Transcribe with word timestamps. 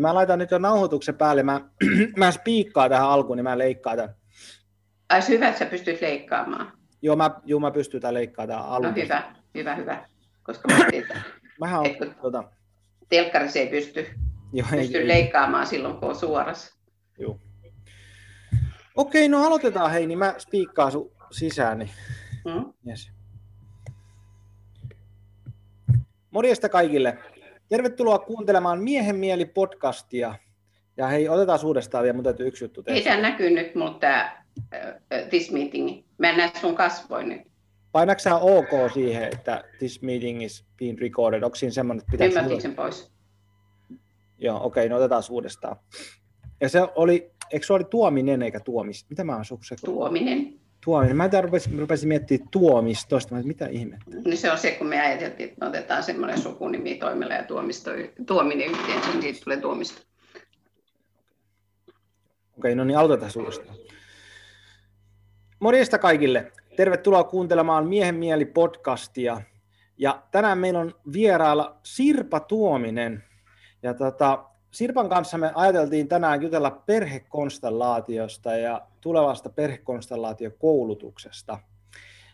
Eli 0.00 0.06
mä 0.06 0.14
laitan 0.14 0.38
nyt 0.38 0.50
jo 0.50 0.58
nauhoituksen 0.58 1.14
päälle. 1.14 1.42
Mä, 1.42 1.60
mä 2.16 2.30
spiikkaan 2.30 2.90
tähän 2.90 3.08
alkuun, 3.08 3.36
niin 3.36 3.44
mä 3.44 3.58
leikkaan 3.58 3.96
tämän. 3.96 4.14
Ai 5.08 5.20
hyvä, 5.28 5.48
että 5.48 5.58
sä 5.58 5.66
pystyt 5.66 6.00
leikkaamaan. 6.00 6.72
Joo, 7.02 7.16
mä, 7.16 7.30
joo, 7.44 7.60
mä 7.60 7.70
pystyn 7.70 8.00
tämän 8.00 8.14
leikkaamaan 8.14 8.48
tähän 8.48 8.64
No 8.64 8.70
alkuun. 8.76 8.94
hyvä, 9.04 9.34
hyvä, 9.54 9.74
hyvä. 9.74 10.06
Koska 10.42 10.68
mä 10.68 10.84
että 10.92 11.14
Mähän 11.60 11.80
on, 11.80 11.86
Etkö- 11.86 12.14
tota, 12.22 12.44
telkkarissa 13.08 13.58
ei 13.58 13.66
pysty, 13.66 14.06
joo, 14.52 14.66
ei, 14.72 14.78
pysty 14.78 14.98
ei, 14.98 15.08
leikkaamaan 15.08 15.66
silloin, 15.66 15.96
kun 15.96 16.08
on 16.08 16.16
suorassa. 16.16 16.74
joo. 17.18 17.40
Okei, 18.96 19.28
no 19.28 19.46
aloitetaan 19.46 19.90
hei, 19.90 20.06
niin 20.06 20.18
mä 20.18 20.34
spiikkaan 20.38 20.92
sun 20.92 21.10
sisään. 21.30 21.78
Niin. 21.78 21.90
Mm? 22.44 22.72
Yes. 22.88 23.10
Morjesta 26.30 26.68
kaikille. 26.68 27.18
Tervetuloa 27.70 28.18
kuuntelemaan 28.18 28.82
Miehen 28.82 29.16
mieli 29.16 29.44
podcastia. 29.44 30.34
Ja 30.96 31.06
hei, 31.06 31.28
otetaan 31.28 31.58
uudestaan 31.64 32.02
vielä, 32.02 32.14
mun 32.14 32.24
täytyy 32.24 32.46
yksi 32.46 32.64
juttu 32.64 32.82
Ei 32.86 32.94
tehdä. 32.94 33.10
tämä 33.10 33.22
näkyy 33.22 33.50
nyt 33.50 33.74
mulla 33.74 33.98
tämä 33.98 34.44
this 35.28 35.52
meeting. 35.52 36.04
Mä 36.18 36.30
en 36.30 36.36
näe 36.36 36.50
sun 36.60 36.74
kasvoin 36.74 37.28
nyt. 37.28 37.40
Painatko 37.92 38.30
OK 38.40 38.92
siihen, 38.94 39.22
että 39.22 39.64
this 39.78 40.02
meeting 40.02 40.42
is 40.42 40.66
being 40.78 41.00
recorded? 41.00 41.42
Onko 41.42 41.54
siinä 41.54 41.72
semmoinen, 41.72 42.00
että 42.00 42.10
pitääkö 42.10 42.46
otin 42.46 42.60
sen 42.60 42.74
pois. 42.74 43.12
Joo, 44.38 44.64
okei, 44.64 44.88
no 44.88 44.96
otetaan 44.96 45.22
uudestaan. 45.30 45.76
Ja 46.60 46.68
se 46.68 46.80
oli, 46.94 47.30
eikö 47.50 47.66
se 47.66 47.72
oli 47.72 47.84
tuominen 47.84 48.42
eikä 48.42 48.60
tuomis? 48.60 49.06
Mitä 49.10 49.24
mä 49.24 49.34
oon 49.34 49.44
se 49.44 49.76
Tuominen. 49.84 50.59
Tuominen. 50.84 51.16
Mä 51.16 51.28
rupesin, 51.40 51.78
rupesin 51.78 52.08
miettimään 52.08 52.48
tuomistosta. 52.50 53.34
Ajattelin, 53.34 53.56
mitä 53.56 53.66
ihmettä? 53.66 54.16
Niin 54.24 54.38
se 54.38 54.52
on 54.52 54.58
se, 54.58 54.70
kun 54.70 54.86
me 54.86 55.00
ajateltiin, 55.00 55.48
että 55.48 55.64
me 55.64 55.68
otetaan 55.68 56.02
semmoinen 56.02 56.38
sukunimi 56.38 56.94
toimella 56.94 57.34
ja 57.34 57.44
tuomisto, 57.44 57.90
tuominen 58.26 58.70
yhteen, 58.70 59.00
niin 59.00 59.22
siitä 59.22 59.44
tulee 59.44 59.56
tuomisto. 59.56 60.02
Okei, 62.58 62.74
no 62.74 62.84
niin 62.84 62.98
aloitetaan 62.98 63.30
uudestaan. 63.36 63.76
Morjesta 65.60 65.98
kaikille. 65.98 66.52
Tervetuloa 66.76 67.24
kuuntelemaan 67.24 67.88
Miehen 67.88 68.14
mieli 68.14 68.44
podcastia. 68.44 69.40
Ja 69.98 70.22
tänään 70.30 70.58
meillä 70.58 70.80
on 70.80 70.94
vierailla 71.12 71.80
Sirpa 71.82 72.40
Tuominen. 72.40 73.24
Ja 73.82 73.94
tota, 73.94 74.49
Sirpan 74.70 75.08
kanssa 75.08 75.38
me 75.38 75.52
ajateltiin 75.54 76.08
tänään 76.08 76.42
jutella 76.42 76.70
perhekonstellaatiosta 76.70 78.56
ja 78.56 78.86
tulevasta 79.00 79.50
perhekonstellaatiokoulutuksesta. 79.50 81.58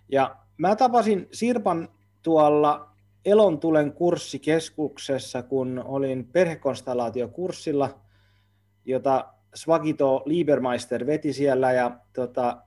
Ja 0.08 0.36
mä 0.56 0.76
tapasin 0.76 1.28
Sirpan 1.32 1.88
tuolla 2.22 2.90
Elontulen 3.24 3.92
kurssikeskuksessa, 3.92 5.42
kun 5.42 5.82
olin 5.84 6.28
perhekonstellaatiokurssilla, 6.32 8.00
jota 8.84 9.32
Svagito 9.54 10.22
Liebermeister 10.24 11.06
veti 11.06 11.32
siellä 11.32 11.72
ja 11.72 11.98
tota, 12.12 12.62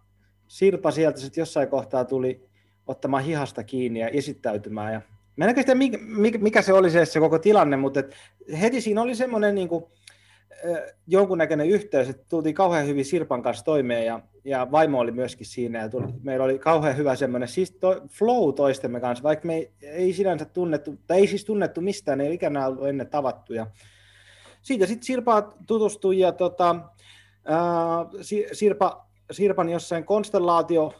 Sirpa 0.47 0.91
sieltä 0.91 1.19
sitten 1.19 1.41
jossain 1.41 1.69
kohtaa 1.69 2.05
tuli 2.05 2.49
ottamaan 2.87 3.23
hihasta 3.23 3.63
kiinni 3.63 3.99
ja 3.99 4.07
esittäytymään. 4.07 4.93
Ja 4.93 5.01
mä 5.39 5.45
en 5.45 5.55
tiedä, 5.55 5.75
mikä, 5.75 6.37
mikä 6.37 6.61
se 6.61 6.73
oli 6.73 6.91
se, 6.91 7.05
se 7.05 7.19
koko 7.19 7.39
tilanne, 7.39 7.77
mutta 7.77 7.99
et 7.99 8.15
heti 8.61 8.81
siinä 8.81 9.01
oli 9.01 9.15
semmoinen 9.15 9.55
niin 9.55 9.67
kuin, 9.67 9.85
jonkunnäköinen 11.07 11.67
yhteys, 11.67 12.09
että 12.09 12.25
tultiin 12.29 12.55
kauhean 12.55 12.87
hyvin 12.87 13.05
Sirpan 13.05 13.41
kanssa 13.41 13.65
toimeen 13.65 14.05
ja, 14.05 14.19
ja 14.43 14.67
vaimo 14.71 14.99
oli 14.99 15.11
myöskin 15.11 15.45
siinä 15.45 15.79
ja 15.79 15.89
tuli, 15.89 16.07
meillä 16.23 16.45
oli 16.45 16.59
kauhean 16.59 16.97
hyvä 16.97 17.15
semmoinen 17.15 17.49
siis 17.49 17.71
to, 17.71 18.01
flow 18.09 18.53
toistemme 18.53 18.99
kanssa, 18.99 19.23
vaikka 19.23 19.47
me 19.47 19.55
ei, 19.55 19.71
ei 19.81 20.13
sinänsä 20.13 20.45
tunnettu, 20.45 20.95
tai 21.07 21.17
ei 21.17 21.27
siis 21.27 21.45
tunnettu 21.45 21.81
mistään, 21.81 22.21
ei 22.21 22.33
ikänä 22.33 22.67
ollut 22.67 22.87
ennen 22.87 23.09
tavattu 23.09 23.53
ja 23.53 23.67
siitä 24.61 24.85
sitten 24.85 25.05
Sirpa 25.05 25.53
tutustui 25.67 26.19
ja 26.19 26.31
tota, 26.31 26.75
ää, 27.45 27.59
Sirpa, 28.51 29.05
Sirpan 29.31 29.69
jossain 29.69 30.03
konstellaatio 30.03 30.93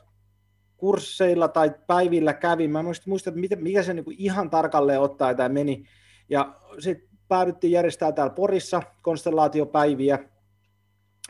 kursseilla 0.79 1.47
tai 1.47 1.72
päivillä 1.88 2.34
kävi. 2.34 2.67
Mä 2.67 2.79
en 2.79 2.85
muista, 3.06 3.29
että 3.29 3.56
mikä 3.56 3.84
se 3.84 3.94
niinku 3.94 4.12
ihan 4.17 4.50
tarkalleen 4.50 5.01
ottaa 5.01 5.34
tämä 5.34 5.50
meni. 5.50 5.84
Ja 6.29 6.56
sitten 6.79 7.09
päädyttiin 7.28 7.72
järjestämään 7.72 8.16
täällä 8.16 8.34
Porissa 8.34 8.81
konstellaatiopäiviä. 9.01 10.19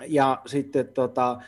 Ja 0.08 0.42
sitten 0.46 0.88
tota, 0.88 1.42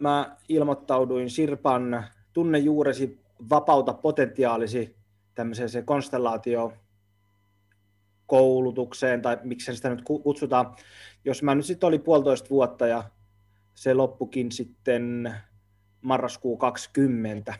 mä 0.00 0.36
ilmoittauduin 0.48 1.30
Sirpan 1.30 2.04
tunne 2.32 2.58
juuresi 2.58 3.20
vapauta 3.50 3.92
potentiaalisi 3.92 4.96
tämmöiseen 5.34 5.68
se 5.68 5.82
konstellaatio 5.82 6.72
koulutukseen, 8.26 9.22
tai 9.22 9.38
miksi 9.42 9.76
sitä 9.76 9.88
nyt 9.90 10.02
kutsutaan. 10.02 10.76
Jos 11.24 11.42
mä 11.42 11.54
nyt 11.54 11.66
sitten 11.66 11.86
oli 11.86 11.98
puolitoista 11.98 12.50
vuotta 12.50 12.86
ja 12.86 13.04
se 13.74 13.94
loppukin 13.94 14.52
sitten 14.52 15.34
marraskuu 16.02 16.56
20. 16.56 17.54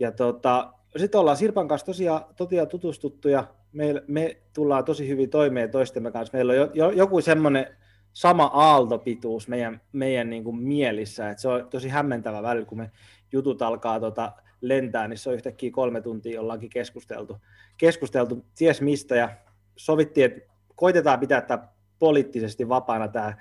Ja 0.00 0.12
tota, 0.12 0.72
sitten 0.96 1.20
ollaan 1.20 1.36
Sirpan 1.36 1.68
kanssa 1.68 1.86
tosiaan, 1.86 2.24
tosiaan 2.36 2.68
tutustuttu 2.68 3.28
ja 3.28 3.44
me, 3.72 4.02
me 4.06 4.36
tullaan 4.54 4.84
tosi 4.84 5.08
hyvin 5.08 5.30
toimeen 5.30 5.70
toistemme 5.70 6.10
kanssa. 6.10 6.36
Meillä 6.36 6.50
on 6.50 6.56
jo, 6.56 6.70
jo, 6.74 6.90
joku 6.90 7.20
semmoinen 7.20 7.76
sama 8.12 8.44
aaltopituus 8.44 9.48
meidän, 9.48 9.80
meidän 9.92 10.30
niin 10.30 10.44
kuin 10.44 10.56
mielissä, 10.56 11.30
että 11.30 11.40
se 11.40 11.48
on 11.48 11.68
tosi 11.70 11.88
hämmentävä 11.88 12.42
välillä, 12.42 12.66
kun 12.66 12.78
me 12.78 12.90
jutut 13.32 13.62
alkaa 13.62 14.00
tota 14.00 14.32
lentää, 14.60 15.08
niin 15.08 15.18
se 15.18 15.28
on 15.28 15.34
yhtäkkiä 15.34 15.70
kolme 15.70 16.00
tuntia 16.00 16.40
ollaankin 16.40 16.70
keskusteltu, 16.70 17.36
keskusteltu 17.76 18.44
ties 18.58 18.80
mistä 18.80 19.16
ja 19.16 19.28
sovittiin, 19.76 20.26
että 20.26 20.54
koitetaan 20.76 21.20
pitää 21.20 21.40
tämä 21.40 21.68
poliittisesti 21.98 22.68
vapaana 22.68 23.08
tämä, 23.08 23.36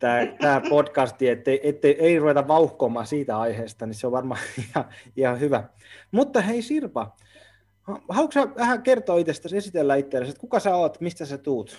tämä, 0.00 0.26
tämä 0.40 0.62
podcasti, 0.68 1.28
ettei, 1.28 1.60
ettei 1.62 1.96
ei 1.98 2.18
ruveta 2.18 2.48
vauhkomaan 2.48 3.06
siitä 3.06 3.38
aiheesta, 3.38 3.86
niin 3.86 3.94
se 3.94 4.06
on 4.06 4.12
varmaan 4.12 4.40
ihan, 4.68 4.84
ihan 5.16 5.40
hyvä. 5.40 5.64
Mutta 6.10 6.40
hei 6.40 6.62
Sirpa, 6.62 7.16
haluatko 8.08 8.54
vähän 8.56 8.82
kertoa 8.82 9.18
itsestäsi, 9.18 9.56
esitellä 9.56 9.96
itsellesi, 9.96 10.30
että 10.30 10.40
kuka 10.40 10.60
sä 10.60 10.76
oot, 10.76 11.00
mistä 11.00 11.26
sä 11.26 11.38
tuut? 11.38 11.78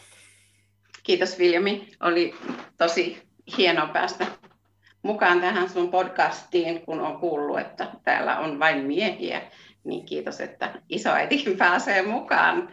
Kiitos 1.03 1.39
Viljami, 1.39 1.87
oli 1.99 2.33
tosi 2.77 3.23
hienoa 3.57 3.87
päästä 3.87 4.25
mukaan 5.03 5.41
tähän 5.41 5.69
sun 5.69 5.91
podcastiin, 5.91 6.81
kun 6.81 6.99
on 6.99 7.19
kuullut, 7.19 7.59
että 7.59 7.87
täällä 8.03 8.39
on 8.39 8.59
vain 8.59 8.85
miehiä, 8.85 9.41
niin 9.83 10.05
kiitos, 10.05 10.41
että 10.41 10.81
isoäitikin 10.89 11.57
pääsee 11.67 12.01
mukaan. 12.01 12.69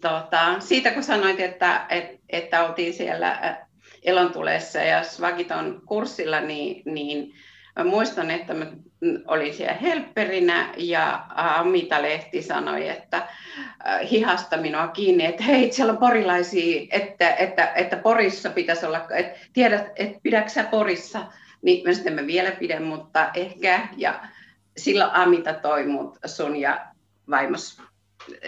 Tota, 0.00 0.60
siitä 0.60 0.90
kun 0.90 1.02
sanoit, 1.02 1.40
että, 1.40 1.86
että, 1.88 2.18
että 2.28 2.64
oltiin 2.64 2.92
siellä 2.92 3.58
Elontulessa 4.02 4.78
ja 4.78 5.02
Svagiton 5.02 5.82
kurssilla, 5.86 6.40
niin, 6.40 6.82
niin 6.84 7.32
mä 7.76 7.84
muistan, 7.84 8.30
että 8.30 8.54
mä 8.54 8.66
olin 9.26 9.54
siellä 9.54 9.74
helpperinä 9.74 10.74
ja 10.76 11.26
Amita 11.34 12.02
Lehti 12.02 12.42
sanoi, 12.42 12.88
että 12.88 13.28
hihasta 14.10 14.56
minua 14.56 14.88
kiinni, 14.88 15.24
että 15.24 15.42
hei, 15.42 15.72
siellä 15.72 15.92
on 15.92 15.98
porilaisia, 15.98 16.86
että, 16.90 17.34
että, 17.34 17.72
että 17.74 17.96
Porissa 17.96 18.50
pitäisi 18.50 18.86
olla, 18.86 19.06
että 19.10 19.40
tiedät, 19.52 19.86
että 19.96 20.18
pidätkö 20.22 20.50
sä 20.50 20.64
Porissa, 20.64 21.26
niin 21.62 21.88
mä 21.88 21.92
sitten 21.92 22.14
mä 22.14 22.26
vielä 22.26 22.50
pidän, 22.50 22.82
mutta 22.82 23.30
ehkä, 23.34 23.88
ja 23.96 24.20
silloin 24.76 25.10
Amita 25.10 25.54
toi 25.54 25.86
mut 25.86 26.18
sun 26.26 26.56
ja 26.56 26.86
vaimos 27.30 27.82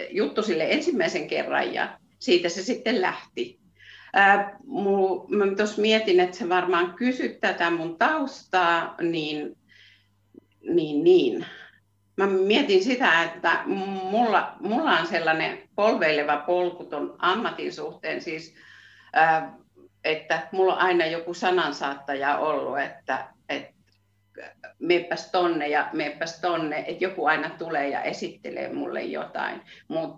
juttu 0.09 0.43
sille 0.43 0.67
ensimmäisen 0.69 1.27
kerran 1.27 1.73
ja 1.73 1.99
siitä 2.19 2.49
se 2.49 2.63
sitten 2.63 3.01
lähti. 3.01 3.62
Mä 5.27 5.55
tuossa 5.57 5.81
mietin, 5.81 6.19
että 6.19 6.37
sä 6.37 6.49
varmaan 6.49 6.93
kysyt 6.93 7.39
tätä 7.39 7.69
mun 7.69 7.97
taustaa, 7.97 8.95
niin, 9.01 9.57
niin, 10.61 11.03
niin. 11.03 11.45
Mä 12.17 12.27
mietin 12.27 12.83
sitä, 12.83 13.23
että 13.23 13.63
mulla, 13.65 14.55
mulla 14.59 14.91
on 14.99 15.07
sellainen 15.07 15.69
polveileva 15.75 16.37
polku 16.37 16.83
ton 16.83 17.15
ammatin 17.19 17.73
suhteen, 17.73 18.21
siis, 18.21 18.55
että 20.03 20.47
mulla 20.51 20.73
on 20.73 20.79
aina 20.79 21.05
joku 21.05 21.33
sanansaattaja 21.33 22.37
ollut, 22.37 22.79
että, 22.79 23.27
että 23.49 23.73
meepäs 24.79 25.31
tonne 25.31 25.67
ja 25.67 25.89
meepäs 25.93 26.41
tonne, 26.41 26.83
että 26.87 27.03
joku 27.03 27.25
aina 27.25 27.49
tulee 27.49 27.89
ja 27.89 28.01
esittelee 28.01 28.73
mulle 28.73 29.01
jotain. 29.01 29.61
Mut, 29.87 30.11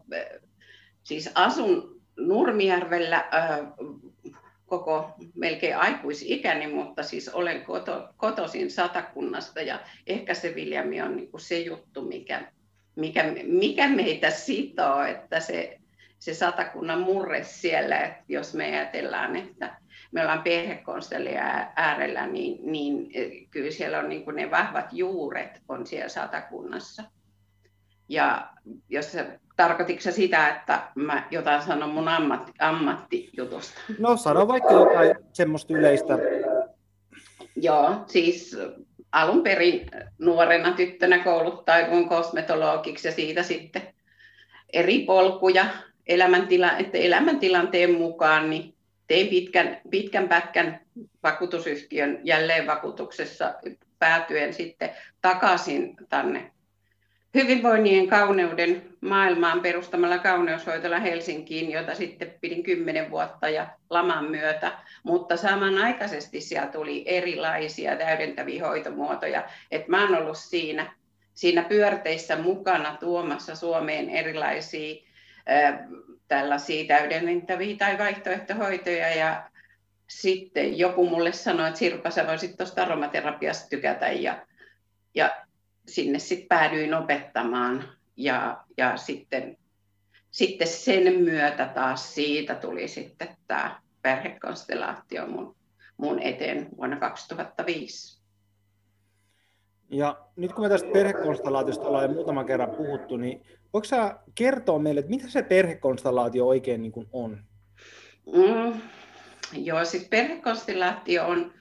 siis 1.03 1.31
asun 1.35 1.94
Nurmijärvellä 2.17 3.17
äh, 3.17 3.59
koko 4.65 5.13
melkein 5.35 5.77
aikuisikäni, 5.77 6.67
mutta 6.67 7.03
siis 7.03 7.29
olen 7.29 7.61
koto, 7.61 8.09
kotoisin 8.17 8.71
satakunnasta 8.71 9.61
ja 9.61 9.79
ehkä 10.07 10.33
se 10.33 10.55
Viljami 10.55 11.01
on 11.01 11.15
niin 11.15 11.29
se 11.37 11.59
juttu, 11.59 12.01
mikä, 12.01 12.51
mikä, 12.95 13.23
mikä 13.43 13.87
meitä 13.87 14.29
sitoo, 14.29 15.03
että 15.03 15.39
se, 15.39 15.79
se 16.19 16.33
satakunnan 16.33 17.01
murre 17.01 17.43
siellä, 17.43 17.99
että 17.99 18.23
jos 18.27 18.53
me 18.53 18.65
ajatellaan, 18.65 19.35
että 19.35 19.77
me 20.11 20.21
ollaan 20.21 20.43
perhekonstellia 20.43 21.67
äärellä, 21.75 22.27
niin, 22.27 22.57
niin 22.71 23.11
kyllä 23.51 23.71
siellä 23.71 23.99
on 23.99 24.09
niin 24.09 24.23
ne 24.33 24.51
vahvat 24.51 24.85
juuret 24.91 25.61
on 25.69 25.87
siellä 25.87 26.09
satakunnassa. 26.09 27.03
Ja 28.09 28.49
jos 28.89 29.17
tarkoititko 29.55 30.11
sitä, 30.11 30.49
että 30.49 30.81
mä 30.95 31.27
jotain 31.31 31.61
sanon 31.61 31.89
mun 31.89 32.07
ammatti, 32.07 32.51
ammattijutusta? 32.59 33.79
No 33.99 34.17
sano 34.17 34.47
vaikka 34.47 34.73
jotain 34.73 35.15
semmoista 35.33 35.73
yleistä. 35.73 36.17
Joo, 37.55 38.03
siis 38.07 38.57
alun 39.11 39.43
perin 39.43 39.91
nuorena 40.19 40.71
tyttönä 40.71 41.23
kouluttauduin 41.23 42.09
kosmetologiksi 42.09 43.07
ja 43.07 43.11
siitä 43.11 43.43
sitten 43.43 43.81
eri 44.73 44.99
polkuja 44.99 45.65
elämäntila, 46.07 46.77
että 46.77 46.97
elämäntilanteen 46.97 47.91
mukaan 47.91 48.49
niin 48.49 48.75
tein 49.07 49.27
pitkän, 49.27 49.81
pitkän 49.89 50.29
pätkän 50.29 50.79
vakuutusyhtiön 51.23 52.19
jälleen 52.23 52.67
vakuutuksessa 52.67 53.53
päätyen 53.99 54.53
sitten 54.53 54.89
takaisin 55.21 55.95
tänne 56.09 56.51
hyvinvoinnin 57.35 58.09
kauneuden 58.09 58.83
maailmaan 59.01 59.61
perustamalla 59.61 60.17
kauneushoitola 60.17 60.99
Helsinkiin, 60.99 61.71
jota 61.71 61.95
sitten 61.95 62.33
pidin 62.41 62.63
kymmenen 62.63 63.11
vuotta 63.11 63.49
ja 63.49 63.67
laman 63.89 64.31
myötä, 64.31 64.71
mutta 65.03 65.37
samanaikaisesti 65.37 66.41
siellä 66.41 66.67
tuli 66.67 67.03
erilaisia 67.05 67.95
täydentäviä 67.95 68.67
hoitomuotoja. 68.67 69.43
Et 69.71 69.87
mä 69.87 70.01
oon 70.01 70.17
ollut 70.17 70.37
siinä, 70.37 70.93
siinä 71.33 71.63
pyörteissä 71.63 72.35
mukana 72.35 72.97
tuomassa 72.99 73.55
Suomeen 73.55 74.09
erilaisia 74.09 74.95
äh, 75.49 75.79
tällaisia 76.27 76.85
täydentäviä 76.87 77.75
tai 77.77 77.97
vaihtoehtohoitoja. 77.97 79.15
Ja 79.15 79.43
sitten 80.07 80.77
joku 80.77 81.09
mulle 81.09 81.31
sanoi, 81.31 81.67
että 81.67 81.79
Sirpa, 81.79 82.09
sä 82.09 82.27
voisit 82.27 82.57
tuosta 82.57 82.81
aromaterapiasta 82.81 83.69
tykätä. 83.69 84.11
Ja, 84.11 84.45
ja 85.15 85.44
sinne 85.87 86.19
sitten 86.19 86.47
päädyin 86.47 86.93
opettamaan 86.93 87.83
ja, 88.17 88.63
ja 88.77 88.97
sitten, 88.97 89.57
sitten 90.31 90.67
sen 90.67 91.21
myötä 91.21 91.71
taas 91.75 92.15
siitä 92.15 92.55
tuli 92.55 92.87
sitten 92.87 93.27
tämä 93.47 93.81
perhekonstellaatio 94.01 95.27
mun, 95.27 95.55
mun 95.97 96.19
eteen 96.21 96.69
vuonna 96.77 96.97
2005. 96.97 98.21
Ja 99.89 100.25
nyt 100.35 100.53
kun 100.53 100.63
me 100.63 100.69
tästä 100.69 100.89
perhekonstellaatiosta 100.93 101.87
ollaan 101.87 102.03
jo 102.03 102.13
muutaman 102.13 102.45
kerran 102.45 102.75
puhuttu, 102.75 103.17
niin 103.17 103.41
voiko 103.73 103.85
sä 103.85 104.19
kertoa 104.35 104.79
meille, 104.79 104.99
että 104.99 105.09
mitä 105.09 105.29
se 105.29 105.43
perhekonstellaatio 105.43 106.47
oikein 106.47 106.81
niin 106.81 106.91
kuin 106.91 107.07
on? 107.11 107.43
Mm, 108.33 108.81
joo, 109.53 109.85
siis 109.85 110.07
perhekonstellaatio 110.07 111.27
on, 111.27 111.53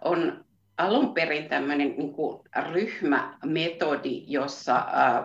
on 0.00 0.44
alun 0.80 1.14
perin 1.14 1.48
tämmöinen 1.48 1.94
niin 1.96 2.12
kuin 2.12 2.40
ryhmämetodi, 2.72 4.24
jossa, 4.26 4.76
äh, 4.76 5.16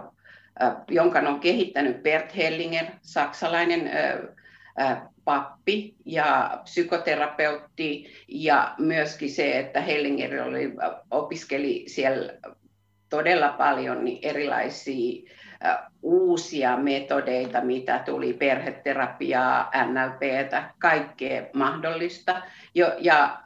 äh, 0.62 0.76
jonka 0.88 1.20
on 1.20 1.40
kehittänyt 1.40 2.04
Bert 2.04 2.36
Hellinger, 2.36 2.86
saksalainen 3.02 3.92
äh, 4.80 5.02
pappi 5.24 5.96
ja 6.06 6.60
psykoterapeutti 6.64 8.14
ja 8.28 8.76
myöskin 8.78 9.32
se, 9.32 9.60
että 9.60 9.82
Hellinger 9.82 10.42
oli, 10.44 10.74
opiskeli 11.12 11.84
siellä 11.88 12.34
todella 13.10 13.50
paljon 13.50 14.06
niin 14.06 14.20
erilaisia 14.22 15.32
uusia 16.02 16.78
metodeita, 16.78 17.62
mitä 17.62 18.00
tuli 18.06 18.34
perheterapiaa, 18.34 19.72
NLPtä, 19.86 20.70
kaikkea 20.80 21.46
mahdollista. 21.54 22.42
Ja 23.00 23.45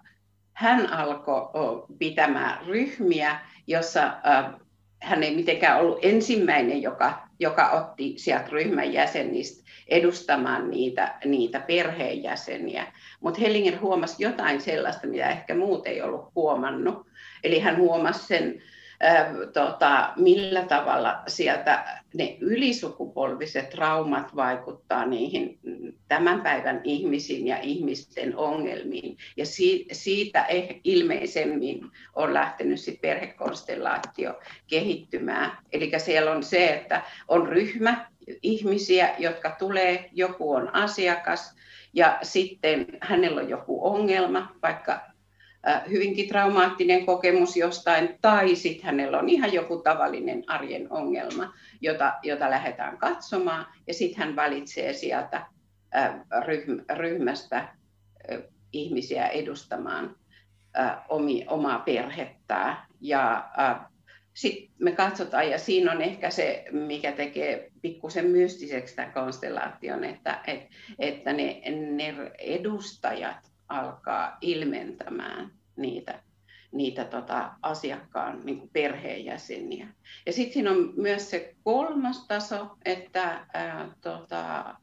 hän 0.59 0.93
alkoi 0.93 1.85
pitämään 1.99 2.65
ryhmiä, 2.67 3.39
jossa 3.67 4.13
hän 5.01 5.23
ei 5.23 5.35
mitenkään 5.35 5.79
ollut 5.79 5.99
ensimmäinen, 6.01 6.81
joka, 6.81 7.27
joka 7.39 7.69
otti 7.69 8.13
sieltä 8.17 8.49
ryhmän 8.51 8.93
jäsenistä 8.93 9.63
edustamaan 9.87 10.69
niitä, 10.69 11.15
niitä 11.25 11.59
perheenjäseniä. 11.59 12.87
Mutta 13.19 13.39
Hellinger 13.41 13.79
huomasi 13.79 14.23
jotain 14.23 14.61
sellaista, 14.61 15.07
mitä 15.07 15.29
ehkä 15.29 15.55
muut 15.55 15.87
ei 15.87 16.01
ollut 16.01 16.35
huomannut. 16.35 17.07
Eli 17.43 17.59
hän 17.59 17.77
huomasi 17.77 18.27
sen 18.27 18.61
tota, 19.53 20.13
millä 20.15 20.61
tavalla 20.61 21.23
sieltä 21.27 22.01
ne 22.13 22.37
ylisukupolviset 22.39 23.69
traumat 23.69 24.35
vaikuttaa 24.35 25.05
niihin 25.05 25.59
tämän 26.07 26.41
päivän 26.41 26.81
ihmisiin 26.83 27.47
ja 27.47 27.57
ihmisten 27.61 28.37
ongelmiin. 28.37 29.17
Ja 29.37 29.45
siitä 29.91 30.45
eh, 30.45 30.81
ilmeisemmin 30.83 31.81
on 32.15 32.33
lähtenyt 32.33 32.79
sit 32.79 33.01
perhekonstellaatio 33.01 34.39
kehittymään. 34.67 35.57
Eli 35.71 35.91
siellä 35.97 36.31
on 36.31 36.43
se, 36.43 36.67
että 36.67 37.01
on 37.27 37.47
ryhmä 37.47 38.09
ihmisiä, 38.41 39.15
jotka 39.17 39.55
tulee, 39.59 40.09
joku 40.13 40.51
on 40.51 40.75
asiakas, 40.75 41.55
ja 41.93 42.19
sitten 42.21 42.85
hänellä 43.01 43.41
on 43.41 43.49
joku 43.49 43.87
ongelma, 43.87 44.55
vaikka 44.61 45.01
hyvinkin 45.89 46.27
traumaattinen 46.27 47.05
kokemus 47.05 47.57
jostain, 47.57 48.17
tai 48.21 48.55
sitten 48.55 48.85
hänellä 48.85 49.19
on 49.19 49.29
ihan 49.29 49.53
joku 49.53 49.77
tavallinen 49.77 50.43
arjen 50.47 50.91
ongelma, 50.91 51.53
jota, 51.81 52.13
jota 52.23 52.49
lähdetään 52.49 52.97
katsomaan, 52.97 53.65
ja 53.87 53.93
sitten 53.93 54.19
hän 54.19 54.35
valitsee 54.35 54.93
sieltä 54.93 55.45
ryhmästä 56.97 57.67
ihmisiä 58.73 59.27
edustamaan 59.27 60.15
omaa 61.47 61.79
perhettään. 61.79 62.77
Ja 63.01 63.49
sitten 64.33 64.69
me 64.79 64.91
katsotaan, 64.91 65.49
ja 65.49 65.59
siinä 65.59 65.91
on 65.91 66.01
ehkä 66.01 66.29
se, 66.29 66.65
mikä 66.71 67.11
tekee 67.11 67.71
pikkusen 67.81 68.25
mystiseksi 68.25 68.95
tämän 68.95 69.13
konstellaation, 69.13 70.03
että, 70.03 70.39
että, 70.47 70.75
että 70.99 71.33
ne, 71.33 71.61
ne 71.91 72.15
edustajat 72.39 73.51
alkaa 73.69 74.37
ilmentämään 74.41 75.51
niitä, 75.75 76.23
niitä 76.71 77.05
tota, 77.05 77.51
asiakkaan 77.61 78.41
niin 78.45 78.69
perheenjäseniä. 78.73 79.87
Ja 80.25 80.33
sitten 80.33 80.53
siinä 80.53 80.71
on 80.71 80.93
myös 80.95 81.29
se 81.29 81.55
kolmas 81.63 82.27
taso, 82.27 82.67
että 82.85 83.45
ää, 83.53 83.91
tota, 84.01 84.75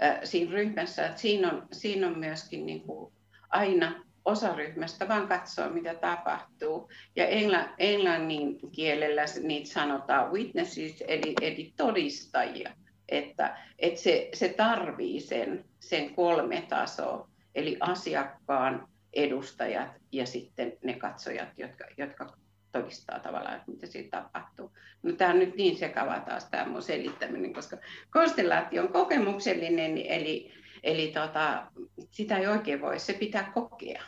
ää, 0.00 0.20
siinä 0.24 0.52
ryhmässä, 0.52 1.06
että 1.06 1.20
siinä 1.20 1.50
on, 1.50 1.66
siinä 1.72 2.06
on 2.06 2.18
myöskin 2.18 2.66
niin 2.66 2.82
kuin 2.82 3.12
aina 3.48 4.04
osa 4.24 4.54
ryhmästä 4.54 5.08
vaan 5.08 5.28
katsoo, 5.28 5.70
mitä 5.70 5.94
tapahtuu. 5.94 6.90
Ja 7.16 7.26
engla, 7.26 7.68
englannin 7.78 8.58
kielellä 8.72 9.22
niitä 9.42 9.70
sanotaan 9.70 10.32
witnesses, 10.32 11.04
eli, 11.08 11.34
eli 11.40 11.72
todistajia. 11.76 12.70
Että, 13.08 13.58
että 13.78 14.00
se, 14.00 14.28
se 14.34 14.48
tarvii 14.48 15.20
sen, 15.20 15.64
sen 15.80 16.14
kolme 16.14 16.66
tasoa 16.68 17.29
eli 17.54 17.76
asiakkaan 17.80 18.88
edustajat 19.12 19.88
ja 20.12 20.26
sitten 20.26 20.72
ne 20.84 20.94
katsojat, 20.94 21.48
jotka, 21.56 21.84
jotka 21.96 22.36
todistaa 22.72 23.18
tavallaan, 23.18 23.56
että 23.56 23.70
mitä 23.70 23.86
siinä 23.86 24.08
tapahtuu. 24.10 24.72
No 25.02 25.12
tämä 25.12 25.30
on 25.30 25.38
nyt 25.38 25.56
niin 25.56 25.78
sekava 25.78 26.20
taas 26.20 26.44
tämä 26.44 26.66
mun 26.66 26.82
selittäminen, 26.82 27.52
koska 27.52 27.76
konstellaatio 28.10 28.82
on 28.82 28.92
kokemuksellinen, 28.92 29.98
eli, 29.98 30.52
eli 30.82 31.12
tota, 31.14 31.66
sitä 32.10 32.38
ei 32.38 32.46
oikein 32.46 32.80
voi, 32.80 32.98
se 32.98 33.12
pitää 33.12 33.50
kokea. 33.54 34.02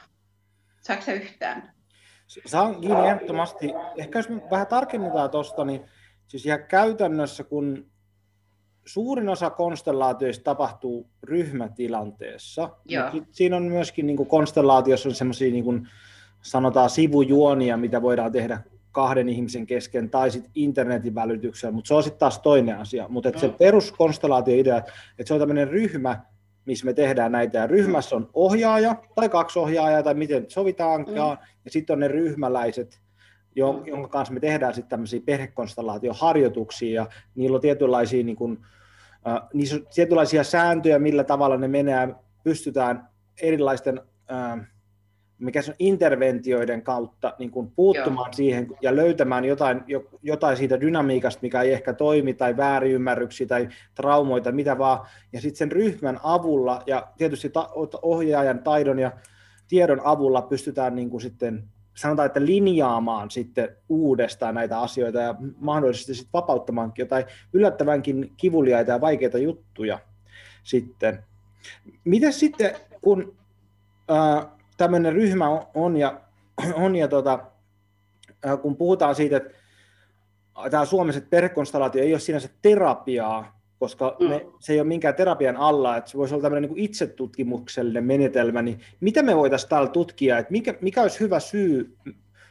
Saatko 0.81 1.05
se 1.05 1.15
yhtään? 1.15 1.73
Saan 2.47 2.81
kiinni 2.81 3.09
ehdottomasti. 3.09 3.73
Ehkä 3.97 4.19
jos 4.19 4.29
vähän 4.51 4.67
tarkennetaan 4.67 5.31
tuosta, 5.31 5.65
niin 5.65 5.85
siis 6.29 6.47
ihan 6.47 6.65
käytännössä, 6.69 7.45
kun 7.45 7.92
suurin 8.85 9.29
osa 9.29 9.51
konstellaatioista 9.51 10.45
tapahtuu 10.45 11.07
ryhmätilanteessa. 11.23 12.71
Siinä 13.31 13.57
on 13.57 13.63
myöskin 13.63 14.07
niin 14.07 14.17
kuin 14.17 14.29
konstellaatiossa 14.29 15.09
on 15.09 15.15
semmoisia 15.15 15.53
niin 15.53 15.89
sanotaan 16.43 16.91
sivujuonia, 16.91 17.77
mitä 17.77 18.03
voidaan 18.03 18.33
tehdä 18.33 18.61
kahden 18.93 19.29
ihmisen 19.29 19.67
kesken 19.67 20.11
tai 20.11 20.31
sitten 20.31 20.51
internetin 20.55 21.15
välityksellä, 21.15 21.73
mutta 21.73 21.89
se 21.89 21.95
on 21.95 22.03
sitten 22.03 22.19
taas 22.21 22.39
toinen 22.39 22.79
asia. 22.79 23.09
Mutta 23.09 23.31
mm. 23.31 23.39
se 23.39 23.49
peruskonstellaatio-idea, 23.49 24.77
että 24.77 24.93
se 25.25 25.35
on 25.35 25.41
tämmöinen 25.41 25.69
ryhmä, 25.69 26.21
missä 26.65 26.87
me 26.87 26.93
tehdään 26.93 27.33
näitä, 27.33 27.59
ja 27.59 27.67
ryhmässä 27.67 28.17
on 28.17 28.31
ohjaaja 28.35 28.97
tai 29.15 29.29
kaksi 29.29 29.59
ohjaajaa 29.59 30.03
tai 30.03 30.15
miten 30.15 30.45
sovitaankaan, 30.49 31.39
mm. 31.39 31.47
ja 31.65 31.71
sitten 31.71 31.95
on 31.95 32.01
ne 32.01 32.09
ryhmäläiset, 32.09 33.01
jonka 33.55 34.09
kanssa 34.09 34.35
me 34.35 34.41
tehdään 34.41 34.75
sitten 34.75 34.91
tämmöisiä 34.91 35.21
perhekonstellaatioharjoituksia, 35.27 37.03
ja 37.03 37.07
niillä 37.35 37.55
on 37.55 37.61
tietynlaisia, 37.61 38.25
niin 38.25 38.37
kuin, 38.37 38.59
äh, 39.27 39.43
niissä 39.55 39.77
on 39.77 39.87
tietynlaisia 39.95 40.45
sääntöjä, 40.45 40.99
millä 40.99 41.25
tavalla 41.25 41.57
ne 41.57 41.69
menee, 41.69 42.15
pystytään 42.45 43.09
erilaisten 43.43 44.01
äh, 44.33 44.67
mikä 45.43 45.63
se 45.63 45.71
on 45.71 45.77
interventioiden 45.79 46.83
kautta 46.83 47.35
niin 47.39 47.51
kuin 47.51 47.71
puuttumaan 47.71 48.29
Joo. 48.29 48.33
siihen 48.33 48.69
ja 48.83 48.97
löytämään 48.97 49.45
jotain, 49.45 49.85
jotain 50.23 50.57
siitä 50.57 50.81
dynamiikasta, 50.81 51.43
mikä 51.43 51.63
ei 51.63 51.73
ehkä 51.73 51.93
toimi, 51.93 52.35
tai 52.35 52.57
väärinymmärryksiä 52.57 53.47
tai 53.47 53.69
traumoita, 53.95 54.53
mitä 54.53 54.79
vaan. 54.79 55.07
Ja 55.33 55.41
sitten 55.41 55.59
sen 55.59 55.73
ryhmän 55.73 56.21
avulla 56.23 56.83
ja 56.87 57.09
tietysti 57.19 57.49
ta- 57.49 57.71
ohjaajan 58.03 58.59
taidon 58.59 58.99
ja 58.99 59.13
tiedon 59.69 60.01
avulla 60.05 60.43
pystytään 60.43 60.95
niin 60.95 61.11
kuin 61.11 61.21
sitten 61.21 61.65
sanotaan, 61.95 62.27
että 62.27 62.47
linjaamaan 62.47 63.31
sitten 63.31 63.77
uudestaan 63.89 64.55
näitä 64.55 64.81
asioita 64.81 65.19
ja 65.19 65.35
mahdollisesti 65.59 66.15
sitten 66.15 66.33
vapauttamaankin 66.33 67.03
jotain 67.03 67.25
yllättävänkin 67.53 68.33
kivuliaita 68.37 68.91
ja 68.91 69.01
vaikeita 69.01 69.39
juttuja 69.39 69.99
sitten. 70.63 71.25
Miten 72.05 72.33
sitten, 72.33 72.77
kun 73.03 73.37
äh, 74.11 74.47
tämmöinen 74.77 75.13
ryhmä 75.13 75.49
on 75.75 75.97
ja, 75.97 76.21
on 76.75 76.97
ja 76.97 77.09
tota, 77.09 77.39
äh, 78.47 78.61
kun 78.63 78.77
puhutaan 78.77 79.15
siitä, 79.15 79.37
että 79.37 79.51
tämä 80.71 80.85
suomiset 80.85 81.31
perhekonstellaatio 81.31 82.03
ei 82.03 82.13
ole 82.13 82.21
sinänsä 82.21 82.49
terapiaa, 82.63 83.62
koska 83.83 84.17
mm. 84.21 84.29
me, 84.29 84.47
se 84.61 84.73
ei 84.73 84.81
ole 84.81 84.89
minkään 84.89 85.15
terapian 85.15 85.57
alla, 85.57 85.97
että 85.97 86.11
se 86.11 86.19
voisi 86.19 86.35
olla 86.35 86.43
tämmöinen 86.43 86.71
niin 86.71 86.85
itsetutkimuksellinen 86.85 88.05
menetelmä, 88.05 88.63
niin 88.63 88.81
mitä 89.01 89.23
me 89.23 89.37
voitaisiin 89.37 89.69
täällä 89.71 89.89
tutkia, 89.89 90.39
että 90.39 90.53
mikä, 90.53 90.75
mikä 90.81 91.03
olisi 91.03 91.21
hyvä 91.21 91.41
syy 91.41 91.97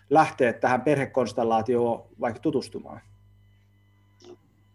lähteä 0.09 0.53
tähän 0.53 0.81
perhekonstellaatioon 0.81 2.03
vaikka 2.19 2.39
tutustumaan? 2.39 3.01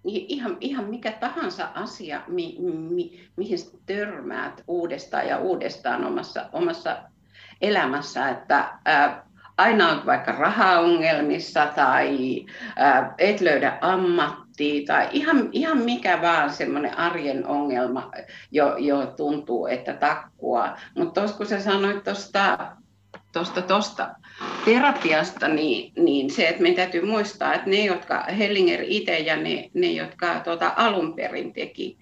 Niin 0.04 0.26
ihan, 0.28 0.56
ihan 0.60 0.84
mikä 0.84 1.12
tahansa 1.12 1.68
asia, 1.74 2.22
mi, 2.28 2.56
mi, 2.90 3.20
mihin 3.36 3.58
törmäät 3.86 4.64
uudestaan 4.68 5.28
ja 5.28 5.38
uudestaan 5.38 6.04
omassa, 6.04 6.48
omassa 6.52 6.96
elämässä, 7.60 8.28
että 8.28 8.78
ää, 8.84 9.26
aina 9.58 9.90
on 9.90 10.06
vaikka 10.06 10.32
rahaongelmissa 10.32 11.66
tai 11.66 12.44
ää, 12.76 13.14
et 13.18 13.40
löydä 13.40 13.78
ammattia 13.80 14.45
tai 14.86 15.08
ihan, 15.12 15.48
ihan 15.52 15.78
mikä 15.78 16.22
vaan 16.22 16.50
semmoinen 16.50 16.98
arjen 16.98 17.46
ongelma, 17.46 18.10
jo, 18.50 18.76
jo 18.76 19.06
tuntuu, 19.16 19.66
että 19.66 19.92
takkua. 19.92 20.76
Mutta 20.96 21.20
kun 21.36 21.46
sä 21.46 21.60
sanoit 21.60 22.04
tuosta 22.04 22.76
tosta, 23.32 23.62
tosta 23.62 24.14
terapiasta, 24.64 25.48
niin, 25.48 25.92
niin 25.96 26.30
se, 26.30 26.48
että 26.48 26.62
meidän 26.62 26.76
täytyy 26.76 27.06
muistaa, 27.06 27.54
että 27.54 27.70
ne, 27.70 27.84
jotka 27.84 28.24
Hellinger 28.38 28.80
itse 28.84 29.18
ja 29.18 29.36
ne, 29.36 29.70
ne 29.74 29.86
jotka 29.86 30.40
tuota, 30.44 30.72
alun 30.76 31.14
perin 31.14 31.52
teki, 31.52 31.98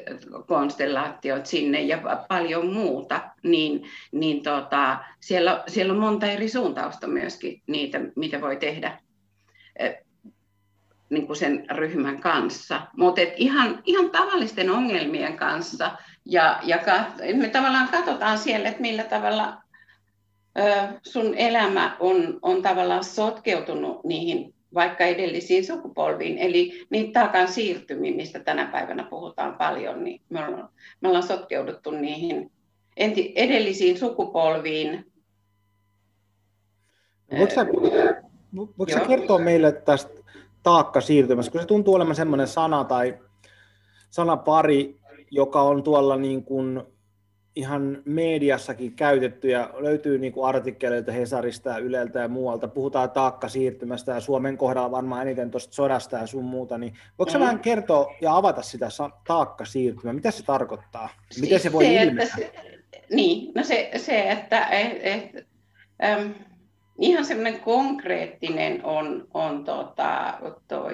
konstellaatiot 0.48 1.46
sinne 1.46 1.82
ja 1.82 2.00
paljon 2.28 2.74
muuta, 2.74 3.30
niin, 3.44 3.90
niin 4.12 4.44
tota, 4.44 4.98
siellä, 5.20 5.64
siellä 5.68 5.94
on 5.94 6.00
monta 6.00 6.26
eri 6.26 6.50
suuntausta 6.50 7.08
myöskin 7.08 7.62
niitä, 7.68 8.00
mitä 8.16 8.42
voi 8.42 8.56
tehdä 8.56 9.00
niin 11.10 11.28
kuin 11.28 11.38
sen 11.38 11.66
ryhmän 11.70 12.22
kanssa. 12.22 12.82
Mutta 12.98 13.22
ihan, 13.36 13.82
ihan 13.86 14.10
tavallisten 14.10 14.70
ongelmien 14.70 15.38
kanssa 15.38 15.92
ja, 16.30 16.60
ja 16.64 16.80
me 17.34 17.50
tavallaan 17.50 17.90
katsotaan 17.90 18.38
siellä, 18.38 18.70
että 18.70 18.82
millä 18.82 19.04
tavalla 19.04 19.58
sun 21.04 21.36
elämä 21.36 21.98
on, 22.00 22.40
on 22.42 22.62
tavallaan 22.62 23.04
sotkeutunut 23.04 24.04
niihin 24.04 24.54
vaikka 24.74 25.04
edellisiin 25.04 25.66
sukupolviin, 25.66 26.38
eli 26.38 26.88
niitä 26.90 27.20
taakan 27.20 27.48
siirtymiin, 27.48 28.16
mistä 28.16 28.40
tänä 28.40 28.66
päivänä 28.66 29.04
puhutaan 29.04 29.54
paljon, 29.54 30.04
niin 30.04 30.22
me 30.30 30.46
ollaan, 30.46 30.70
me 31.02 31.08
ollaan 31.08 31.28
sotkeuduttu 31.28 31.92
niihin 31.92 32.52
enti, 32.98 33.34
edellisiin 33.36 33.98
sukupolviin. 33.98 35.12
Voitko 37.40 37.56
sä, 38.90 39.00
sä 39.00 39.06
kertoa 39.06 39.40
meille 39.40 39.72
tästä 39.72 40.14
taakka 40.64 41.02
siirtymässä, 41.02 41.52
kun 41.52 41.62
se 41.62 41.68
tuntuu 41.68 41.94
olemaan 41.94 42.16
semmoinen 42.16 42.48
sana 42.48 42.84
tai 42.84 43.18
sanapari, 44.10 44.97
joka 45.32 45.62
on 45.62 45.84
tuolla 45.84 46.18
niin 46.18 46.44
kuin 46.44 46.82
ihan 47.58 48.02
mediassakin 48.06 48.96
käytetty 48.96 49.50
ja 49.50 49.70
löytyy 49.78 50.18
niin 50.18 50.34
kuin 50.34 50.48
artikkeleita 50.48 51.12
Hesarista 51.12 51.70
ja 51.70 51.78
Yleltä 51.78 52.20
ja 52.20 52.28
muualta. 52.28 52.68
Puhutaan 52.68 53.12
taakkasiirtymästä 53.12 54.12
ja 54.12 54.20
Suomen 54.20 54.58
kohdalla 54.58 54.92
varmaan 54.92 55.22
eniten 55.22 55.52
tuosta 55.52 55.74
sodasta 55.74 56.18
ja 56.18 56.28
sun 56.28 56.44
muuta. 56.44 56.78
Niin 56.78 56.94
voitko 57.20 57.38
mm. 57.38 57.40
vähän 57.40 57.60
kertoa 57.60 58.14
ja 58.22 58.36
avata 58.36 58.62
sitä 58.62 58.88
taakkasiirtymää? 59.28 60.14
Mitä 60.14 60.32
se 60.32 60.44
tarkoittaa? 60.44 61.10
Miten 61.42 61.60
se 61.60 61.72
voi 61.72 61.84
se, 61.84 62.04
ilmetä? 62.04 62.36
Se, 62.36 62.54
niin, 63.12 63.52
no 63.56 63.64
se, 63.64 63.92
se 63.96 64.32
että 64.32 64.68
et, 64.68 64.98
et, 65.02 65.48
ähm, 66.04 66.32
ihan 67.00 67.26
semmoinen 67.26 67.60
konkreettinen 67.60 68.86
on, 68.86 69.28
on 69.34 69.64
tota, 69.64 70.40
toi, 70.68 70.94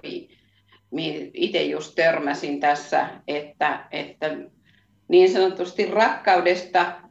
itse 1.33 1.63
just 1.63 1.95
törmäsin 1.95 2.59
tässä, 2.59 3.09
että, 3.27 3.87
että 3.91 4.37
niin 5.07 5.31
sanotusti 5.31 5.85
rakkaudesta 5.85 7.01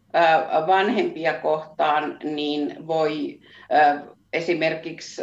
vanhempia 0.66 1.34
kohtaan 1.34 2.18
niin 2.24 2.86
voi 2.86 3.40
esimerkiksi 4.32 5.22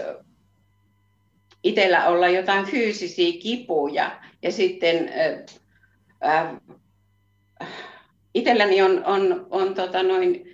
itsellä 1.64 2.08
olla 2.08 2.28
jotain 2.28 2.66
fyysisiä 2.66 3.40
kipuja 3.42 4.20
ja 4.42 4.52
sitten 4.52 5.10
itselläni 8.34 8.82
on, 8.82 9.06
on, 9.06 9.48
on 9.50 9.74
tota 9.74 10.04
noin, 10.04 10.50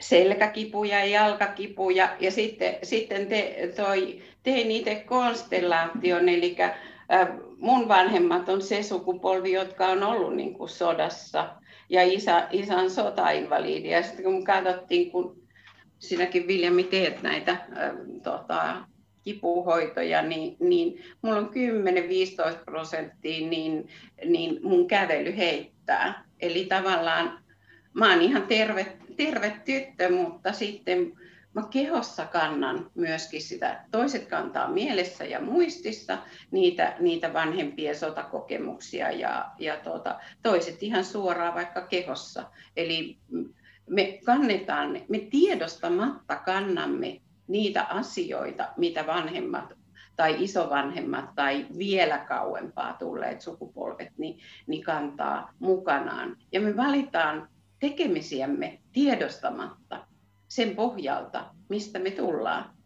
selkäkipuja 0.00 0.98
ja 0.98 1.06
jalkakipuja 1.06 2.16
ja 2.20 2.30
sitten, 2.30 2.74
sitten 2.82 3.26
te, 3.26 3.72
toi, 3.76 4.22
tein 4.46 4.70
itse 4.70 4.94
konstellaation, 4.94 6.28
eli 6.28 6.56
äh, 6.60 7.28
mun 7.58 7.88
vanhemmat 7.88 8.48
on 8.48 8.62
se 8.62 8.82
sukupolvi, 8.82 9.52
jotka 9.52 9.86
on 9.86 10.02
ollut 10.02 10.36
niin 10.36 10.54
kuin 10.54 10.68
sodassa 10.68 11.48
ja 11.88 12.02
isä, 12.02 12.48
isän 12.50 12.90
sotainvalidi. 12.90 13.88
Ja 13.88 14.02
sitten 14.02 14.24
kun 14.24 14.44
katsottiin, 14.44 15.10
kun 15.10 15.42
sinäkin 15.98 16.46
Viljami 16.48 16.84
teet 16.84 17.22
näitä 17.22 17.52
äh, 17.52 17.90
tota, 18.22 18.76
kipuhoitoja, 19.22 20.22
niin, 20.22 20.56
niin 20.60 21.04
mulla 21.22 21.38
on 21.38 21.50
10-15 22.54 22.64
prosenttia, 22.64 23.48
niin, 23.48 23.88
niin 24.24 24.58
mun 24.62 24.88
kävely 24.88 25.36
heittää. 25.36 26.24
Eli 26.40 26.64
tavallaan 26.64 27.38
mä 27.92 28.12
oon 28.12 28.22
ihan 28.22 28.42
terve, 28.42 28.86
terve 29.16 29.52
tyttö, 29.64 30.10
mutta 30.10 30.52
sitten 30.52 31.12
mä 31.56 31.62
kehossa 31.70 32.26
kannan 32.26 32.90
myöskin 32.94 33.42
sitä, 33.42 33.84
toiset 33.90 34.26
kantaa 34.26 34.68
mielessä 34.70 35.24
ja 35.24 35.40
muistissa 35.40 36.18
niitä, 36.50 36.96
niitä 37.00 37.32
vanhempien 37.32 37.96
sotakokemuksia 37.96 39.10
ja, 39.10 39.50
ja 39.58 39.76
tuota, 39.76 40.18
toiset 40.42 40.82
ihan 40.82 41.04
suoraan 41.04 41.54
vaikka 41.54 41.80
kehossa. 41.80 42.44
Eli 42.76 43.18
me 43.90 44.18
kannetaan, 44.24 45.00
me 45.08 45.18
tiedostamatta 45.18 46.36
kannamme 46.36 47.20
niitä 47.48 47.82
asioita, 47.82 48.68
mitä 48.76 49.06
vanhemmat 49.06 49.72
tai 50.16 50.36
isovanhemmat 50.44 51.34
tai 51.34 51.66
vielä 51.78 52.18
kauempaa 52.18 52.92
tulleet 52.92 53.40
sukupolvet 53.40 54.12
niin, 54.18 54.38
niin 54.66 54.82
kantaa 54.82 55.52
mukanaan. 55.58 56.36
Ja 56.52 56.60
me 56.60 56.76
valitaan 56.76 57.48
tekemisiämme 57.80 58.78
tiedostamatta 58.92 60.05
sen 60.48 60.76
pohjalta, 60.76 61.50
mistä 61.68 61.98
me 61.98 62.10
tullaan. 62.10 62.76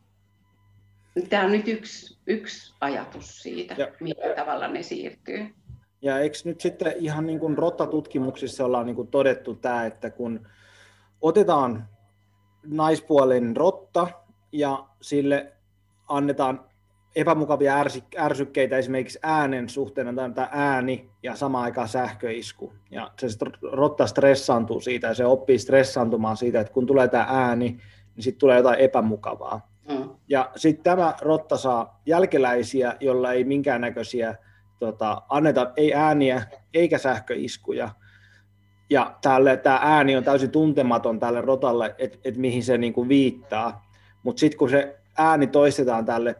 Tämä 1.28 1.44
on 1.44 1.52
nyt 1.52 1.68
yksi, 1.68 2.18
yksi 2.26 2.74
ajatus 2.80 3.42
siitä, 3.42 3.74
ja, 3.78 3.88
millä 4.00 4.34
tavalla 4.36 4.68
ne 4.68 4.82
siirtyy. 4.82 5.54
Ja 6.02 6.18
eikö 6.18 6.36
nyt 6.44 6.60
sitten 6.60 6.92
ihan 6.98 7.26
niin 7.26 7.40
kuin 7.40 7.58
rottatutkimuksissa 7.58 8.64
ollaan 8.64 8.86
niin 8.86 8.96
kuin 8.96 9.08
todettu 9.08 9.54
tämä, 9.54 9.86
että 9.86 10.10
kun 10.10 10.46
otetaan 11.20 11.88
naispuolinen 12.66 13.56
rotta 13.56 14.08
ja 14.52 14.86
sille 15.00 15.52
annetaan 16.08 16.69
epämukavia 17.16 17.84
ärsykkeitä 18.18 18.78
esimerkiksi 18.78 19.18
äänen 19.22 19.68
suhteen, 19.68 20.18
on 20.18 20.34
tämä 20.34 20.48
ääni 20.52 21.10
ja 21.22 21.36
samaan 21.36 21.64
aikaan 21.64 21.88
sähköisku. 21.88 22.72
Ja 22.90 23.10
se 23.18 23.26
rotta 23.72 24.06
stressaantuu 24.06 24.80
siitä 24.80 25.06
ja 25.06 25.14
se 25.14 25.26
oppii 25.26 25.58
stressaantumaan 25.58 26.36
siitä, 26.36 26.60
että 26.60 26.72
kun 26.72 26.86
tulee 26.86 27.08
tämä 27.08 27.26
ääni, 27.28 27.80
niin 28.16 28.22
sitten 28.22 28.40
tulee 28.40 28.56
jotain 28.56 28.78
epämukavaa. 28.78 29.70
Mm. 29.88 30.08
Ja 30.28 30.50
sitten 30.56 30.84
tämä 30.84 31.14
rotta 31.20 31.56
saa 31.56 32.00
jälkeläisiä, 32.06 32.96
jolla 33.00 33.32
ei 33.32 33.44
minkäännäköisiä 33.44 34.34
tota, 34.78 35.22
anneta 35.28 35.72
ei 35.76 35.94
ääniä 35.94 36.42
eikä 36.74 36.98
sähköiskuja. 36.98 37.90
Ja 38.90 39.14
tälle, 39.22 39.56
tämä 39.56 39.78
ääni 39.82 40.16
on 40.16 40.24
täysin 40.24 40.50
tuntematon 40.50 41.20
tälle 41.20 41.40
rotalle, 41.40 41.94
että 41.98 42.18
et 42.24 42.36
mihin 42.36 42.62
se 42.62 42.78
niinku 42.78 43.08
viittaa. 43.08 43.90
Mutta 44.22 44.40
sitten 44.40 44.58
kun 44.58 44.70
se 44.70 44.98
ääni 45.18 45.46
toistetaan 45.46 46.04
tälle 46.04 46.36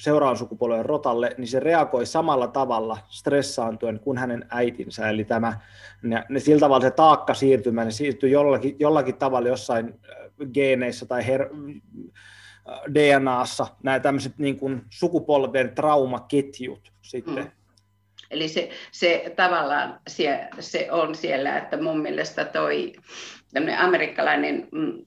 seuraavan 0.00 0.36
sukupolven 0.36 0.84
rotalle, 0.84 1.30
niin 1.38 1.48
se 1.48 1.60
reagoi 1.60 2.06
samalla 2.06 2.48
tavalla 2.48 2.98
stressaantuen 3.08 4.00
kuin 4.00 4.18
hänen 4.18 4.46
äitinsä. 4.50 5.08
Eli 5.08 5.24
tämä, 5.24 5.60
ne, 6.02 6.24
ne 6.28 6.40
sillä 6.40 6.60
tavalla 6.60 6.84
se 6.84 6.90
taakka 6.90 7.34
siirtymä, 7.34 7.84
ne 7.84 7.90
siirtyy 7.90 8.30
jollakin, 8.30 8.76
jollakin 8.78 9.16
tavalla 9.16 9.48
jossain 9.48 9.86
äh, 9.88 10.48
geeneissä 10.54 11.06
tai 11.06 11.26
her, 11.26 11.42
äh, 11.42 12.80
DNAssa, 12.94 13.66
nämä 13.82 14.00
tämmöiset 14.00 14.38
niin 14.38 14.58
kuin 14.58 14.82
sukupolven 14.90 15.74
traumaketjut 15.74 16.92
sitten. 17.02 17.44
Mm. 17.44 17.50
Eli 18.30 18.48
se, 18.48 18.70
se 18.92 19.32
tavallaan 19.36 20.00
se, 20.08 20.48
se 20.60 20.92
on 20.92 21.14
siellä, 21.14 21.58
että 21.58 21.82
mun 21.82 22.00
mielestä 22.00 22.44
toi 22.44 22.92
amerikkalainen 23.78 24.68
mm, 24.72 25.04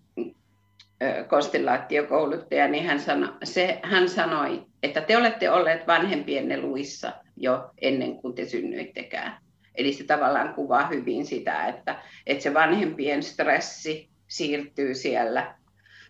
konstellaatiokouluttaja, 1.27 2.67
niin 2.67 2.85
hän, 2.85 2.99
sano, 2.99 3.33
se, 3.43 3.79
hän 3.83 4.09
sanoi, 4.09 4.66
että 4.83 5.01
te 5.01 5.17
olette 5.17 5.49
olleet 5.51 5.87
vanhempienne 5.87 6.61
luissa 6.61 7.13
jo 7.37 7.69
ennen 7.81 8.15
kuin 8.15 8.35
te 8.35 8.45
synnyittekään. 8.45 9.37
Eli 9.75 9.93
se 9.93 10.03
tavallaan 10.03 10.53
kuvaa 10.53 10.87
hyvin 10.87 11.25
sitä, 11.25 11.65
että, 11.65 11.95
että 12.25 12.43
se 12.43 12.53
vanhempien 12.53 13.23
stressi 13.23 14.09
siirtyy 14.27 14.95
siellä 14.95 15.55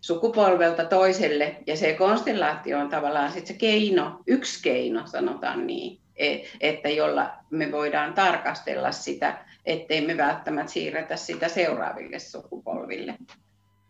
sukupolvelta 0.02 0.86
toiselle, 0.86 1.56
ja 1.68 1.78
se 1.78 1.94
konstellaatio 1.94 2.80
on 2.80 2.90
tavallaan 2.90 3.32
sit 3.32 3.48
se 3.48 3.54
keino, 3.54 4.20
yksi 4.28 4.64
keino, 4.64 5.08
sanotaan 5.08 5.68
niin, 5.68 6.00
e, 6.16 6.38
että 6.62 6.90
jolla 6.90 7.32
me 7.50 7.72
voidaan 7.72 8.14
tarkastella 8.14 8.92
sitä, 8.92 9.46
ettei 9.66 10.08
me 10.08 10.18
välttämättä 10.18 10.72
siirretä 10.72 11.16
sitä 11.16 11.48
seuraaville 11.48 12.20
sukupolville 12.20 13.18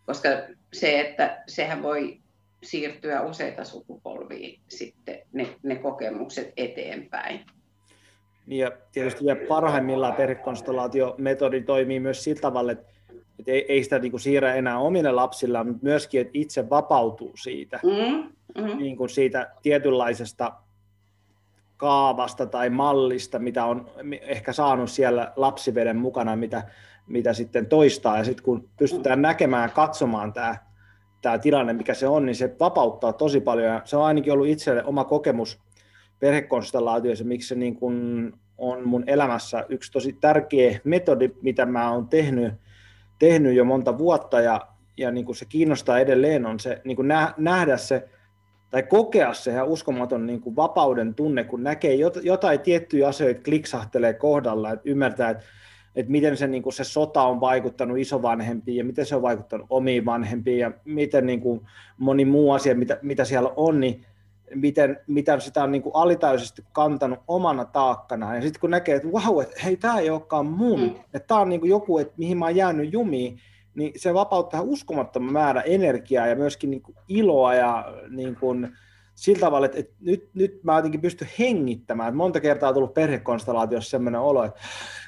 koska 0.08 0.30
se, 0.74 1.00
että 1.00 1.44
sehän 1.48 1.84
voi 1.84 2.20
siirtyä 2.64 3.22
useita 3.22 3.64
sukupolvia 3.64 4.60
sitten 4.68 5.20
ne, 5.34 5.48
ne 5.64 5.76
kokemukset 5.76 6.54
eteenpäin. 6.58 7.46
Niin 8.46 8.60
ja 8.60 8.72
tietysti 8.92 9.26
ja 9.26 9.36
parhaimmillaan 9.48 10.14
perhekonstellaatiometodi 10.14 11.62
toimii 11.62 12.00
myös 12.00 12.24
sillä 12.24 12.42
tavalla, 12.42 12.72
että, 12.72 12.86
että 13.40 13.52
ei, 13.52 13.66
ei 13.70 13.84
sitä 13.84 14.00
niin 14.00 14.12
kuin 14.12 14.22
siirrä 14.22 14.56
enää 14.56 14.80
omille 14.80 15.12
lapsille, 15.12 15.64
mutta 15.64 15.84
myöskin, 15.84 16.22
että 16.22 16.32
itse 16.34 16.70
vapautuu 16.70 17.32
siitä, 17.38 17.80
mm, 17.84 18.34
mm. 18.62 18.78
Niin 18.78 18.98
kuin 18.98 19.10
siitä 19.10 19.52
tietynlaisesta 19.62 20.54
kaavasta 21.78 22.46
tai 22.46 22.70
mallista, 22.70 23.40
mitä 23.40 23.66
on 23.66 23.90
ehkä 24.22 24.54
saanut 24.54 24.90
siellä 24.90 25.34
lapsiveden 25.36 25.98
mukana, 25.98 26.36
mitä 26.36 26.64
mitä 27.08 27.34
sitten 27.34 27.66
toistaa. 27.66 28.18
Ja 28.18 28.24
sitten 28.24 28.46
kun 28.46 28.70
pystytään 28.78 29.22
näkemään 29.22 29.70
ja 29.70 29.76
katsomaan 29.76 30.34
tämä, 30.34 30.56
tämä 31.22 31.38
tilanne, 31.38 31.74
mikä 31.74 31.94
se 31.94 32.08
on, 32.08 32.26
niin 32.26 32.36
se 32.36 32.56
vapauttaa 32.60 33.14
tosi 33.14 33.40
paljon. 33.40 33.68
Ja 33.68 33.82
se 33.86 33.98
on 33.98 34.06
ainakin 34.06 34.34
ollut 34.34 34.48
itselle 34.48 34.84
oma 34.84 35.04
kokemus 35.04 35.60
perhekonstellaatioissa, 36.20 37.26
miksi 37.26 37.48
se 37.48 37.56
niin 37.56 37.76
kuin 37.76 38.34
on 38.58 38.88
mun 38.88 39.04
elämässä 39.08 39.66
yksi 39.70 39.92
tosi 39.92 40.14
tärkeä 40.14 40.80
metodi, 40.84 41.32
mitä 41.42 41.66
mä 41.66 41.92
oon 41.92 42.08
tehnyt, 42.08 42.54
tehnyt 43.20 43.56
jo 43.56 43.66
monta 43.66 43.98
vuotta 43.98 44.42
ja, 44.42 44.68
ja 44.98 45.12
niin 45.12 45.26
kuin 45.26 45.36
se 45.36 45.46
kiinnostaa 45.46 46.00
edelleen 46.00 46.46
on 46.46 46.60
se 46.60 46.82
niin 46.84 46.96
kuin 46.96 47.08
nähdä 47.38 47.78
se 47.78 48.10
tai 48.70 48.84
kokea 48.84 49.34
se 49.34 49.52
ihan 49.52 49.68
uskomaton 49.68 50.26
niin 50.26 50.42
kuin 50.42 50.56
vapauden 50.56 51.16
tunne, 51.16 51.44
kun 51.44 51.64
näkee 51.64 51.98
jotain 52.24 52.60
tiettyjä 52.60 53.08
asioita 53.08 53.42
kliksahtelee 53.44 54.14
kohdalla, 54.14 54.72
että 54.72 54.90
ymmärtää, 54.90 55.30
että 55.30 55.44
että 55.98 56.12
miten 56.12 56.38
se, 56.38 56.48
niin 56.48 56.64
kuin 56.64 56.74
se 56.74 56.84
sota 56.84 57.24
on 57.24 57.42
vaikuttanut 57.42 57.98
isovanhempiin 57.98 58.78
ja 58.78 58.84
miten 58.84 59.06
se 59.06 59.16
on 59.16 59.22
vaikuttanut 59.22 59.68
omiin 59.70 60.06
vanhempiin 60.06 60.60
ja 60.60 60.72
miten 60.86 61.26
niin 61.26 61.42
kuin 61.42 61.62
moni 61.98 62.26
muu 62.26 62.52
asia, 62.52 62.76
mitä, 62.76 63.00
mitä 63.02 63.26
siellä 63.26 63.52
on, 63.56 63.80
niin 63.80 64.06
miten, 64.56 65.00
miten 65.08 65.42
sitä 65.42 65.64
on 65.64 65.72
niin 65.72 65.82
kuin 65.82 65.96
alitaisesti 65.96 66.64
kantanut 66.72 67.20
omana 67.28 67.66
taakkana. 67.66 68.36
Ja 68.36 68.42
sitten 68.42 68.60
kun 68.60 68.72
näkee, 68.72 68.96
että 68.96 69.12
vau, 69.12 69.40
että 69.40 69.62
hei, 69.64 69.78
tämä 69.78 70.00
ei 70.00 70.10
olekaan 70.10 70.46
mun, 70.46 70.80
mm. 70.80 70.96
että 71.14 71.28
tämä 71.28 71.40
on 71.40 71.50
niin 71.50 71.60
kuin 71.60 71.70
joku, 71.70 71.98
että 71.98 72.14
mihin 72.18 72.38
mä 72.38 72.46
oon 72.46 72.56
jäänyt 72.56 72.94
jumiin, 72.94 73.40
niin 73.76 73.92
se 73.96 74.14
vapauttaa 74.14 74.62
uskomattoman 74.62 75.34
määrä 75.34 75.62
energiaa 75.62 76.28
ja 76.28 76.36
myöskin 76.36 76.72
niin 76.72 76.82
kuin 76.82 76.96
iloa 77.08 77.54
ja 77.54 77.86
niin 78.10 78.36
kuin, 78.36 78.78
sillä 79.18 79.40
tavalla, 79.40 79.66
että, 79.66 79.80
että 79.80 79.94
nyt, 80.02 80.30
nyt 80.34 80.64
mä 80.64 80.76
jotenkin 80.76 81.02
pystyn 81.02 81.30
hengittämään. 81.40 82.08
Että 82.08 82.18
monta 82.18 82.40
kertaa 82.40 82.70
on 82.70 82.76
tullut 82.76 82.94
perhekonstellaatiossa 82.94 83.90
sellainen 83.90 84.22
olo, 84.22 84.44
että 84.44 84.60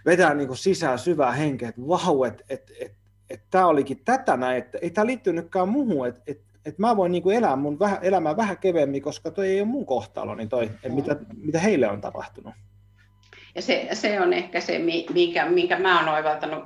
vetää 0.06 0.34
niin 0.34 0.48
kuin 0.48 0.58
sisään 0.58 1.00
syvää 1.00 1.32
henkeä, 1.32 1.70
että 1.70 1.82
vau, 1.82 2.24
että, 2.24 2.44
että, 2.50 2.74
että, 2.80 2.98
että 3.30 3.46
tämä 3.52 3.68
olikin 3.68 4.02
tätä 4.06 4.38
näin, 4.38 4.58
että 4.58 4.78
ei 4.82 4.90
tämä 4.90 5.06
liittynytkään 5.06 5.70
muuhun, 5.70 6.08
että, 6.08 6.22
että, 6.28 6.44
että 6.66 6.82
mä 6.82 6.98
voin 6.98 7.12
niin 7.12 7.24
kuin 7.24 7.38
elää 7.38 7.56
mun 7.56 7.80
vähän, 7.80 8.00
elämää 8.02 8.38
vähän 8.38 8.58
keveämmin, 8.58 9.02
koska 9.02 9.32
toi 9.32 9.48
ei 9.48 9.62
ole 9.62 9.68
mun 9.68 9.86
kohtalo, 9.86 10.36
niin 10.36 10.50
toi, 10.50 10.64
että 10.66 10.90
mitä, 10.90 11.16
mitä 11.38 11.60
heille 11.60 11.90
on 11.90 12.02
tapahtunut. 12.02 12.54
Ja 13.56 13.62
se, 13.62 13.90
se 13.94 14.22
on 14.22 14.34
ehkä 14.34 14.62
se, 14.62 14.80
minkä, 15.14 15.50
minkä 15.50 15.80
mä 15.80 16.00
oon 16.00 16.16
oivaltanut 16.16 16.66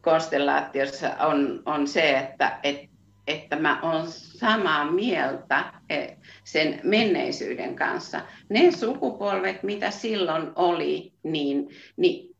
konstellaatiossa, 0.00 1.10
on, 1.20 1.62
on 1.66 1.88
se, 1.88 2.18
että, 2.18 2.58
että 2.62 2.89
että 3.30 3.56
mä 3.56 3.80
olen 3.82 4.06
samaa 4.10 4.90
mieltä 4.90 5.72
e, 5.90 6.06
sen 6.44 6.80
menneisyyden 6.84 7.76
kanssa. 7.76 8.20
Ne 8.48 8.70
sukupolvet, 8.70 9.62
mitä 9.62 9.90
silloin 9.90 10.52
oli, 10.56 11.12
niin, 11.22 11.68
niin 11.96 12.36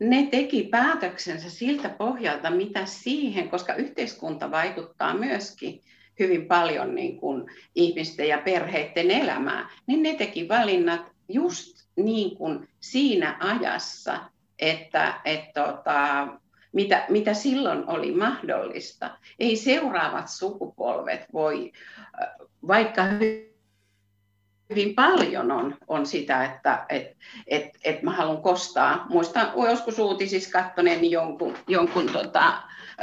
ne 0.00 0.28
teki 0.30 0.62
päätöksensä 0.62 1.50
siltä 1.50 1.88
pohjalta, 1.88 2.50
mitä 2.50 2.86
siihen, 2.86 3.48
koska 3.48 3.74
yhteiskunta 3.74 4.50
vaikuttaa 4.50 5.14
myöskin 5.14 5.80
hyvin 6.18 6.46
paljon 6.46 6.94
niin 6.94 7.16
kuin 7.16 7.44
ihmisten 7.74 8.28
ja 8.28 8.38
perheiden 8.38 9.10
elämään, 9.10 9.68
niin 9.86 10.02
ne 10.02 10.14
teki 10.14 10.48
valinnat 10.48 11.12
just 11.28 11.88
niin 11.96 12.36
kuin 12.36 12.68
siinä 12.80 13.36
ajassa, 13.40 14.20
että, 14.58 15.20
että 15.24 15.66
tota, 15.66 16.28
mitä, 16.72 17.04
mitä 17.08 17.34
silloin 17.34 17.84
oli 17.86 18.12
mahdollista. 18.12 19.18
Ei 19.38 19.56
seuraavat 19.56 20.28
sukupolvet 20.28 21.26
voi, 21.32 21.72
äh, 22.22 22.28
vaikka 22.66 23.02
hyvin 24.70 24.94
paljon 24.94 25.50
on, 25.52 25.76
on 25.88 26.06
sitä, 26.06 26.44
että 26.44 26.86
et, 26.88 27.16
et, 27.46 27.64
et 27.84 28.02
mä 28.02 28.10
haluan 28.10 28.42
kostaa. 28.42 29.06
Muistan 29.08 29.52
joskus 29.68 29.98
uutisissa 29.98 30.50
kattoneen 30.50 31.10
jonkun, 31.10 31.54
jonkun 31.68 32.06
tota, 32.12 32.48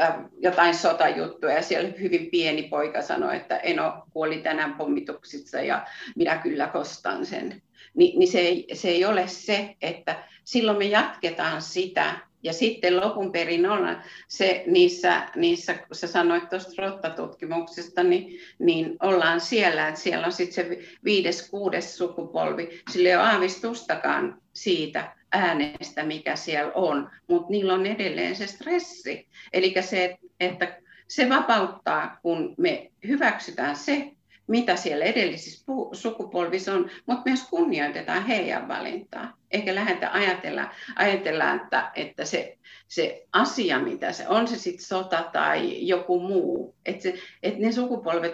äh, 0.02 0.16
jotain 0.40 0.76
sotajuttuja 0.76 1.54
ja 1.54 1.62
siellä 1.62 1.90
hyvin 2.00 2.30
pieni 2.32 2.64
poika 2.64 3.02
sanoi, 3.02 3.36
että 3.36 3.58
Eno 3.58 4.04
kuoli 4.14 4.38
tänään 4.38 4.74
pommituksissa 4.74 5.62
ja 5.62 5.86
minä 6.16 6.38
kyllä 6.38 6.68
kostan 6.68 7.26
sen. 7.26 7.62
Ni, 7.94 8.14
niin 8.18 8.32
se, 8.32 8.40
ei, 8.40 8.68
se 8.74 8.88
ei 8.88 9.06
ole 9.06 9.28
se, 9.28 9.76
että 9.82 10.24
silloin 10.44 10.78
me 10.78 10.86
jatketaan 10.86 11.62
sitä, 11.62 12.29
ja 12.44 12.54
sitten 12.54 13.02
lopun 13.02 13.32
perin 13.32 13.70
olla 13.70 13.96
se 14.28 14.64
niissä, 14.68 15.30
niissä 15.36 15.74
kun 15.74 15.96
sä 15.96 16.08
sanoit 16.08 16.50
tuosta 16.50 16.82
rottatutkimuksesta, 16.82 18.04
niin, 18.04 18.40
niin 18.60 18.98
ollaan 19.04 19.42
siellä, 19.42 19.88
että 19.88 20.00
siellä 20.00 20.26
on 20.26 20.32
sitten 20.32 20.56
se 20.56 20.80
viides, 21.04 21.50
kuudes 21.50 21.98
sukupolvi, 21.98 22.82
sillä 22.92 23.10
ei 23.10 23.16
ole 23.16 23.24
aavistustakaan 23.24 24.42
siitä 24.54 25.16
äänestä, 25.32 26.04
mikä 26.04 26.36
siellä 26.36 26.72
on, 26.74 27.10
mutta 27.28 27.50
niillä 27.50 27.74
on 27.74 27.86
edelleen 27.86 28.36
se 28.36 28.48
stressi. 28.48 29.28
Eli 29.54 29.74
se, 29.82 30.18
että 30.40 30.82
se 31.08 31.30
vapauttaa, 31.30 32.20
kun 32.22 32.56
me 32.58 32.92
hyväksytään 33.08 33.76
se, 33.76 34.12
mitä 34.50 34.76
siellä 34.76 35.06
edellisissä 35.06 35.66
sukupolvissa 35.94 36.74
on, 36.74 36.90
mutta 37.06 37.24
myös 37.26 37.44
kunnioitetaan 37.50 38.26
heidän 38.26 38.68
valintaa. 38.68 39.38
Eikä 39.52 39.76
lähdetä 39.76 40.12
ajatella, 40.12 40.72
ajatella 40.96 41.54
että, 41.54 41.92
että 41.96 42.26
se, 42.26 42.58
se 42.88 43.28
asia, 43.34 43.80
mitä 43.80 44.12
se 44.12 44.28
on, 44.28 44.48
se 44.48 44.58
sitten 44.58 44.86
sota 44.86 45.30
tai 45.34 45.88
joku 45.88 46.20
muu, 46.20 46.76
että, 46.86 47.10
että 47.44 47.60
ne 47.60 47.72
sukupolvet 47.72 48.34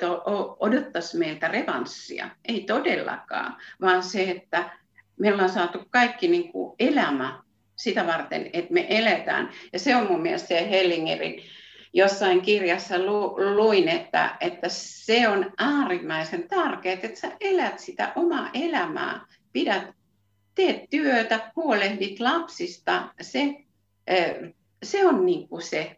odottaisi 0.60 1.18
meiltä 1.18 1.48
revanssia. 1.48 2.30
Ei 2.46 2.62
todellakaan, 2.62 3.58
vaan 3.82 4.04
se, 4.04 4.24
että 4.24 4.70
me 5.20 5.34
ollaan 5.34 5.50
saatu 5.50 5.80
kaikki 5.90 6.28
niin 6.28 6.52
kuin 6.52 6.76
elämä 6.80 7.44
sitä 7.76 8.08
varten, 8.08 8.50
että 8.54 8.74
me 8.74 8.86
eletään. 8.90 9.50
Ja 9.74 9.80
se 9.80 9.96
on 9.96 10.08
mun 10.08 10.22
mielestä 10.22 10.48
se 10.48 10.70
Hellingerin 10.70 11.42
jossain 11.96 12.42
kirjassa 12.42 13.00
lu, 13.00 13.36
luin, 13.56 13.90
että, 13.90 14.38
että 14.40 14.70
se 14.70 15.28
on 15.28 15.52
äärimmäisen 15.58 16.48
tärkeää, 16.48 17.00
että 17.04 17.20
sä 17.20 17.32
elät 17.42 17.80
sitä 17.80 18.12
omaa 18.16 18.50
elämää, 18.54 19.26
pidät, 19.54 19.84
teet 20.56 20.90
työtä, 20.90 21.52
huolehdit 21.56 22.20
lapsista, 22.20 23.10
se, 23.22 23.56
se 24.84 25.08
on 25.08 25.26
niin 25.26 25.48
kuin 25.48 25.62
se, 25.62 25.96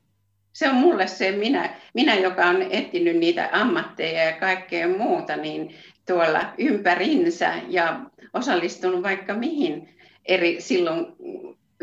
se 0.53 0.69
on 0.69 0.75
mulle 0.75 1.07
se 1.07 1.31
minä, 1.31 1.75
minä, 1.93 2.15
joka 2.15 2.45
on 2.45 2.61
etsinyt 2.69 3.17
niitä 3.17 3.49
ammatteja 3.51 4.23
ja 4.23 4.39
kaikkea 4.39 4.87
muuta, 4.87 5.35
niin 5.35 5.75
tuolla 6.07 6.53
ympärinsä 6.57 7.53
ja 7.67 7.99
osallistunut 8.33 9.03
vaikka 9.03 9.33
mihin 9.33 9.97
eri 10.25 10.61
silloin 10.61 11.05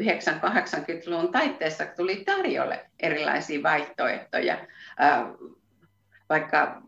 90-80-luvun 0.00 1.32
taitteessa 1.32 1.86
tuli 1.86 2.24
tarjolle 2.24 2.86
erilaisia 3.00 3.62
vaihtoehtoja, 3.62 4.66
vaikka 6.28 6.82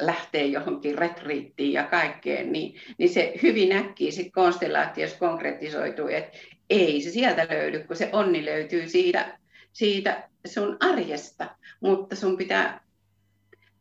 lähtee 0.00 0.46
johonkin 0.46 0.98
retriittiin 0.98 1.72
ja 1.72 1.84
kaikkeen, 1.84 2.52
niin, 2.52 2.80
niin 2.98 3.10
se 3.10 3.34
hyvin 3.42 3.72
äkkiä 3.72 4.10
sitten 4.10 4.32
konstellaatiossa 4.32 5.18
konkretisoituu, 5.18 6.08
että 6.08 6.38
ei 6.70 7.00
se 7.00 7.10
sieltä 7.10 7.46
löydy, 7.50 7.84
kun 7.84 7.96
se 7.96 8.10
onni 8.12 8.44
löytyy 8.44 8.88
siitä, 8.88 9.38
siitä 9.72 10.28
sun 10.46 10.76
arjesta, 10.80 11.56
mutta 11.80 12.16
sun 12.16 12.36
pitää 12.36 12.80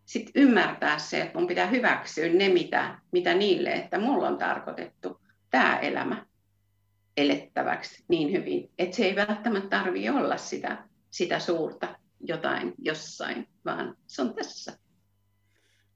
sit 0.05 0.31
ymmärtää 0.35 0.99
se, 0.99 1.21
että 1.21 1.37
mun 1.37 1.47
pitää 1.47 1.67
hyväksyä 1.67 2.29
ne, 2.29 2.49
mitä, 2.49 2.99
mitä 3.11 3.33
niille, 3.33 3.69
että 3.69 3.99
mulla 3.99 4.27
on 4.27 4.37
tarkoitettu 4.37 5.21
tämä 5.49 5.79
elämä 5.79 6.25
elettäväksi 7.19 8.03
niin 8.07 8.31
hyvin, 8.31 8.69
että 8.77 8.95
se 8.95 9.05
ei 9.05 9.15
välttämättä 9.15 9.69
tarvitse 9.69 10.11
olla 10.11 10.37
sitä, 10.37 10.77
sitä 11.09 11.39
suurta 11.39 11.87
jotain 12.19 12.73
jossain, 12.77 13.47
vaan 13.65 13.95
se 14.07 14.21
on 14.21 14.33
tässä. 14.33 14.73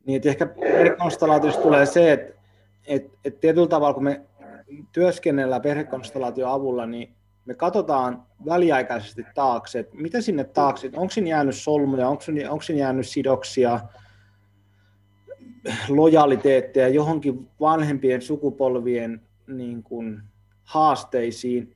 Niin, 0.06 0.16
että 0.16 0.30
ehkä 0.30 0.46
perhekonstellaatiosta 0.46 1.62
tulee 1.62 1.86
se, 1.86 2.12
että, 2.12 2.42
että, 2.88 3.18
että 3.26 3.40
tietyllä 3.40 3.68
tavalla 3.68 3.94
kun 3.94 4.04
me 4.04 4.22
työskennellään 4.92 5.62
perhekonstellaation 5.62 6.52
avulla, 6.52 6.86
niin 6.86 7.16
me 7.46 7.54
katsotaan 7.54 8.24
väliaikaisesti 8.46 9.26
taakse, 9.36 9.80
että 9.80 9.98
mitä 9.98 10.22
sinne 10.22 10.44
taakse, 10.44 10.90
onko 10.96 11.10
siinä 11.10 11.30
jäänyt 11.30 11.56
solmuja, 11.56 12.10
onko 12.10 12.22
siinä, 12.22 12.52
onko 12.52 12.62
siinä 12.62 12.80
jäänyt 12.80 13.08
sidoksia, 13.08 13.80
lojaliteetteja 15.90 16.88
johonkin 16.88 17.50
vanhempien 17.60 18.22
sukupolvien 18.22 19.22
niin 19.48 19.84
kuin, 19.84 20.24
haasteisiin. 20.64 21.76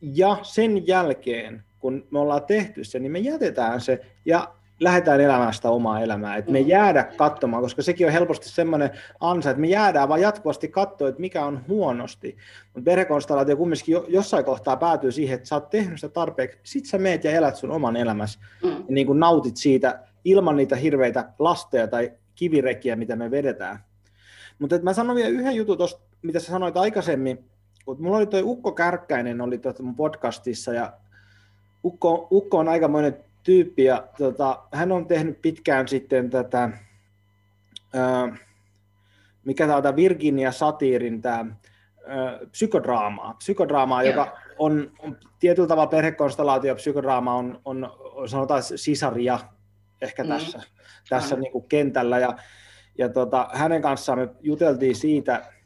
Ja 0.00 0.36
sen 0.42 0.86
jälkeen, 0.86 1.62
kun 1.78 2.06
me 2.10 2.18
ollaan 2.18 2.44
tehty 2.44 2.84
se, 2.84 2.98
niin 2.98 3.12
me 3.12 3.18
jätetään 3.18 3.80
se 3.80 4.00
ja 4.24 4.54
lähdetään 4.80 5.20
elämään 5.20 5.54
sitä 5.54 5.70
omaa 5.70 6.00
elämää. 6.00 6.36
Että 6.36 6.52
me 6.52 6.60
jäädä 6.60 7.04
katsomaan, 7.04 7.62
koska 7.62 7.82
sekin 7.82 8.06
on 8.06 8.12
helposti 8.12 8.48
semmoinen 8.48 8.90
ansa, 9.20 9.50
että 9.50 9.60
me 9.60 9.66
jäädään 9.66 10.08
vaan 10.08 10.20
jatkuvasti 10.20 10.68
katsoa, 10.68 11.08
että 11.08 11.20
mikä 11.20 11.44
on 11.44 11.64
huonosti. 11.68 12.36
Mutta 12.74 12.90
perhekonstellaatio 12.90 13.56
kumminkin 13.56 13.96
jossain 14.08 14.44
kohtaa 14.44 14.76
päätyy 14.76 15.12
siihen, 15.12 15.34
että 15.34 15.48
sä 15.48 15.54
oot 15.54 15.70
tehnyt 15.70 16.00
sitä 16.00 16.12
tarpeeksi, 16.12 16.58
sit 16.62 16.86
sä 16.86 16.98
meet 16.98 17.24
ja 17.24 17.30
elät 17.30 17.56
sun 17.56 17.70
oman 17.70 17.96
elämäsi 17.96 18.38
mm. 18.62 18.70
ja 18.70 18.84
niin 18.88 19.06
kuin 19.06 19.20
nautit 19.20 19.56
siitä 19.56 20.00
ilman 20.24 20.56
niitä 20.56 20.76
hirveitä 20.76 21.32
lasteja 21.38 21.88
tai 21.88 22.12
kivirekiä, 22.34 22.96
mitä 22.96 23.16
me 23.16 23.30
vedetään. 23.30 23.78
Mutta 24.58 24.78
mä 24.82 24.92
sanon 24.92 25.16
vielä 25.16 25.28
yhden 25.28 25.56
jutun 25.56 25.78
tuosta, 25.78 26.00
mitä 26.22 26.40
sä 26.40 26.46
sanoit 26.46 26.76
aikaisemmin, 26.76 27.44
kun 27.88 28.02
mulla 28.02 28.16
oli 28.16 28.26
toi 28.26 28.42
Ukko 28.42 28.72
Kärkkäinen 28.72 29.40
oli 29.40 29.58
tuota 29.58 29.82
mun 29.82 29.96
podcastissa 29.96 30.72
ja 30.72 30.92
Ukko, 31.84 32.28
Ukko 32.30 32.58
on 32.58 32.68
aikamoinen 32.68 33.16
tyyppi 33.42 33.84
ja 33.84 34.06
tota, 34.18 34.62
hän 34.72 34.92
on 34.92 35.06
tehnyt 35.06 35.42
pitkään 35.42 35.88
sitten 35.88 36.30
tätä, 36.30 36.70
ää, 37.94 38.36
mikä 39.44 39.66
tämä 39.66 39.76
on 39.76 39.96
Virginia 39.96 40.52
Satirin 40.52 41.22
tämä 41.22 41.46
psykodraamaa, 42.50 43.34
psykodraamaa 43.34 44.02
joka 44.02 44.38
on, 44.58 44.90
on 44.98 45.16
tietyllä 45.38 45.68
tavalla 45.68 45.90
perhekonstellaatio 45.90 46.74
psykodraama 46.74 47.34
on, 47.34 47.60
on, 47.64 47.90
sanotaan 48.26 48.62
sisaria 48.62 49.38
ehkä 50.02 50.22
mm. 50.22 50.28
tässä, 50.28 50.62
tässä 51.08 51.36
niin 51.36 51.52
kuin 51.52 51.68
kentällä. 51.68 52.18
Ja, 52.18 52.36
ja 52.98 53.08
tota, 53.08 53.48
hänen 53.52 53.82
kanssaan 53.82 54.18
me 54.18 54.28
juteltiin 54.40 54.96
siitä, 54.96 55.57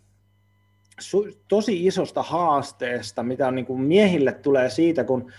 tosi 1.48 1.86
isosta 1.86 2.22
haasteesta, 2.22 3.22
mitä 3.22 3.48
on, 3.48 3.54
niin 3.54 3.66
kuin 3.66 3.80
miehille 3.80 4.32
tulee 4.32 4.70
siitä, 4.70 5.04
kun 5.04 5.32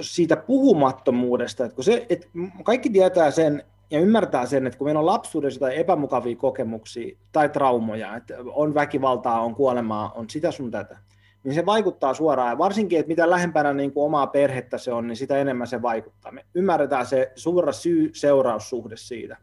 siitä 0.00 0.36
puhumattomuudesta, 0.36 1.64
että 1.64 1.74
kun 1.74 1.84
se, 1.84 2.06
että 2.08 2.26
kaikki 2.64 2.90
tietää 2.90 3.30
sen 3.30 3.62
ja 3.90 4.00
ymmärtää 4.00 4.46
sen, 4.46 4.66
että 4.66 4.78
kun 4.78 4.86
meillä 4.86 5.00
on 5.00 5.06
lapsuudessa 5.06 5.60
tai 5.60 5.78
epämukavia 5.78 6.36
kokemuksia 6.36 7.16
tai 7.32 7.48
traumoja, 7.48 8.16
että 8.16 8.34
on 8.52 8.74
väkivaltaa, 8.74 9.40
on 9.40 9.54
kuolemaa, 9.54 10.12
on 10.12 10.30
sitä 10.30 10.50
sun 10.50 10.70
tätä, 10.70 10.98
niin 11.44 11.54
se 11.54 11.66
vaikuttaa 11.66 12.14
suoraan. 12.14 12.50
Ja 12.50 12.58
varsinkin, 12.58 12.98
että 12.98 13.08
mitä 13.08 13.30
lähempänä 13.30 13.72
niin 13.72 13.92
kuin 13.92 14.04
omaa 14.04 14.26
perhettä 14.26 14.78
se 14.78 14.92
on, 14.92 15.06
niin 15.06 15.16
sitä 15.16 15.36
enemmän 15.36 15.66
se 15.66 15.82
vaikuttaa. 15.82 16.32
Me 16.32 16.44
ymmärretään 16.54 17.06
se 17.06 17.32
suora 17.34 17.72
syy-seuraussuhde 17.72 18.96
siitä. 18.96 19.36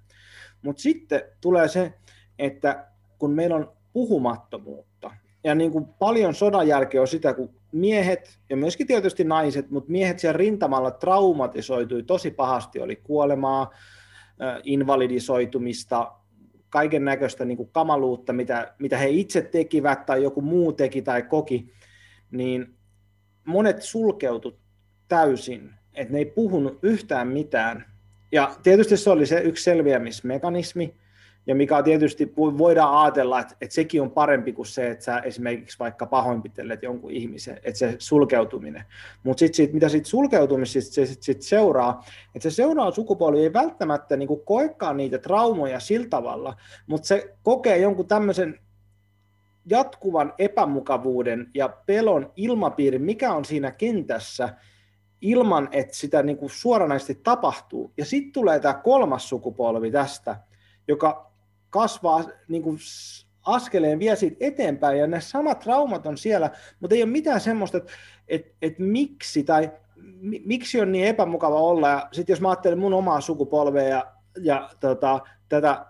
Mutta 0.61 0.81
sitten 0.81 1.21
tulee 1.41 1.67
se, 1.67 1.93
että 2.39 2.87
kun 3.19 3.31
meillä 3.31 3.55
on 3.55 3.71
puhumattomuutta, 3.95 5.11
ja 5.43 5.55
niin 5.55 5.71
kuin 5.71 5.85
paljon 5.85 6.35
sodan 6.35 6.67
jälkeen 6.67 7.01
on 7.01 7.07
sitä, 7.07 7.33
kun 7.33 7.49
miehet 7.71 8.39
ja 8.49 8.57
myöskin 8.57 8.87
tietysti 8.87 9.23
naiset, 9.23 9.69
mutta 9.69 9.91
miehet 9.91 10.19
siellä 10.19 10.37
rintamalla 10.37 10.91
traumatisoitui 10.91 12.03
tosi 12.03 12.31
pahasti, 12.31 12.79
oli 12.79 12.95
kuolemaa, 12.95 13.71
invalidisoitumista, 14.63 16.11
kaiken 16.69 17.05
näköistä 17.05 17.45
niin 17.45 17.69
kamaluutta, 17.71 18.33
mitä, 18.33 18.73
mitä 18.79 18.97
he 18.97 19.09
itse 19.09 19.41
tekivät 19.41 20.05
tai 20.05 20.23
joku 20.23 20.41
muu 20.41 20.73
teki 20.73 21.01
tai 21.01 21.23
koki, 21.23 21.73
niin 22.31 22.75
monet 23.45 23.81
sulkeutu 23.81 24.59
täysin, 25.07 25.73
että 25.93 26.13
ne 26.13 26.19
ei 26.19 26.25
puhunut 26.25 26.79
yhtään 26.81 27.27
mitään. 27.27 27.85
Ja 28.31 28.55
tietysti 28.63 28.97
se 28.97 29.09
oli 29.09 29.25
se 29.25 29.39
yksi 29.39 29.63
selviämismekanismi, 29.63 30.95
ja 31.47 31.55
mikä 31.55 31.77
on 31.77 31.83
tietysti, 31.83 32.33
voidaan 32.37 32.97
ajatella, 32.97 33.39
että, 33.39 33.55
että 33.61 33.75
sekin 33.75 34.01
on 34.01 34.11
parempi 34.11 34.53
kuin 34.53 34.65
se, 34.65 34.89
että 34.89 35.05
sä 35.05 35.19
esimerkiksi 35.19 35.79
vaikka 35.79 36.05
pahoinpitelet 36.05 36.83
jonkun 36.83 37.11
ihmisen, 37.11 37.59
että 37.63 37.79
se 37.79 37.95
sulkeutuminen. 37.99 38.83
Mutta 39.23 39.39
sitten 39.39 39.69
mitä 39.73 39.89
siitä 39.89 40.07
sulkeutumisesta 40.07 40.93
se 40.93 41.05
sit, 41.05 41.23
sit 41.23 41.41
seuraa, 41.41 42.05
että 42.35 42.49
se 42.49 42.55
seuraava 42.55 42.91
sukupolvi 42.91 43.39
ei 43.39 43.53
välttämättä 43.53 44.17
niin 44.17 44.45
koekaan 44.45 44.97
niitä 44.97 45.17
traumoja 45.17 45.79
sillä 45.79 46.07
tavalla, 46.09 46.55
mutta 46.87 47.07
se 47.07 47.35
kokee 47.43 47.77
jonkun 47.77 48.07
tämmöisen 48.07 48.59
jatkuvan 49.65 50.33
epämukavuuden 50.37 51.49
ja 51.53 51.69
pelon 51.85 52.31
ilmapiirin, 52.35 53.01
mikä 53.01 53.33
on 53.33 53.45
siinä 53.45 53.71
kentässä, 53.71 54.49
ilman 55.21 55.69
että 55.71 55.95
sitä 55.95 56.23
niin 56.23 56.37
kuin 56.37 56.49
suoranaisesti 56.49 57.15
tapahtuu. 57.15 57.93
Ja 57.97 58.05
sitten 58.05 58.31
tulee 58.31 58.59
tämä 58.59 58.73
kolmas 58.73 59.29
sukupolvi 59.29 59.91
tästä, 59.91 60.35
joka 60.87 61.34
kasvaa 61.75 62.23
niin 62.47 62.63
kuin 62.63 62.77
askeleen 63.45 63.99
vie 63.99 64.15
siitä 64.15 64.37
eteenpäin, 64.39 64.99
ja 64.99 65.07
ne 65.07 65.21
samat 65.21 65.59
traumat 65.59 66.05
on 66.05 66.17
siellä, 66.17 66.49
mutta 66.79 66.95
ei 66.95 67.03
ole 67.03 67.11
mitään 67.11 67.41
semmoista, 67.41 67.77
että, 67.77 67.91
että, 68.27 68.51
että 68.61 68.83
miksi 68.83 69.43
tai 69.43 69.71
miksi 70.45 70.81
on 70.81 70.91
niin 70.91 71.07
epämukava 71.07 71.59
olla, 71.59 71.89
ja 71.89 72.07
sitten 72.11 72.33
jos 72.33 72.41
mä 72.41 72.49
ajattelen 72.49 72.79
mun 72.79 72.93
omaa 72.93 73.21
sukupolvea 73.21 73.87
ja, 73.87 74.05
ja 74.41 74.69
tota, 74.79 75.19
tätä 75.49 75.85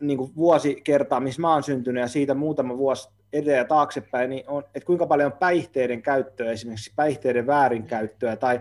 niin 0.00 0.18
kuin 0.18 0.32
vuosikertaa, 0.36 1.20
missä 1.20 1.40
mä 1.40 1.52
oon 1.52 1.62
syntynyt, 1.62 2.00
ja 2.00 2.08
siitä 2.08 2.34
muutama 2.34 2.78
vuosi 2.78 3.08
edelleen 3.32 3.58
ja 3.58 3.64
taaksepäin, 3.64 4.30
niin 4.30 4.44
on, 4.48 4.64
että 4.74 4.86
kuinka 4.86 5.06
paljon 5.06 5.32
on 5.32 5.38
päihteiden 5.38 6.02
käyttöä, 6.02 6.50
esimerkiksi 6.50 6.92
päihteiden 6.96 7.46
väärinkäyttöä, 7.46 8.36
tai 8.36 8.60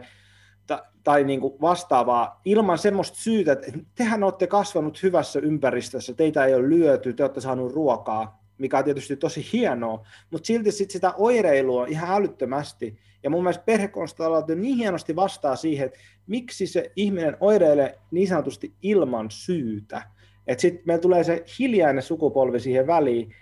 tai 1.05 1.23
niin 1.23 1.41
kuin 1.41 1.53
vastaavaa 1.61 2.41
ilman 2.45 2.77
semmoista 2.77 3.17
syytä, 3.17 3.51
että 3.51 3.71
tehän 3.95 4.23
olette 4.23 4.47
kasvanut 4.47 5.03
hyvässä 5.03 5.39
ympäristössä, 5.39 6.13
teitä 6.13 6.45
ei 6.45 6.53
ole 6.53 6.69
lyöty, 6.69 7.13
te 7.13 7.23
olette 7.23 7.41
saanut 7.41 7.73
ruokaa, 7.73 8.43
mikä 8.57 8.77
on 8.77 8.83
tietysti 8.83 9.15
tosi 9.15 9.45
hienoa, 9.53 10.05
mutta 10.31 10.47
silti 10.47 10.71
sit 10.71 10.91
sitä 10.91 11.13
oireilua 11.17 11.85
ihan 11.85 12.21
älyttömästi. 12.21 12.97
Ja 13.23 13.29
mun 13.29 13.43
mielestä 13.43 13.63
perhekonstellaatio 13.63 14.55
niin 14.55 14.77
hienosti 14.77 15.15
vastaa 15.15 15.55
siihen, 15.55 15.85
että 15.85 15.99
miksi 16.27 16.67
se 16.67 16.91
ihminen 16.95 17.37
oireilee 17.39 17.97
niin 18.11 18.27
sanotusti 18.27 18.73
ilman 18.81 19.31
syytä. 19.31 20.01
Että 20.47 20.61
sitten 20.61 20.83
meillä 20.85 21.01
tulee 21.01 21.23
se 21.23 21.43
hiljainen 21.59 22.03
sukupolvi 22.03 22.59
siihen 22.59 22.87
väliin, 22.87 23.35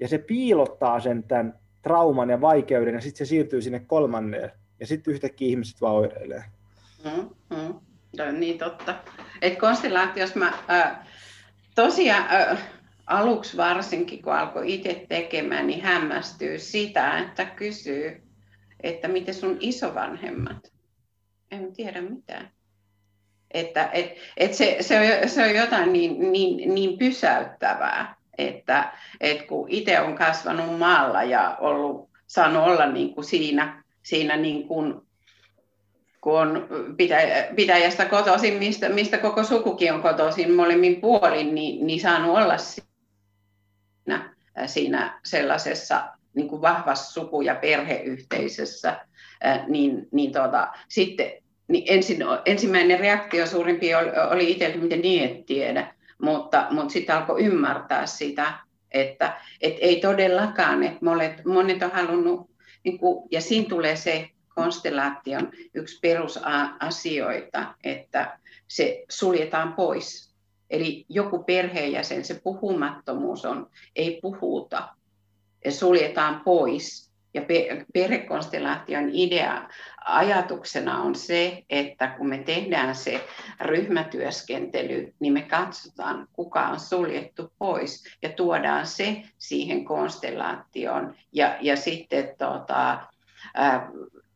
ja 0.00 0.08
se 0.08 0.18
piilottaa 0.18 1.00
sen 1.00 1.22
tämän 1.22 1.58
trauman 1.82 2.30
ja 2.30 2.40
vaikeuden, 2.40 2.94
ja 2.94 3.00
sitten 3.00 3.26
se 3.26 3.28
siirtyy 3.28 3.62
sinne 3.62 3.80
kolmanneen, 3.80 4.50
ja 4.80 4.86
sitten 4.86 5.14
yhtäkkiä 5.14 5.48
ihmiset 5.48 5.80
vaan 5.80 5.94
oireilee. 5.94 6.44
Mm, 7.04 7.28
mm. 7.56 7.74
Niin 8.38 8.58
totta. 8.58 8.94
Et 9.42 9.58
konstellaatiossa 9.58 10.38
mä 10.38 10.52
äh, 10.70 11.08
tosiaan 11.74 12.26
äh, 12.30 12.58
aluksi 13.06 13.56
varsinkin, 13.56 14.22
kun 14.22 14.32
alkoi 14.32 14.74
itse 14.74 15.06
tekemään, 15.08 15.66
niin 15.66 15.82
hämmästyy 15.82 16.58
sitä, 16.58 17.18
että 17.18 17.44
kysyy, 17.44 18.22
että 18.82 19.08
miten 19.08 19.34
sun 19.34 19.56
isovanhemmat? 19.60 20.72
En 21.50 21.72
tiedä 21.72 22.00
mitään. 22.00 22.50
Että 23.50 23.90
et, 23.92 24.14
et 24.36 24.54
se, 24.54 24.76
se, 24.80 24.98
on, 25.22 25.28
se 25.28 25.44
on 25.44 25.54
jotain 25.54 25.92
niin, 25.92 26.32
niin, 26.32 26.74
niin 26.74 26.98
pysäyttävää, 26.98 28.16
että 28.38 28.92
et 29.20 29.42
kun 29.42 29.68
itse 29.68 30.00
on 30.00 30.14
kasvanut 30.14 30.78
maalla 30.78 31.22
ja 31.22 31.56
ollut, 31.60 32.10
saanut 32.26 32.62
olla 32.62 32.86
niin 32.86 33.14
kuin 33.14 33.24
siinä, 33.24 33.84
siinä 34.02 34.36
niin 34.36 34.68
kuin 34.68 35.00
kun 36.24 36.40
on 36.40 36.68
pitäjästä 37.56 38.04
kotoisin, 38.04 38.54
mistä, 38.54 38.88
mistä 38.88 39.18
koko 39.18 39.44
sukukin 39.44 39.92
on 39.92 40.02
kotoisin 40.02 40.52
molemmin 40.52 41.00
puolin, 41.00 41.54
niin, 41.54 41.86
niin 41.86 42.00
saanut 42.00 42.36
olla 42.36 42.56
siinä, 42.58 44.34
siinä 44.66 45.20
sellaisessa 45.24 46.04
niin 46.34 46.48
kuin 46.48 46.62
vahvassa 46.62 47.12
suku- 47.12 47.42
ja 47.42 47.54
perheyhteisössä, 47.54 49.06
niin, 49.68 50.08
niin 50.12 50.32
tuota, 50.32 50.68
sitten 50.88 51.32
niin 51.68 51.84
ensin, 51.86 52.18
ensimmäinen 52.44 53.00
reaktio 53.00 53.46
suurimpi 53.46 53.94
oli, 53.94 54.10
oli 54.30 54.50
itselle, 54.50 54.76
miten 54.76 55.00
niin 55.00 55.30
et 55.30 55.46
tiedä. 55.46 55.94
mutta, 56.22 56.66
mutta 56.70 56.92
sitten 56.92 57.16
alkoi 57.16 57.44
ymmärtää 57.44 58.06
sitä, 58.06 58.52
että, 58.92 59.36
että 59.60 59.80
ei 59.80 60.00
todellakaan, 60.00 60.82
että 60.82 60.98
monet, 61.02 61.44
monet 61.44 61.82
on 61.82 61.90
halunnut, 61.90 62.50
niin 62.84 62.98
kuin, 62.98 63.28
ja 63.30 63.40
siinä 63.40 63.68
tulee 63.68 63.96
se 63.96 64.28
konstellaation 64.54 65.50
yksi 65.74 65.98
perusasioita, 66.02 67.74
että 67.84 68.38
se 68.68 69.04
suljetaan 69.08 69.72
pois. 69.72 70.34
Eli 70.70 71.06
joku 71.08 71.44
perheenjäsen, 71.44 72.24
se 72.24 72.40
puhumattomuus 72.44 73.44
on, 73.44 73.70
ei 73.96 74.18
puhuta, 74.22 74.88
suljetaan 75.70 76.40
pois. 76.40 77.14
Ja 77.34 77.42
perhekonstellaation 77.92 79.10
idea 79.12 79.68
ajatuksena 80.04 81.02
on 81.02 81.14
se, 81.14 81.62
että 81.70 82.06
kun 82.06 82.28
me 82.28 82.38
tehdään 82.38 82.94
se 82.94 83.28
ryhmätyöskentely, 83.60 85.14
niin 85.20 85.32
me 85.32 85.42
katsotaan, 85.42 86.28
kuka 86.32 86.68
on 86.68 86.80
suljettu 86.80 87.52
pois 87.58 88.04
ja 88.22 88.28
tuodaan 88.28 88.86
se 88.86 89.22
siihen 89.38 89.84
konstellaatioon. 89.84 91.14
Ja, 91.32 91.56
ja 91.60 91.76
sitten 91.76 92.34
tota, 92.38 93.06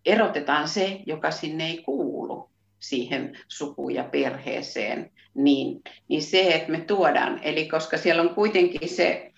erotetaan 0.09 0.69
se, 0.69 1.01
joka 1.07 1.31
sinne 1.31 1.67
ei 1.67 1.83
kuulu 1.83 2.51
siihen 2.79 3.39
suku- 3.49 3.89
ja 3.89 4.05
perheeseen, 4.05 5.11
niin, 5.35 5.83
niin 6.09 6.23
se, 6.23 6.49
että 6.55 6.73
me 6.73 6.81
tuodaan, 6.81 7.41
eli 7.43 7.69
koska 7.69 7.97
siellä 7.97 8.23
on 8.23 8.35
kuitenkin 8.35 8.89
se, 8.89 9.33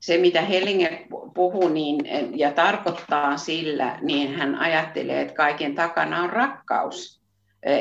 se 0.00 0.18
mitä 0.18 0.42
Hellinger 0.42 0.96
puhuu 1.34 1.68
niin, 1.68 1.98
ja 2.38 2.52
tarkoittaa 2.52 3.36
sillä, 3.36 3.98
niin 4.02 4.34
hän 4.34 4.54
ajattelee, 4.54 5.20
että 5.20 5.34
kaiken 5.34 5.74
takana 5.74 6.22
on 6.22 6.30
rakkaus. 6.30 7.20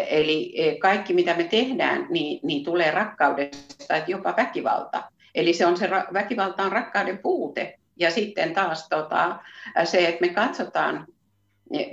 Eli 0.09 0.55
kaikki, 0.81 1.13
mitä 1.13 1.33
me 1.33 1.43
tehdään, 1.43 2.07
niin, 2.09 2.39
niin 2.43 2.63
tulee 2.65 2.91
rakkaudesta, 2.91 3.95
että 3.95 4.11
jopa 4.11 4.33
väkivalta. 4.37 5.03
Eli 5.35 5.53
se 5.53 5.65
on 5.65 5.77
se 5.77 5.89
väkivalta 5.89 6.63
on 6.63 6.71
rakkauden 6.71 7.17
puute. 7.17 7.79
Ja 7.97 8.11
sitten 8.11 8.53
taas 8.53 8.89
tota, 8.89 9.39
se, 9.83 10.07
että 10.07 10.21
me 10.21 10.29
katsotaan 10.29 11.07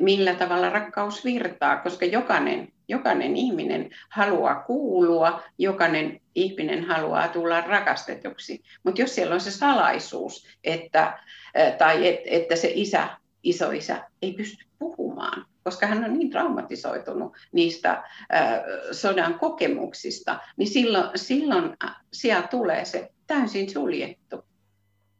millä 0.01 0.35
tavalla 0.35 0.71
rakkaus 0.71 1.25
virtaa, 1.25 1.77
koska 1.77 2.05
jokainen, 2.05 2.73
jokainen 2.89 3.37
ihminen 3.37 3.91
haluaa 4.11 4.55
kuulua, 4.55 5.43
jokainen 5.59 6.21
ihminen 6.35 6.85
haluaa 6.85 7.29
tulla 7.29 7.61
rakastetuksi. 7.61 8.62
Mutta 8.85 9.01
jos 9.01 9.15
siellä 9.15 9.35
on 9.35 9.41
se 9.41 9.51
salaisuus, 9.51 10.47
että, 10.65 11.19
tai 11.79 12.09
et, 12.09 12.21
että 12.25 12.57
se 12.57 12.73
isä, 12.75 13.09
isoisä 13.43 14.05
ei 14.23 14.33
pysty 14.33 14.65
puhumaan, 14.79 15.47
koska 15.65 15.87
hän 15.87 16.05
on 16.05 16.12
niin 16.12 16.31
traumatisoitunut 16.31 17.37
niistä 17.53 18.03
sodan 18.93 19.39
kokemuksista, 19.39 20.39
niin 20.57 20.69
silloin, 20.69 21.11
silloin 21.15 21.77
siellä 22.12 22.47
tulee 22.49 22.85
se 22.85 23.11
täysin 23.27 23.71
suljettu, 23.71 24.45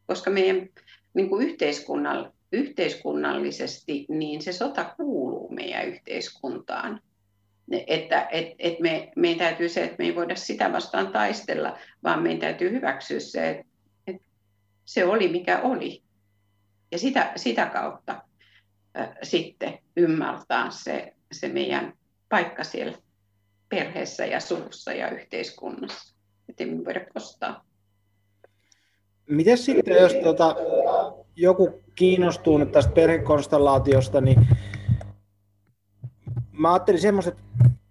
koska 0.07 0.31
meidän 0.31 0.69
niin 1.15 1.29
kuin 1.29 1.49
yhteiskunnalla 1.49 2.36
yhteiskunnallisesti, 2.53 4.07
niin 4.09 4.43
se 4.43 4.53
sota 4.53 4.85
kuuluu 4.97 5.55
meidän 5.55 5.87
yhteiskuntaan. 5.87 7.01
Että 7.87 8.29
et, 8.31 8.55
et 8.59 8.81
me, 8.81 9.13
meidän 9.17 9.39
täytyy 9.39 9.69
se, 9.69 9.85
että 9.85 9.97
me 9.99 10.05
ei 10.05 10.15
voida 10.15 10.37
sitä 10.37 10.73
vastaan 10.73 11.13
taistella, 11.13 11.79
vaan 12.03 12.23
meidän 12.23 12.41
täytyy 12.41 12.71
hyväksyä 12.71 13.21
se, 13.21 13.51
että, 13.51 13.67
että 14.07 14.23
se 14.85 15.05
oli 15.05 15.29
mikä 15.29 15.61
oli. 15.61 16.03
Ja 16.93 16.99
sitä, 16.99 17.33
sitä 17.37 17.67
kautta 17.67 18.23
äh, 18.99 19.09
sitten 19.23 19.79
ymmärtää 19.97 20.71
se, 20.71 21.13
se 21.33 21.49
meidän 21.49 21.93
paikka 22.29 22.65
siellä 22.65 22.99
perheessä 23.69 24.27
ja 24.27 24.41
suvussa 24.41 24.93
ja 24.93 25.11
yhteiskunnassa. 25.11 26.17
Että 26.49 26.67
me 26.67 26.85
voida 26.85 27.07
kostaa. 27.15 27.67
Miten 29.29 29.59
sitten, 29.59 29.97
jos 29.97 30.15
tuota, 30.15 30.57
joku 31.37 31.83
kiinnostuu 31.95 32.59
nyt 32.59 32.73
tästä 32.73 32.93
perhekonstellaatiosta, 32.93 34.21
niin 34.21 34.47
mä 36.53 36.73
ajattelin 36.73 37.01
semmoiset, 37.01 37.35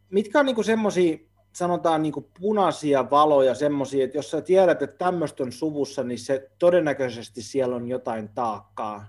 mitkä 0.10 0.40
on 0.40 0.46
niinku 0.46 0.64
semmoisia, 0.64 1.18
sanotaan 1.54 2.02
niinku 2.02 2.30
punaisia 2.40 3.10
valoja, 3.10 3.56
semmoisia, 3.56 4.06
että 4.06 4.18
jos 4.18 4.32
sä 4.32 4.42
tiedät, 4.42 4.82
että 4.82 4.98
tämmöistä 4.98 5.44
on 5.44 5.52
suvussa, 5.52 6.04
niin 6.04 6.20
se 6.20 6.50
todennäköisesti 6.60 7.42
siellä 7.42 7.76
on 7.76 7.88
jotain 7.88 8.30
taakkaa. 8.30 9.06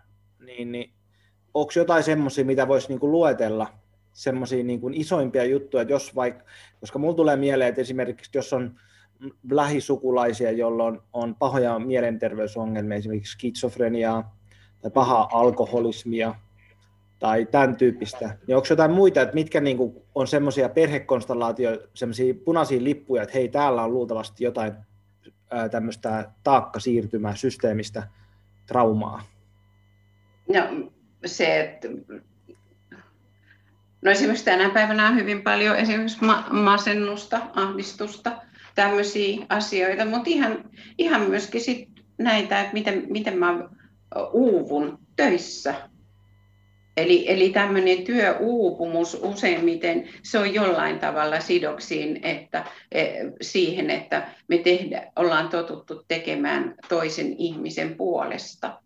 Niin, 0.47 0.73
niin 0.73 0.93
onko 1.55 1.73
jotain 1.77 2.03
semmoisia, 2.03 2.45
mitä 2.45 2.69
voisi 2.69 2.89
niinku 2.89 3.11
luetella, 3.11 3.67
semmoisia 4.13 4.65
niinku 4.65 4.91
isoimpia 4.93 5.45
juttuja, 5.45 5.83
että 5.83 5.95
jos 5.95 6.15
vaikka, 6.15 6.45
koska 6.81 6.99
mulla 6.99 7.15
tulee 7.15 7.37
mieleen, 7.37 7.69
että 7.69 7.81
esimerkiksi 7.81 8.31
jos 8.35 8.53
on 8.53 8.81
lähisukulaisia, 9.51 10.51
joilla 10.51 10.85
on, 10.85 11.03
on 11.13 11.35
pahoja 11.35 11.79
mielenterveysongelmia, 11.79 12.99
esimerkiksi 12.99 13.33
skitsofreniaa 13.33 14.37
tai 14.83 14.91
pahaa 14.91 15.29
alkoholismia 15.33 16.35
tai 17.19 17.47
tämän 17.47 17.77
tyyppistä, 17.77 18.39
niin 18.47 18.57
onko 18.57 18.67
jotain 18.71 18.91
muita, 18.91 19.21
että 19.21 19.35
mitkä 19.35 19.61
niin 19.61 19.77
kuin 19.77 19.97
on 20.15 20.27
semmoisia 20.27 20.69
perhekonstellaatioita, 20.69 21.89
semmoisia 21.95 22.35
punaisia 22.45 22.85
lippuja, 22.85 23.23
että 23.23 23.35
hei, 23.35 23.49
täällä 23.49 23.83
on 23.83 23.95
luultavasti 23.95 24.45
jotain 24.45 24.73
tämmöistä 25.71 26.31
taakkasiirtymää, 26.45 27.35
systeemistä 27.35 28.09
traumaa? 28.67 29.23
No 30.55 30.91
se, 31.25 31.61
että 31.61 31.89
No 34.03 34.11
esimerkiksi 34.11 34.45
tänä 34.45 34.71
päivänä 34.71 35.09
on 35.09 35.17
hyvin 35.17 35.43
paljon 35.43 35.77
esimerkiksi 35.77 36.19
masennusta, 36.51 37.41
ahdistusta, 37.55 38.33
tämmöisiä 38.77 39.47
asioita, 39.49 40.05
mutta 40.05 40.31
ihan, 40.31 40.71
ihan 40.99 41.21
myöskin 41.21 41.61
sit 41.61 41.89
näitä, 42.19 42.61
että 42.61 42.73
miten, 42.73 43.07
miten 43.09 43.39
mä 43.39 43.69
uuvun 44.33 44.99
töissä. 45.17 45.75
Eli, 46.97 47.25
eli 47.33 47.51
tämmöinen 47.51 48.03
työuupumus 48.03 49.19
useimmiten, 49.23 50.09
se 50.23 50.39
on 50.39 50.55
jollain 50.55 50.99
tavalla 50.99 51.41
sidoksiin 51.41 52.21
että, 52.23 52.65
e, 52.93 53.05
siihen, 53.41 53.91
että 53.91 54.29
me 54.49 54.59
tehdä, 54.59 55.13
ollaan 55.17 55.49
totuttu 55.49 56.05
tekemään 56.09 56.75
toisen 56.89 57.35
ihmisen 57.39 57.97
puolesta 57.97 58.83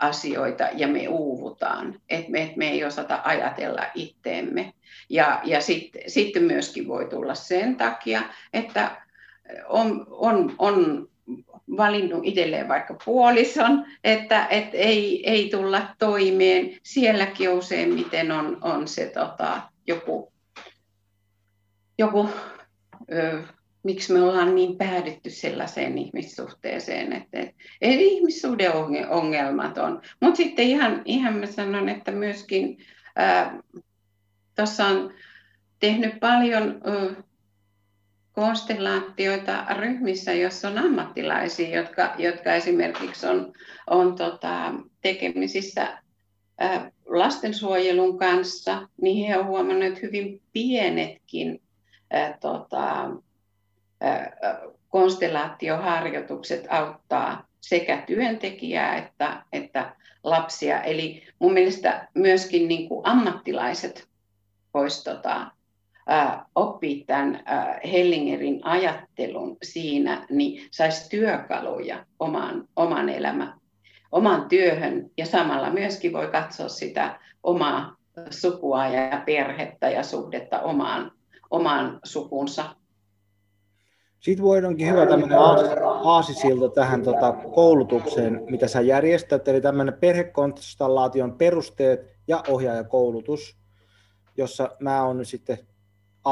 asioita 0.00 0.68
ja 0.72 0.88
me 0.88 1.08
uuvutaan, 1.08 2.00
että 2.08 2.30
me, 2.30 2.42
et 2.42 2.56
me 2.56 2.68
ei 2.68 2.84
osata 2.84 3.20
ajatella 3.24 3.86
itteemme. 3.94 4.72
Ja, 5.10 5.40
ja 5.44 5.60
sitten 5.60 6.02
sit 6.06 6.34
myöskin 6.40 6.88
voi 6.88 7.08
tulla 7.08 7.34
sen 7.34 7.76
takia, 7.76 8.22
että 8.52 9.07
on, 9.68 10.06
on, 10.10 10.54
on 10.58 11.08
valinnut 11.76 12.20
itselleen 12.24 12.68
vaikka 12.68 12.96
puolison, 13.04 13.86
että 14.04 14.46
et 14.46 14.68
ei, 14.72 15.30
ei 15.30 15.50
tulla 15.50 15.82
toimeen. 15.98 16.76
Sielläkin 16.82 17.50
useimmiten 17.50 18.32
on, 18.32 18.58
on 18.60 18.88
se 18.88 19.06
tota, 19.06 19.62
joku, 19.86 20.32
joku 21.98 22.28
ö, 23.12 23.42
miksi 23.82 24.12
me 24.12 24.22
ollaan 24.22 24.54
niin 24.54 24.78
päädytty 24.78 25.30
sellaiseen 25.30 25.98
ihmissuhteeseen, 25.98 27.12
että, 27.12 27.40
että 27.40 27.54
ei 27.80 28.14
ihmissuhde 28.16 28.70
ongelmat 29.08 29.78
on. 29.78 30.02
Mutta 30.20 30.36
sitten 30.36 30.64
ihan, 30.64 31.02
ihan 31.04 31.34
mä 31.34 31.46
sanon, 31.46 31.88
että 31.88 32.10
myöskin 32.10 32.78
tuossa 34.56 34.86
on 34.86 35.14
tehnyt 35.80 36.20
paljon 36.20 36.80
ö, 36.86 37.22
konstellaatioita 38.38 39.66
ryhmissä, 39.74 40.32
joissa 40.32 40.68
on 40.68 40.78
ammattilaisia, 40.78 41.76
jotka, 41.80 42.14
jotka 42.18 42.54
esimerkiksi 42.54 43.26
on, 43.26 43.52
on 43.86 44.16
tota, 44.16 44.74
tekemisissä 45.00 45.98
lastensuojelun 47.06 48.18
kanssa, 48.18 48.88
niin 49.02 49.28
he 49.28 49.36
ovat 49.36 49.46
huomanneet, 49.46 50.02
hyvin 50.02 50.42
pienetkin 50.52 51.62
ä, 52.14 52.38
tota, 52.40 53.10
ä, 54.04 54.32
konstellaatioharjoitukset 54.88 56.66
auttaa 56.68 57.46
sekä 57.60 58.02
työntekijää 58.06 58.96
että, 58.96 59.42
että 59.52 59.96
lapsia. 60.24 60.82
Eli 60.82 61.22
mun 61.38 61.52
mielestä 61.52 62.08
myöskin 62.14 62.68
niin 62.68 62.88
kuin 62.88 63.06
ammattilaiset 63.06 64.08
voisivat 64.74 65.16
tota, 65.16 65.50
oppii 66.54 67.04
tämän 67.04 67.44
Hellingerin 67.92 68.60
ajattelun 68.64 69.56
siinä, 69.62 70.26
niin 70.30 70.68
saisi 70.70 71.10
työkaluja 71.10 72.06
omaan, 72.18 72.68
oman 72.76 73.08
elämään, 73.08 73.60
omaan 74.12 74.48
työhön 74.48 75.10
ja 75.16 75.26
samalla 75.26 75.70
myöskin 75.70 76.12
voi 76.12 76.26
katsoa 76.26 76.68
sitä 76.68 77.20
omaa 77.42 77.96
sukua 78.30 78.86
ja 78.86 79.22
perhettä 79.26 79.90
ja 79.90 80.02
suhdetta 80.02 80.60
omaan, 80.60 81.12
omaan 81.50 82.00
sukunsa. 82.04 82.74
Sitten 84.20 84.44
voidaankin 84.44 84.88
hyvä 84.88 85.06
tämmöinen 85.06 85.38
aasisilta 86.04 86.68
tähän 86.68 87.02
tota, 87.02 87.32
koulutukseen, 87.54 88.42
mitä 88.50 88.68
sä 88.68 88.80
järjestät, 88.80 89.48
eli 89.48 89.60
tämmöinen 89.60 89.94
perhekonstellaation 89.94 91.32
perusteet 91.32 92.00
ja 92.28 92.42
ohjaajakoulutus, 92.48 93.56
jossa 94.36 94.70
mä 94.80 95.04
oon 95.04 95.18
nyt 95.18 95.28
sitten 95.28 95.58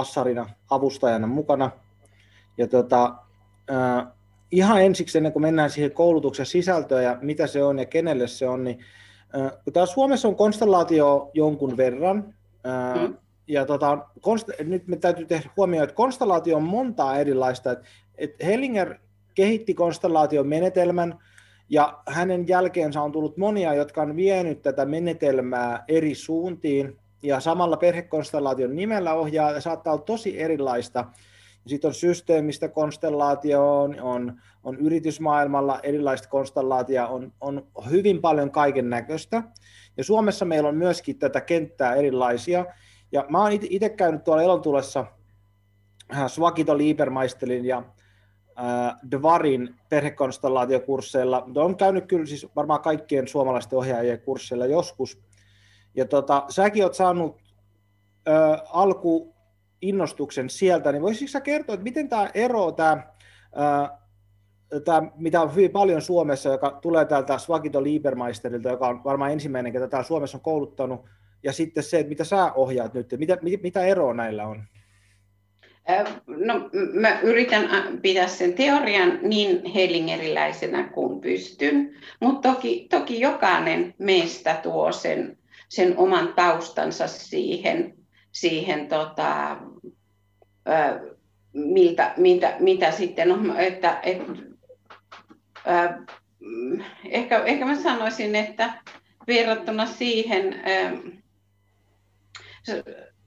assarina 0.01 0.51
avustajana 0.71 1.27
mukana. 1.27 1.71
Ja 2.59 2.69
tota, 2.69 3.15
äh, 3.71 4.07
ihan 4.51 4.83
ensiksi 4.83 5.19
ennen 5.19 5.33
kuin 5.33 5.43
mennään 5.43 5.71
siihen 5.71 5.93
koulutuksen 5.93 6.47
sisältöön 6.47 7.05
ja 7.05 7.19
mitä 7.21 7.47
se 7.47 7.63
on 7.65 7.79
ja 7.79 7.85
kenelle 7.87 8.27
se 8.27 8.49
on, 8.49 8.65
niin 8.65 8.79
äh, 9.37 9.53
kun 9.65 9.73
täällä 9.73 9.93
Suomessa 9.93 10.29
on 10.29 10.37
konstellaatio 10.37 11.31
jonkun 11.35 11.77
verran, 11.77 12.35
äh, 12.67 13.09
mm. 13.09 13.17
ja 13.49 13.67
tota, 13.67 13.99
konst- 14.19 14.65
nyt 14.65 14.87
me 14.87 14.97
täytyy 14.97 15.27
tehdä 15.27 15.51
huomioon, 15.57 15.85
että 15.85 15.97
konstellaatio 15.97 16.57
on 16.57 16.63
montaa 16.63 17.19
erilaista, 17.19 17.73
että 17.73 17.85
et 18.19 18.35
Hellinger 18.45 18.95
kehitti 19.35 19.75
konstellaation 19.75 20.49
menetelmän, 20.49 21.19
ja 21.69 22.03
hänen 22.09 22.49
jälkeensä 22.49 23.03
on 23.03 23.13
tullut 23.13 23.37
monia, 23.37 23.75
jotka 23.75 24.03
on 24.03 24.17
vienyt 24.17 24.63
tätä 24.63 24.87
menetelmää 24.87 25.85
eri 25.89 26.15
suuntiin, 26.15 26.99
ja 27.27 27.41
samalla 27.41 27.77
perhekonstellaation 27.77 28.77
nimellä 28.77 29.15
ohjaa, 29.15 29.51
ja 29.51 29.61
saattaa 29.61 29.93
olla 29.93 30.05
tosi 30.05 30.41
erilaista. 30.41 31.05
Sitten 31.67 31.89
on 31.89 31.95
systeemistä 31.95 32.69
konstellaatio, 32.69 33.83
on, 33.83 33.97
on, 34.65 34.79
yritysmaailmalla 34.79 35.81
erilaista 35.83 36.29
konstellaatioa, 36.29 37.07
on, 37.07 37.33
on 37.41 37.63
hyvin 37.91 38.21
paljon 38.21 38.51
kaiken 38.51 38.91
näköistä. 38.91 39.43
Ja 39.97 40.05
Suomessa 40.05 40.45
meillä 40.45 40.69
on 40.69 40.77
myöskin 40.77 41.19
tätä 41.19 41.41
kenttää 41.41 41.95
erilaisia. 41.95 42.67
Ja 43.13 43.27
mä 43.29 43.43
oon 43.43 43.53
itse 43.53 43.89
käynyt 43.89 44.25
tuolla 44.25 44.43
Elontulessa 44.43 45.07
äh, 46.15 46.27
Swakito 46.27 46.79
Liebermeisterin 46.79 47.65
ja 47.65 47.79
äh, 48.59 48.97
Dvarin 49.11 49.75
perhekonstellaatiokursseilla. 49.89 51.49
On 51.57 51.77
käynyt 51.77 52.07
kyllä 52.07 52.27
siis 52.27 52.47
varmaan 52.57 52.81
kaikkien 52.81 53.29
suomalaisten 53.29 53.79
ohjaajien 53.79 54.21
kursseilla 54.21 54.67
joskus. 54.67 55.26
Ja 55.97 56.05
tota, 56.05 56.45
säkin 56.49 56.85
oot 56.85 56.95
saanut 56.95 57.37
äh, 58.29 58.61
alku 58.73 59.35
innostuksen 59.83 60.51
sieltä, 60.51 60.93
niin 60.93 61.03
voisitko 61.03 61.29
sä 61.29 61.41
kertoa, 61.41 61.75
että 61.75 61.85
miten 61.85 62.09
tämä 62.09 62.31
ero, 62.35 62.73
tämä, 62.73 63.03
mitä 65.17 65.41
on 65.41 65.55
hyvin 65.55 65.71
paljon 65.71 66.03
Suomessa, 66.03 66.49
joka 66.49 66.79
tulee 66.83 67.05
täältä 67.05 67.39
Svagito 67.39 67.83
Liebermeisterilta, 67.83 68.69
joka 68.69 68.89
on 68.89 69.05
varmaan 69.05 69.33
ensimmäinen, 69.33 69.73
ketä 69.73 69.89
täällä 69.89 70.07
Suomessa 70.07 70.39
on 70.39 70.43
kouluttanut, 70.43 71.01
ja 71.43 71.53
sitten 71.53 71.83
se, 71.83 71.99
että 71.99 72.09
mitä 72.09 72.25
sä 72.25 72.53
ohjaat 72.53 72.95
nyt, 72.95 73.15
mitä, 73.17 73.39
mitä 73.63 73.85
eroa 73.85 74.15
näillä 74.15 74.47
on? 74.47 74.63
No, 76.27 76.71
mä 76.93 77.21
yritän 77.21 77.69
pitää 78.03 78.27
sen 78.27 78.55
teorian 78.55 79.19
niin 79.23 79.65
hellingeriläisenä 79.65 80.89
kuin 80.89 81.21
pystyn, 81.21 81.95
mutta 82.21 82.53
toki, 82.55 82.87
toki 82.91 83.21
jokainen 83.21 83.95
meistä 83.99 84.61
tuo 84.63 84.93
sen, 84.93 85.39
sen 85.69 85.99
oman 85.99 86.33
taustansa 86.35 87.07
siihen, 87.07 87.95
siihen 88.33 88.89
tota, 88.89 89.57
miltä, 91.53 92.15
mitä, 92.17 92.57
mitä 92.61 92.91
sitten 92.91 93.33
on, 93.33 93.61
että, 93.61 94.01
et, 94.03 94.23
ää, 95.67 96.03
ehkä, 97.05 97.45
ehkä 97.45 97.65
mä 97.65 97.77
sanoisin, 97.77 98.37
että 98.37 98.83
verrattuna 99.27 99.87
siihen 99.87 100.63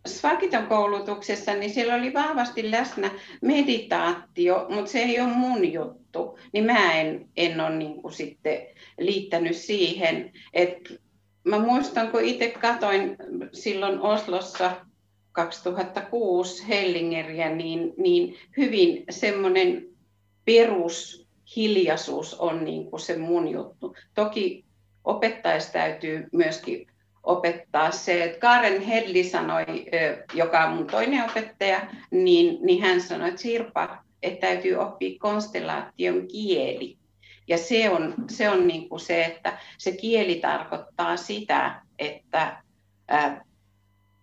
Svakiton 0.08 0.68
koulutuksessa, 0.68 1.54
niin 1.54 1.74
siellä 1.74 1.96
oli 1.96 2.14
vahvasti 2.14 2.72
läsnä 2.72 3.12
meditaatio, 3.42 4.66
mutta 4.70 4.92
se 4.92 5.00
ei 5.00 5.20
ole 5.20 5.30
mun 5.30 5.74
juttu, 5.74 6.40
niin 6.54 6.66
mä 6.66 6.94
en, 6.94 7.30
en 7.38 7.62
ole 7.62 7.76
niin 7.76 8.02
kuin 8.02 8.14
sitten 8.14 8.58
liittänyt 9.00 9.56
siihen. 9.56 10.32
Et 10.54 11.02
mä 11.44 11.60
muistan, 11.60 12.12
kun 12.12 12.24
itse 12.24 12.52
katoin 12.62 13.16
silloin 13.54 14.00
Oslossa 14.00 14.72
2006 15.32 16.68
Hellingeriä, 16.68 17.50
niin, 17.50 17.94
niin 17.98 18.38
hyvin 18.58 19.04
semmoinen 19.10 19.86
perushiljaisuus 20.46 22.34
on 22.34 22.66
niin 22.66 22.90
kuin 22.90 23.00
se 23.00 23.18
mun 23.18 23.48
juttu. 23.48 23.96
Toki 24.14 24.66
opettajassa 25.04 25.74
täytyy 25.74 26.28
myöskin 26.32 26.88
opettaa 27.24 27.92
se, 27.92 28.24
että 28.24 28.40
Karen 28.40 28.82
Hedli 28.82 29.24
sanoi, 29.24 29.66
joka 30.34 30.66
on 30.66 30.76
mun 30.76 30.88
toinen 30.88 31.24
opettaja, 31.30 31.88
niin, 32.12 32.58
niin 32.62 32.82
hän 32.82 33.02
sanoi, 33.02 33.30
että 33.30 33.42
Sirpa, 33.42 34.04
että 34.24 34.48
täytyy 34.48 34.76
oppia 34.76 35.20
konstellaation 35.20 36.28
kieli. 36.28 36.99
Ja 37.50 37.58
se 37.58 37.90
on, 37.90 38.14
se 38.30 38.50
on 38.50 38.68
niin 38.68 38.90
kuin 38.90 39.00
se, 39.00 39.26
että 39.26 39.58
se 39.78 39.92
kieli 39.92 40.36
tarkoittaa 40.36 41.18
sitä, 41.18 41.82
että 42.00 42.64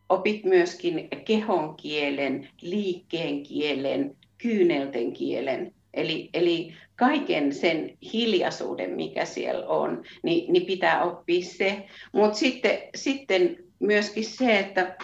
opit 0.08 0.44
myöskin 0.44 1.08
kehon 1.24 1.76
kielen, 1.76 2.48
liikkeen 2.60 3.42
kielen, 3.42 4.16
kyynelten 4.38 5.12
kielen. 5.12 5.74
Eli, 5.94 6.30
eli 6.34 6.74
kaiken 6.96 7.52
sen 7.52 7.98
hiljaisuuden, 8.12 8.90
mikä 8.90 9.24
siellä 9.24 9.66
on, 9.66 10.02
niin, 10.22 10.52
niin 10.52 10.66
pitää 10.66 11.02
oppia 11.02 11.44
se. 11.44 11.86
Mutta 12.12 12.38
sitten, 12.38 12.78
sitten 12.94 13.56
myöskin 13.78 14.24
se, 14.24 14.58
että 14.58 14.96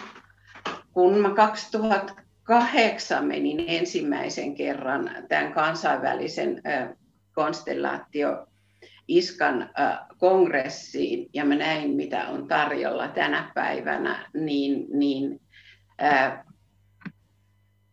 kun 0.93 1.17
mä 1.17 1.29
2008 1.29 3.25
menin 3.25 3.65
ensimmäisen 3.67 4.55
kerran 4.55 5.09
tämän 5.29 5.53
kansainvälisen 5.53 6.61
konstellaatio 7.33 8.47
Iskan 9.07 9.69
kongressiin 10.17 11.29
ja 11.33 11.45
mä 11.45 11.55
näin, 11.55 11.91
mitä 11.91 12.27
on 12.27 12.47
tarjolla 12.47 13.07
tänä 13.07 13.51
päivänä, 13.53 14.29
niin, 14.33 14.85
niin 14.93 15.41
ää, 15.99 16.45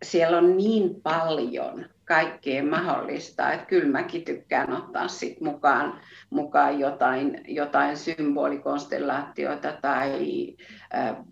siellä 0.03 0.38
on 0.38 0.57
niin 0.57 1.00
paljon 1.03 1.87
kaikkea 2.05 2.64
mahdollista, 2.64 3.53
että 3.53 3.66
kyllä 3.66 3.88
mäkin 3.88 4.24
tykkään 4.24 4.72
ottaa 4.72 5.09
sit 5.09 5.40
mukaan, 5.40 6.00
mukaan 6.31 6.79
jotain, 6.79 7.40
jotain 7.48 7.96
symbolikonstellaatioita 7.96 9.72
tai 9.83 10.57
ää, 10.92 11.24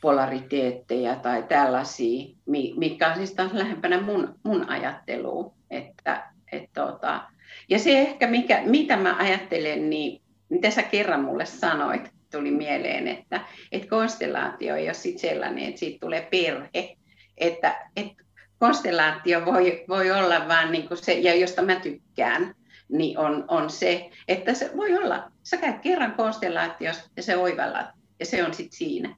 polariteetteja 0.00 1.16
tai 1.16 1.42
tällaisia, 1.42 2.36
mitkä 2.76 3.08
on 3.08 3.16
siis 3.16 3.34
taas 3.34 3.52
lähempänä 3.52 4.00
mun, 4.00 4.38
mun 4.44 4.68
ajatteluun. 4.68 5.52
Että, 5.70 6.35
et 6.56 6.70
tota, 6.74 7.22
ja 7.68 7.78
se 7.78 7.98
ehkä, 7.98 8.26
mikä, 8.26 8.62
mitä 8.64 8.96
mä 8.96 9.16
ajattelen, 9.18 9.90
niin 9.90 10.22
mitä 10.48 10.70
sä 10.70 10.82
kerran 10.82 11.24
mulle 11.24 11.46
sanoit, 11.46 12.10
tuli 12.32 12.50
mieleen, 12.50 13.08
että, 13.08 13.40
että 13.72 13.88
konstellaatio 13.88 14.76
ei 14.76 14.86
ole 14.86 14.94
sit 14.94 15.18
sellainen, 15.18 15.64
että 15.64 15.78
siitä 15.78 15.98
tulee 16.00 16.28
perhe. 16.30 16.96
Että, 17.36 17.86
että 17.96 18.24
konstellaatio 18.58 19.44
voi, 19.44 19.84
voi 19.88 20.10
olla 20.10 20.48
vaan 20.48 20.72
niin 20.72 20.88
kuin 20.88 20.98
se, 20.98 21.12
ja 21.12 21.34
josta 21.34 21.62
mä 21.62 21.74
tykkään, 21.76 22.54
niin 22.88 23.18
on, 23.18 23.44
on 23.48 23.70
se, 23.70 24.10
että 24.28 24.54
se 24.54 24.70
voi 24.76 24.98
olla, 24.98 25.32
sä 25.42 25.56
käyt 25.56 25.80
kerran 25.80 26.12
konstellaatiossa 26.12 27.10
ja 27.16 27.22
se 27.22 27.36
oivallat, 27.36 27.86
ja 28.20 28.26
se 28.26 28.44
on 28.44 28.54
sitten 28.54 28.78
siinä. 28.78 29.16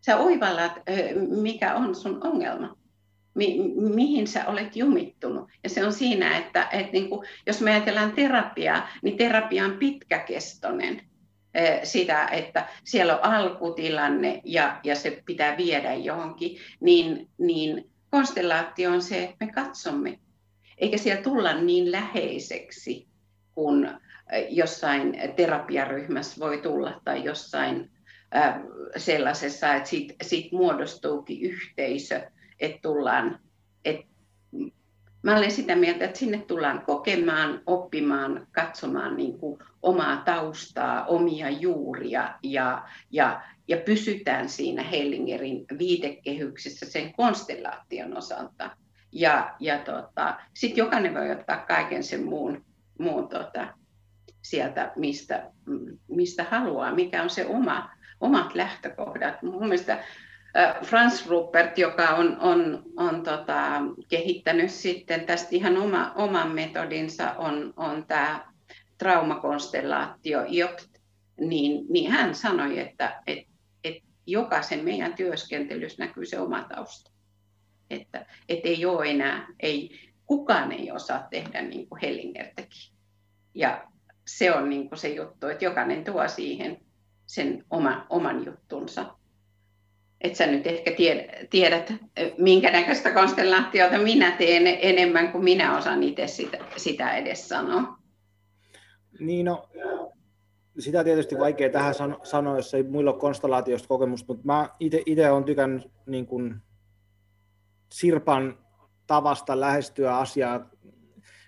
Sä 0.00 0.16
oivallat, 0.16 0.72
mikä 1.42 1.74
on 1.74 1.94
sun 1.94 2.26
ongelma 2.26 2.76
mi- 3.36 3.58
mihin 3.94 4.26
sä 4.26 4.46
olet 4.46 4.76
jumittunut. 4.76 5.48
Ja 5.64 5.70
se 5.70 5.84
on 5.84 5.92
siinä, 5.92 6.38
että, 6.38 6.68
että 6.72 6.92
niin 6.92 7.08
kuin, 7.08 7.26
jos 7.46 7.60
me 7.60 7.70
ajatellaan 7.70 8.12
terapiaa, 8.12 8.88
niin 9.02 9.16
terapia 9.16 9.64
on 9.64 9.76
pitkäkestoinen 9.78 11.02
sitä, 11.82 12.26
että 12.26 12.68
siellä 12.84 13.16
on 13.16 13.24
alkutilanne 13.24 14.40
ja, 14.44 14.80
ja 14.84 14.96
se 14.96 15.22
pitää 15.26 15.56
viedä 15.56 15.94
johonkin, 15.94 16.58
niin, 16.80 17.28
niin 17.38 17.90
konstellaatio 18.10 18.90
on 18.90 19.02
se, 19.02 19.22
että 19.22 19.46
me 19.46 19.52
katsomme, 19.52 20.18
eikä 20.78 20.98
siellä 20.98 21.22
tulla 21.22 21.60
niin 21.60 21.92
läheiseksi 21.92 23.08
kuin 23.54 23.90
jossain 24.48 25.18
terapiaryhmässä 25.36 26.40
voi 26.40 26.58
tulla 26.58 27.00
tai 27.04 27.24
jossain 27.24 27.90
sellaisessa, 28.96 29.74
että 29.74 29.88
siitä, 29.88 30.14
siitä 30.22 30.56
muodostuukin 30.56 31.40
yhteisö, 31.40 32.30
että 32.60 32.78
tullaan, 32.82 33.38
että 33.84 34.06
mä 35.22 35.36
olen 35.36 35.50
sitä 35.50 35.76
mieltä, 35.76 36.04
että 36.04 36.18
sinne 36.18 36.38
tullaan 36.38 36.82
kokemaan, 36.82 37.62
oppimaan, 37.66 38.46
katsomaan 38.52 39.16
niin 39.16 39.38
kuin 39.38 39.58
omaa 39.82 40.16
taustaa, 40.16 41.04
omia 41.06 41.50
juuria 41.50 42.34
ja, 42.42 42.88
ja, 43.10 43.42
ja 43.68 43.76
pysytään 43.76 44.48
siinä 44.48 44.82
Hellingerin 44.82 45.64
viitekehyksissä 45.78 46.86
sen 46.86 47.12
konstellaation 47.12 48.16
osalta. 48.16 48.76
Ja, 49.12 49.54
ja 49.60 49.78
tota, 49.78 50.38
sitten 50.54 50.84
jokainen 50.84 51.14
voi 51.14 51.30
ottaa 51.30 51.56
kaiken 51.58 52.02
sen 52.02 52.24
muun, 52.24 52.64
muun 52.98 53.28
tota, 53.28 53.68
sieltä, 54.42 54.92
mistä, 54.96 55.50
mistä 56.08 56.44
haluaa, 56.44 56.94
mikä 56.94 57.22
on 57.22 57.30
se 57.30 57.46
oma, 57.46 57.90
omat 58.20 58.54
lähtökohdat. 58.54 59.42
Mun 59.42 59.58
mielestä 59.58 60.04
Franz 60.84 61.26
Rupert, 61.26 61.78
joka 61.78 62.08
on, 62.08 62.40
on, 62.40 62.82
on 62.96 63.22
tota, 63.22 63.82
kehittänyt 64.08 64.70
sitten 64.70 65.26
tästä 65.26 65.48
ihan 65.50 65.76
oma, 65.76 66.12
oman 66.14 66.50
metodinsa, 66.50 67.32
on, 67.32 67.74
on 67.76 68.06
tämä 68.06 68.52
traumakonstellaatio 68.98 70.44
IOPT, 70.50 71.00
niin, 71.40 71.86
niin 71.88 72.10
hän 72.10 72.34
sanoi, 72.34 72.78
että, 72.78 73.22
että, 73.26 73.52
että 73.84 74.08
jokaisen 74.26 74.84
meidän 74.84 75.14
työskentelyssä 75.14 76.04
näkyy 76.04 76.26
se 76.26 76.38
oma 76.38 76.62
tausta. 76.62 77.10
Että, 77.90 78.26
että 78.48 78.68
ei 78.68 78.86
ole 78.86 79.10
enää, 79.10 79.46
ei, 79.60 79.90
kukaan 80.26 80.72
ei 80.72 80.90
osaa 80.90 81.26
tehdä 81.30 81.62
niin 81.62 81.88
kuin 81.88 82.00
Hellinger 82.00 82.46
teki. 82.56 82.92
Ja 83.54 83.88
se 84.26 84.54
on 84.54 84.70
niin 84.70 84.88
kuin 84.88 84.98
se 84.98 85.08
juttu, 85.08 85.46
että 85.46 85.64
jokainen 85.64 86.04
tuo 86.04 86.28
siihen 86.28 86.80
sen 87.26 87.64
oma, 87.70 88.06
oman 88.10 88.44
juttunsa. 88.46 89.15
Et 90.20 90.36
sä 90.36 90.46
nyt 90.46 90.66
ehkä 90.66 90.90
tiedät, 91.50 91.92
minkä 92.38 92.72
näköistä 92.72 93.10
konstellaatiota 93.10 93.98
minä 93.98 94.30
teen 94.30 94.66
enemmän 94.66 95.32
kuin 95.32 95.44
minä 95.44 95.78
osaan 95.78 96.02
itse 96.02 96.26
sitä, 96.26 96.58
sitä 96.76 97.16
edes 97.16 97.48
sanoa. 97.48 97.98
Niin 99.20 99.46
no, 99.46 99.68
sitä 100.78 101.04
tietysti 101.04 101.38
vaikea 101.38 101.70
tähän 101.70 101.94
sanoa, 102.22 102.56
jos 102.56 102.74
ei 102.74 102.82
muilla 102.82 103.10
ole 103.10 103.20
konstellaatiosta 103.20 103.88
kokemusta, 103.88 104.26
mutta 104.26 104.46
mä 104.46 104.68
itse 104.80 105.30
olen 105.30 105.44
tykännyt 105.44 105.90
niin 106.06 106.26
kuin 106.26 106.54
Sirpan 107.92 108.58
tavasta 109.06 109.60
lähestyä 109.60 110.16
asiaa. 110.16 110.70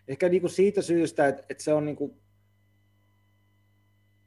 Ehkä 0.09 0.29
niin 0.29 0.41
kuin 0.41 0.51
siitä 0.51 0.83
syystä, 0.83 1.29
että, 1.29 1.43
että 1.51 1.65
se 1.65 1.73
on 1.73 1.85
niin 1.85 1.97
kuin 1.97 2.21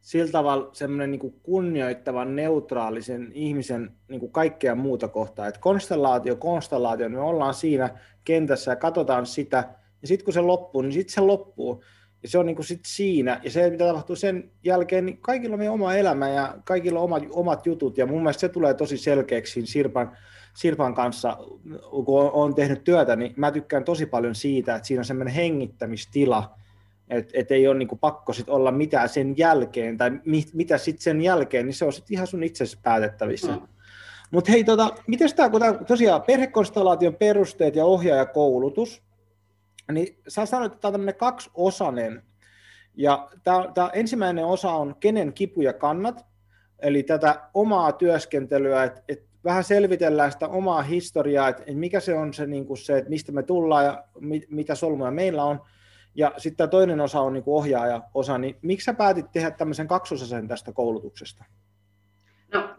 sillä 0.01 0.31
tavalla 0.31 0.69
semmoinen 0.73 1.11
niin 1.11 1.33
kunnioittavan, 1.43 2.35
neutraalisen 2.35 3.31
ihmisen 3.33 3.91
niin 4.07 4.19
kuin 4.19 4.31
kaikkea 4.31 4.75
muuta 4.75 5.07
kohtaa. 5.07 5.47
Että 5.47 5.59
konstellaatio, 5.59 6.35
konstellaatio, 6.35 7.09
me 7.09 7.19
ollaan 7.19 7.53
siinä 7.53 7.89
kentässä 8.23 8.71
ja 8.71 8.75
katsotaan 8.75 9.25
sitä, 9.25 9.69
ja 10.01 10.07
sitten 10.07 10.25
kun 10.25 10.33
se 10.33 10.41
loppuu, 10.41 10.81
niin 10.81 10.91
sitten 10.91 11.13
se 11.13 11.21
loppuu. 11.21 11.83
Ja 12.23 12.29
se 12.29 12.37
on 12.37 12.45
niin 12.45 12.55
kuin 12.55 12.65
sit 12.65 12.81
siinä, 12.85 13.39
ja 13.43 13.51
se 13.51 13.69
mitä 13.69 13.85
tapahtuu 13.85 14.15
sen 14.15 14.51
jälkeen, 14.63 15.05
niin 15.05 15.17
kaikilla 15.17 15.53
on 15.53 15.59
meidän 15.59 15.73
oma 15.73 15.95
elämä 15.95 16.29
ja 16.29 16.57
kaikilla 16.63 16.99
on 16.99 17.05
omat, 17.05 17.23
omat 17.31 17.65
jutut, 17.65 17.97
ja 17.97 18.05
mun 18.05 18.21
mielestä 18.21 18.41
se 18.41 18.49
tulee 18.49 18.73
tosi 18.73 18.97
selkeäksi 18.97 19.65
Sirpan, 19.65 20.17
Sirpan 20.53 20.95
kanssa, 20.95 21.37
kun 21.89 22.31
on 22.33 22.55
tehnyt 22.55 22.83
työtä, 22.83 23.15
niin 23.15 23.33
mä 23.35 23.51
tykkään 23.51 23.83
tosi 23.83 24.05
paljon 24.05 24.35
siitä, 24.35 24.75
että 24.75 24.87
siinä 24.87 25.01
on 25.01 25.05
semmoinen 25.05 25.33
hengittämistila, 25.33 26.55
että 27.11 27.31
et 27.33 27.51
ei 27.51 27.67
ole 27.67 27.77
niinku 27.77 27.95
pakko 27.95 28.33
sit 28.33 28.49
olla 28.49 28.71
mitään 28.71 29.09
sen 29.09 29.37
jälkeen, 29.37 29.97
tai 29.97 30.11
mit, 30.25 30.53
mitä 30.53 30.77
sitten 30.77 31.03
sen 31.03 31.21
jälkeen, 31.21 31.65
niin 31.65 31.73
se 31.73 31.85
on 31.85 31.93
sitten 31.93 32.13
ihan 32.13 32.27
sun 32.27 32.43
itse 32.43 32.65
päätettävissä. 32.83 33.51
Mm. 33.51 33.67
Mutta 34.31 34.51
hei, 34.51 34.63
tota, 34.63 34.89
miten 35.07 35.35
tämä, 35.35 35.49
kun 35.49 35.59
tää, 35.59 35.73
tosiaan 35.73 36.21
perhekonstellaation 36.21 37.15
perusteet 37.15 37.75
ja 37.75 37.85
ohjaajakoulutus, 37.85 39.03
niin 39.91 40.17
sä 40.27 40.45
sanoit, 40.45 40.71
että 40.71 40.81
tämä 40.81 40.89
on 40.89 40.93
tämmöinen 40.93 41.15
kaksiosainen, 41.15 42.23
ja 42.95 43.29
tämä 43.73 43.89
ensimmäinen 43.93 44.45
osa 44.45 44.71
on 44.71 44.95
kenen 44.99 45.33
kipu 45.33 45.61
ja 45.61 45.73
kannat, 45.73 46.25
eli 46.79 47.03
tätä 47.03 47.41
omaa 47.53 47.91
työskentelyä, 47.91 48.83
että 48.83 49.01
et 49.07 49.23
vähän 49.43 49.63
selvitellään 49.63 50.31
sitä 50.31 50.47
omaa 50.47 50.81
historiaa, 50.81 51.49
että 51.49 51.63
et 51.65 51.77
mikä 51.77 51.99
se 51.99 52.13
on 52.13 52.33
se, 52.33 52.45
niin 52.47 52.77
se, 52.77 52.97
että 52.97 53.09
mistä 53.09 53.31
me 53.31 53.43
tullaan 53.43 53.85
ja 53.85 54.03
mit, 54.19 54.43
mitä 54.49 54.75
solmuja 54.75 55.11
meillä 55.11 55.43
on, 55.43 55.61
ja 56.15 56.33
sitten 56.37 56.57
tämä 56.57 56.67
toinen 56.67 57.01
osa 57.01 57.21
on 57.21 57.33
niin 57.33 57.43
ohjaaja-osa, 57.45 58.37
niin 58.37 58.57
miksi 58.61 58.85
sä 58.85 58.93
päätit 58.93 59.31
tehdä 59.31 59.51
tämmöisen 59.51 59.87
kaksosasen 59.87 60.47
tästä 60.47 60.73
koulutuksesta? 60.73 61.45
No 62.53 62.75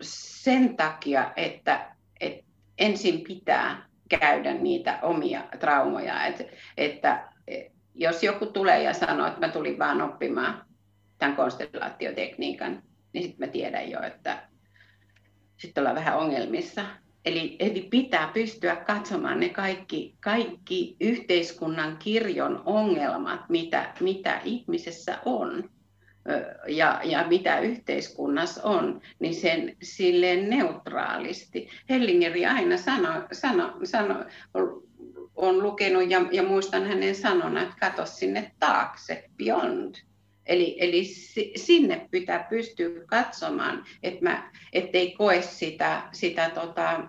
sen 0.00 0.76
takia, 0.76 1.32
että, 1.36 1.96
että 2.20 2.44
ensin 2.78 3.20
pitää 3.20 3.88
käydä 4.20 4.54
niitä 4.54 4.98
omia 5.02 5.44
traumoja, 5.60 6.26
että, 6.26 6.44
että 6.76 7.28
jos 7.94 8.22
joku 8.22 8.46
tulee 8.46 8.82
ja 8.82 8.94
sanoo, 8.94 9.26
että 9.26 9.46
mä 9.46 9.52
tulin 9.52 9.78
vaan 9.78 10.02
oppimaan 10.02 10.64
tämän 11.18 11.36
konstellaatiotekniikan, 11.36 12.82
niin 13.12 13.24
sitten 13.24 13.48
mä 13.48 13.52
tiedän 13.52 13.90
jo, 13.90 14.02
että 14.02 14.48
sitten 15.56 15.80
ollaan 15.80 15.96
vähän 15.96 16.18
ongelmissa. 16.18 16.84
Eli, 17.24 17.56
eli 17.58 17.80
pitää 17.90 18.30
pystyä 18.34 18.76
katsomaan 18.76 19.40
ne 19.40 19.48
kaikki, 19.48 20.16
kaikki 20.20 20.96
yhteiskunnan 21.00 21.96
kirjon 21.96 22.62
ongelmat, 22.64 23.40
mitä, 23.48 23.94
mitä 24.00 24.40
ihmisessä 24.44 25.18
on 25.24 25.70
ja, 26.68 27.00
ja 27.04 27.24
mitä 27.28 27.60
yhteiskunnassa 27.60 28.62
on, 28.62 29.00
niin 29.18 29.34
sen 29.34 29.76
silleen 29.82 30.50
neutraalisti. 30.50 31.68
Hellingeri 31.90 32.46
aina 32.46 32.76
sanoi, 32.76 33.22
sano, 33.32 33.72
sano, 33.84 34.24
on 35.36 35.62
lukenut 35.62 36.10
ja, 36.10 36.20
ja 36.32 36.42
muistan 36.42 36.86
hänen 36.86 37.14
sanonut, 37.14 37.62
että 37.62 37.74
katso 37.80 38.06
sinne 38.06 38.52
taakse, 38.58 39.30
beyond. 39.36 39.94
Eli, 40.46 40.76
eli 40.80 41.04
sinne 41.56 42.08
pitää 42.10 42.46
pystyä 42.50 42.88
katsomaan, 43.06 43.84
että 44.02 44.22
mä, 44.22 44.50
ettei 44.72 45.12
koe 45.12 45.42
sitä, 45.42 46.02
sitä 46.12 46.50
tota, 46.50 47.08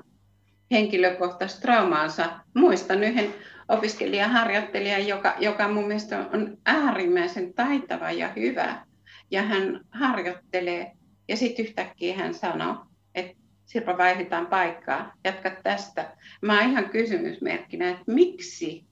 henkilökohtaista 0.72 1.62
traumaansa. 1.62 2.40
Muistan 2.54 3.04
yhden 3.04 3.34
opiskelijaharjoittelijan, 3.68 5.08
joka, 5.08 5.36
joka 5.40 5.68
mun 5.68 5.88
mielestä 5.88 6.30
on 6.34 6.58
äärimmäisen 6.66 7.54
taitava 7.54 8.12
ja 8.12 8.30
hyvä. 8.36 8.86
Ja 9.32 9.42
hän 9.42 9.86
harjoittelee 9.92 10.92
ja 11.28 11.38
sitten 11.38 11.66
yhtäkkiä 11.66 12.16
hän 12.16 12.34
sanoo, 12.34 12.76
että 13.16 13.38
Sirpa 13.66 13.98
vaihdetaan 13.98 14.48
paikkaa, 14.48 15.14
jatka 15.24 15.52
tästä. 15.64 16.18
Mä 16.42 16.62
oon 16.62 16.72
ihan 16.72 16.90
kysymysmerkkinä, 16.90 17.90
että 17.90 18.04
miksi? 18.08 18.86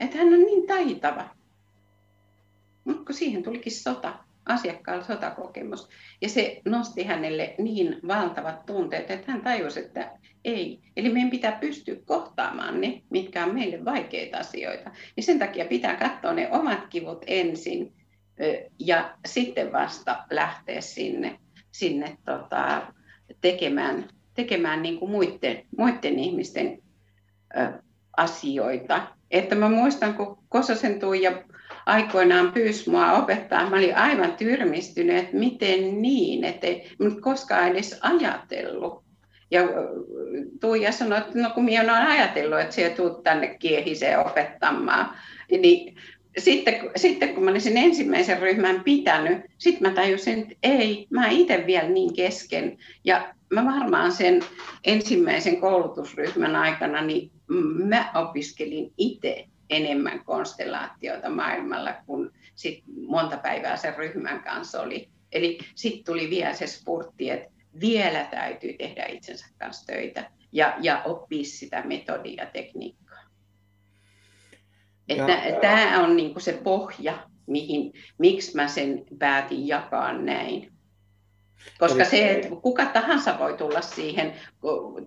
Että 0.00 0.18
hän 0.18 0.26
on 0.26 0.40
niin 0.40 0.66
taitava. 0.66 1.30
Mutta 2.84 3.12
siihen 3.12 3.42
tulikin 3.42 3.72
sota, 3.72 4.14
asiakkaalla 4.46 5.04
sotakokemus. 5.04 5.88
Ja 6.22 6.28
se 6.28 6.60
nosti 6.64 7.04
hänelle 7.04 7.54
niin 7.58 8.00
valtavat 8.08 8.66
tunteet, 8.66 9.10
että 9.10 9.32
hän 9.32 9.42
tajusi, 9.42 9.80
että 9.80 10.18
ei. 10.44 10.80
Eli 10.96 11.08
meidän 11.08 11.30
pitää 11.30 11.52
pystyä 11.52 11.96
kohtaamaan 12.04 12.80
ne, 12.80 13.02
mitkä 13.10 13.44
on 13.44 13.54
meille 13.54 13.84
vaikeita 13.84 14.38
asioita. 14.38 14.90
Ja 15.16 15.22
sen 15.22 15.38
takia 15.38 15.64
pitää 15.64 15.96
katsoa 15.96 16.32
ne 16.32 16.48
omat 16.50 16.86
kivut 16.90 17.24
ensin 17.26 17.92
ja 18.78 19.14
sitten 19.26 19.72
vasta 19.72 20.24
lähteä 20.30 20.80
sinne, 20.80 21.38
sinne 21.72 22.16
tota, 22.24 22.92
tekemään, 23.40 24.08
tekemään 24.34 24.82
niin 24.82 24.98
kuin 24.98 25.10
muiden, 25.10 25.66
muiden 25.78 26.18
ihmisten 26.18 26.82
asioita. 28.16 29.06
Että 29.30 29.54
mä 29.54 29.68
muistan, 29.68 30.14
kun 30.14 30.38
Kososen 30.48 31.00
Tuija 31.00 31.42
aikoinaan 31.86 32.52
pyysi 32.52 32.90
mua 32.90 33.12
opettaa, 33.12 33.70
mä 33.70 33.76
olin 33.76 33.96
aivan 33.96 34.32
tyrmistynyt, 34.32 35.16
että 35.16 35.36
miten 35.36 36.02
niin, 36.02 36.44
että 36.44 36.66
ei 36.66 36.90
koskaan 37.20 37.68
edes 37.68 37.98
ajatellut. 38.00 39.04
Ja 39.50 39.60
Tuija 40.60 40.92
sanoi, 40.92 41.18
että 41.18 41.38
no 41.38 41.50
kun 41.50 41.64
minä 41.64 41.82
olen 41.82 41.94
ajatellut, 41.94 42.60
että 42.60 42.74
sinä 42.74 42.90
tulet 42.90 43.22
tänne 43.22 43.56
kiehiseen 43.58 44.18
opettamaan, 44.18 45.10
niin 45.50 45.96
sitten, 46.38 46.74
sitten 46.96 47.34
kun 47.34 47.44
mä 47.44 47.50
olisin 47.50 47.76
ensimmäisen 47.76 48.42
ryhmän 48.42 48.80
pitänyt, 48.84 49.38
sitten 49.58 49.88
mä 49.88 49.94
tajusin, 49.94 50.38
että 50.38 50.54
ei, 50.62 51.06
mä 51.10 51.28
itse 51.28 51.64
vielä 51.66 51.88
niin 51.88 52.14
kesken. 52.14 52.78
Ja 53.04 53.34
mä 53.50 53.64
varmaan 53.64 54.12
sen 54.12 54.42
ensimmäisen 54.84 55.60
koulutusryhmän 55.60 56.56
aikana, 56.56 57.00
niin 57.00 57.30
mä 57.88 58.12
opiskelin 58.14 58.92
itse 58.98 59.44
enemmän 59.70 60.24
konstellaatioita 60.24 61.30
maailmalla 61.30 61.94
kuin 62.06 62.30
sit 62.54 62.84
monta 63.06 63.36
päivää 63.36 63.76
sen 63.76 63.96
ryhmän 63.96 64.42
kanssa 64.42 64.82
oli. 64.82 65.08
Eli 65.32 65.58
sitten 65.74 66.04
tuli 66.04 66.30
vielä 66.30 66.52
se 66.52 66.66
spurtti, 66.66 67.30
että 67.30 67.48
vielä 67.80 68.24
täytyy 68.24 68.72
tehdä 68.72 69.06
itsensä 69.06 69.46
kanssa 69.58 69.86
töitä 69.86 70.30
ja, 70.52 70.76
ja 70.80 71.02
oppia 71.02 71.44
sitä 71.44 71.82
metodia 71.82 72.44
ja 72.44 72.50
tekniikkaa. 72.50 73.18
Tämä 75.60 76.04
on 76.04 76.16
niinku 76.16 76.40
se 76.40 76.52
pohja, 76.52 77.28
mihin, 77.46 77.92
miksi 78.18 78.56
mä 78.56 78.68
sen 78.68 79.04
päätin 79.18 79.68
jakaa 79.68 80.12
näin. 80.12 80.72
Koska 81.78 82.02
Eli... 82.02 82.10
se, 82.10 82.30
että 82.30 82.48
kuka 82.62 82.86
tahansa 82.86 83.38
voi 83.38 83.56
tulla 83.56 83.80
siihen 83.80 84.32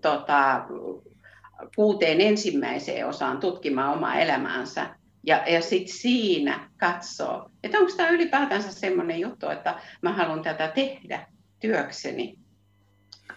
tota, 0.01 0.65
kuuteen 1.75 2.21
ensimmäiseen 2.21 3.07
osaan 3.07 3.39
tutkimaan 3.39 3.97
omaa 3.97 4.15
elämäänsä 4.19 4.89
ja, 5.23 5.43
ja 5.47 5.61
sitten 5.61 5.95
siinä 5.95 6.69
katsoo, 6.77 7.49
että 7.63 7.77
onko 7.77 7.91
tämä 7.97 8.09
ylipäätänsä 8.09 8.71
semmoinen 8.71 9.19
juttu, 9.19 9.49
että 9.49 9.75
mä 10.01 10.13
haluan 10.13 10.41
tätä 10.41 10.67
tehdä 10.67 11.27
työkseni 11.59 12.39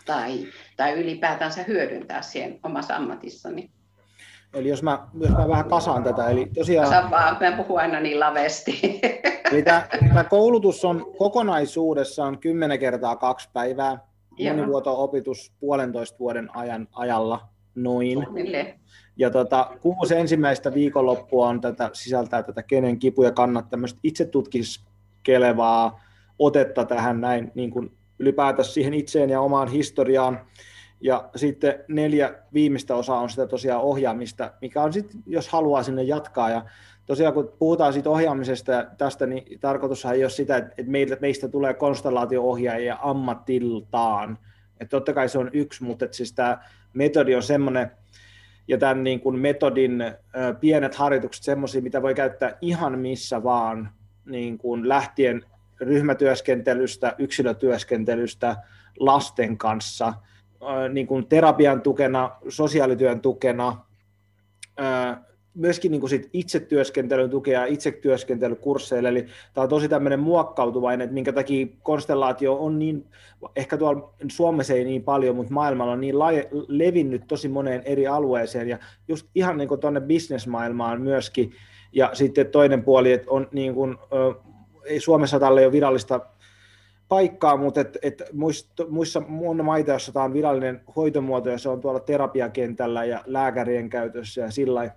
tai, 0.07 0.47
tai 0.77 0.93
ylipäätänsä 0.93 1.63
hyödyntää 1.63 2.23
siihen 2.23 2.59
omassa 2.63 2.97
ammatissani. 2.97 3.71
Eli 4.55 4.69
jos 4.69 4.83
mä, 4.83 5.09
jos 5.21 5.31
mä 5.31 5.49
vähän 5.49 5.69
kasaan 5.69 6.05
tätä, 6.05 6.31
eli 6.31 6.47
tosiaan... 6.55 6.89
Kasaan 6.89 7.11
vaan, 7.11 7.37
mä 7.41 7.57
puhun 7.57 7.81
aina 7.81 8.01
niin 8.01 8.21
lavesti. 8.21 9.01
Eli 9.53 9.63
tämä, 9.63 9.87
tämä 10.09 10.25
koulutus 10.25 10.85
on 10.85 11.07
kokonaisuudessaan 11.19 12.39
10 12.39 12.79
kertaa 12.79 13.17
kaksi 13.17 13.49
päivää, 13.53 13.99
monivuoto-opitus 14.49 15.53
puolentoista 15.61 16.19
vuoden 16.19 16.57
ajan 16.57 16.89
ajalla 16.93 17.50
noin. 17.75 18.27
Ja 19.17 19.31
tota, 19.31 19.71
kuusi 19.81 20.15
ensimmäistä 20.15 20.75
viikonloppua 20.75 21.49
on 21.49 21.61
tätä, 21.61 21.91
sisältää 21.93 22.43
tätä 22.43 22.63
kenen 22.63 22.99
kipu 22.99 23.23
ja 23.23 23.33
kannat 23.33 23.71
tämmöistä 23.71 24.01
itse 24.03 24.25
tutkiskelevaa 24.25 26.01
otetta 26.39 26.85
tähän 26.85 27.21
näin 27.21 27.53
niin 27.55 27.71
kuin 27.71 27.97
ylipäätänsä 28.19 28.73
siihen 28.73 28.95
itseen 28.95 29.31
ja 29.31 29.41
omaan 29.41 29.69
historiaan. 29.69 30.41
Ja 31.01 31.31
sitten 31.37 31.85
neljä 31.89 32.35
viimeistä 32.53 32.95
osaa 32.95 33.21
on 33.21 33.31
sitä 33.31 33.47
tosiaan 33.47 33.83
ohjaamista, 33.83 34.53
mikä 34.61 34.83
on 34.83 34.93
sitten, 34.93 35.23
jos 35.27 35.49
haluaa 35.49 35.83
sinne 35.83 36.03
jatkaa. 36.03 36.51
Ja 36.51 36.65
tosiaan 37.07 37.35
kun 37.35 37.53
puhutaan 37.59 37.93
siitä 37.93 38.11
ohjaamisesta 38.11 38.73
ja 38.73 38.87
tästä, 38.99 39.27
niin 39.27 39.61
tarkoitushan 39.61 40.15
ei 40.15 40.25
ole 40.25 40.31
sitä, 40.31 40.57
että 40.57 40.83
meistä 41.21 41.49
tulee 41.49 41.75
konstellaatio-ohjaajia 41.75 42.99
ammatiltaan. 43.03 44.39
Että 44.81 44.91
totta 44.91 45.13
kai 45.13 45.29
se 45.29 45.39
on 45.39 45.51
yksi, 45.53 45.85
mutta 45.85 46.05
että 46.05 46.17
siis 46.17 46.33
tämä 46.33 46.59
metodi 46.95 47.35
on 47.35 47.43
semmoinen, 47.43 47.91
ja 48.69 48.79
tämän 48.79 49.05
niin 49.05 49.21
kuin 49.21 49.39
metodin 49.39 50.05
pienet 50.61 50.95
harjoitukset 50.95 51.45
semmoisia, 51.45 51.83
mitä 51.83 52.03
voi 52.03 52.15
käyttää 52.15 52.57
ihan 52.61 52.99
missä 52.99 53.43
vaan, 53.43 53.91
niin 54.27 54.59
kuin 54.59 54.89
lähtien 54.89 55.45
ryhmätyöskentelystä, 55.81 57.15
yksilötyöskentelystä 57.19 58.57
lasten 58.99 59.59
kanssa, 59.59 60.15
niin 60.93 61.07
kuin 61.07 61.27
terapian 61.27 61.81
tukena, 61.81 62.31
sosiaalityön 62.49 63.21
tukena, 63.21 63.85
myöskin 65.55 65.91
niin 65.91 66.01
kuin 66.01 66.11
sit 66.11 66.29
itse 66.33 66.61
työskentelyn 66.61 67.31
tukea 67.31 67.65
itse 67.65 67.91
työskentelykursseille, 67.91 69.09
eli 69.09 69.27
tämä 69.55 69.63
on 69.63 69.69
tosi 69.69 69.89
tämmöinen 69.89 70.21
muokkautuvainen, 70.21 71.05
että 71.05 71.15
minkä 71.15 71.33
takia 71.33 71.67
konstellaatio 71.83 72.55
on 72.55 72.79
niin, 72.79 73.07
ehkä 73.57 73.77
tuolla 73.77 74.15
Suomessa 74.29 74.75
ei 74.75 74.85
niin 74.85 75.03
paljon, 75.03 75.37
mutta 75.37 75.53
maailmalla 75.53 75.93
on 75.93 76.01
niin 76.01 76.19
laje, 76.19 76.49
levinnyt 76.69 77.23
tosi 77.29 77.49
moneen 77.49 77.83
eri 77.85 78.07
alueeseen, 78.07 78.69
ja 78.69 78.79
just 79.09 79.27
ihan 79.35 79.57
niin 79.57 79.69
kuin 79.69 79.81
tuonne 79.81 80.01
bisnesmaailmaan 80.01 81.03
myöskin, 81.03 81.53
ja 81.93 82.11
sitten 82.13 82.47
toinen 82.47 82.85
puoli, 82.85 83.13
että 83.13 83.31
on 83.31 83.49
niin 83.53 83.75
kuin, 83.75 83.97
ei 84.85 85.01
Suomessa 85.01 85.41
tälle 85.41 85.65
ole 85.65 85.73
virallista 85.73 86.21
paikkaa, 87.09 87.57
mutta 87.57 87.81
et, 87.81 87.99
et 88.03 88.23
muissa, 88.33 88.85
muissa 88.89 89.23
on 89.41 89.65
maita, 89.65 89.91
joissa 89.91 90.13
tämä 90.13 90.25
on 90.25 90.33
virallinen 90.33 90.81
hoitomuoto, 90.97 91.51
ja 91.51 91.59
se 91.59 91.69
on 91.69 91.81
tuolla 91.81 92.01
terapiakentällä 92.01 93.05
ja 93.05 93.23
lääkärien 93.27 93.91
käytössä 93.91 94.41
ja 94.41 94.51
sillä 94.51 94.91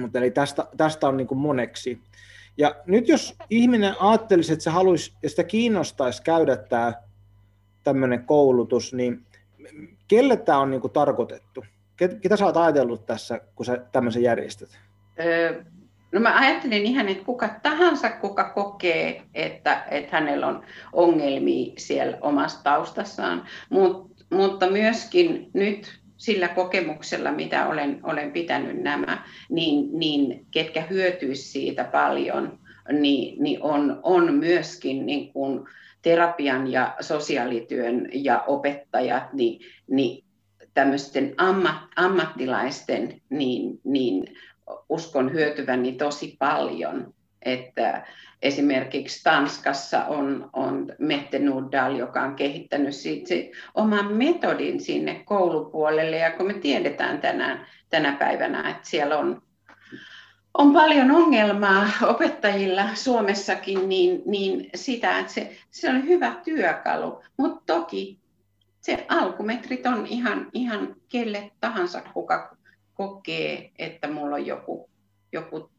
mutta 0.00 0.18
eli 0.18 0.30
tästä, 0.30 0.66
tästä 0.76 1.08
on 1.08 1.16
niin 1.16 1.26
kuin 1.26 1.38
moneksi. 1.38 2.00
Ja 2.58 2.74
nyt 2.86 3.08
jos 3.08 3.36
ihminen 3.50 3.94
ajattelisi, 4.00 4.52
että 4.52 4.62
se 4.62 4.70
haluaisi 4.70 5.12
ja 5.22 5.30
sitä 5.30 5.44
kiinnostaisi 5.44 6.22
käydä 6.22 6.56
tämä 6.56 6.92
tämmöinen 7.84 8.24
koulutus, 8.24 8.94
niin 8.94 9.26
kelle 10.08 10.36
tämä 10.36 10.58
on 10.58 10.70
niin 10.70 10.80
kuin 10.80 10.92
tarkoitettu? 10.92 11.64
Ketä 11.96 12.36
sä 12.36 12.46
oot 12.46 12.56
ajatellut 12.56 13.06
tässä, 13.06 13.40
kun 13.54 13.66
sä 13.66 13.78
tämmöisen 13.92 14.22
järjestät? 14.22 14.78
No 16.12 16.20
mä 16.20 16.38
ajattelin 16.38 16.86
ihan, 16.86 17.08
että 17.08 17.24
kuka 17.24 17.48
tahansa, 17.62 18.10
kuka 18.10 18.44
kokee, 18.44 19.22
että, 19.34 19.84
että 19.90 20.16
hänellä 20.16 20.46
on 20.46 20.64
ongelmia 20.92 21.72
siellä 21.78 22.18
omassa 22.20 22.64
taustassaan, 22.64 23.46
Mut, 23.70 24.12
mutta 24.30 24.70
myöskin 24.70 25.50
nyt 25.54 26.00
sillä 26.18 26.48
kokemuksella, 26.48 27.32
mitä 27.32 27.68
olen, 27.68 28.00
olen 28.02 28.32
pitänyt 28.32 28.82
nämä, 28.82 29.24
niin, 29.50 29.98
niin 29.98 30.46
ketkä 30.50 30.80
hyötyisivät 30.90 31.52
siitä 31.52 31.84
paljon, 31.84 32.58
niin, 32.92 33.42
niin 33.42 33.62
on, 33.62 34.00
on 34.02 34.34
myöskin 34.34 35.06
niin 35.06 35.32
kuin 35.32 35.60
terapian 36.02 36.72
ja 36.72 36.96
sosiaalityön 37.00 38.08
ja 38.12 38.44
opettajat, 38.46 39.32
niin, 39.32 39.60
niin 39.90 40.24
tämmöisten 40.74 41.34
ammat, 41.36 41.76
ammattilaisten, 41.96 43.20
niin, 43.30 43.80
niin 43.84 44.24
uskon 44.88 45.32
hyötyväni 45.32 45.92
tosi 45.92 46.36
paljon. 46.38 47.14
Että 47.42 48.06
esimerkiksi 48.42 49.22
Tanskassa 49.22 50.04
on, 50.04 50.50
on 50.52 50.92
Mette 50.98 51.38
Nordahl, 51.38 51.96
joka 51.96 52.22
on 52.22 52.34
kehittänyt 52.34 52.94
siitä 52.94 53.28
se 53.28 53.50
oman 53.74 54.12
metodin 54.12 54.80
sinne 54.80 55.22
koulupuolelle. 55.24 56.16
Ja 56.16 56.30
kun 56.30 56.46
me 56.46 56.54
tiedetään 56.54 57.20
tänään, 57.20 57.66
tänä 57.90 58.12
päivänä, 58.12 58.70
että 58.70 58.88
siellä 58.88 59.18
on, 59.18 59.42
on 60.54 60.72
paljon 60.72 61.10
ongelmaa 61.10 61.86
opettajilla 62.02 62.84
Suomessakin, 62.94 63.88
niin, 63.88 64.22
niin 64.26 64.70
sitä, 64.74 65.18
että 65.18 65.32
se, 65.32 65.56
se 65.70 65.90
on 65.90 66.06
hyvä 66.06 66.34
työkalu. 66.44 67.22
Mutta 67.36 67.74
toki 67.74 68.18
se 68.80 69.06
alkumetrit 69.08 69.86
on 69.86 70.06
ihan, 70.06 70.48
ihan 70.52 70.96
kelle 71.08 71.50
tahansa, 71.60 72.02
kuka 72.14 72.56
kokee, 72.94 73.70
että 73.78 74.08
mulla 74.08 74.34
on 74.34 74.46
joku, 74.46 74.90
joku 75.32 75.70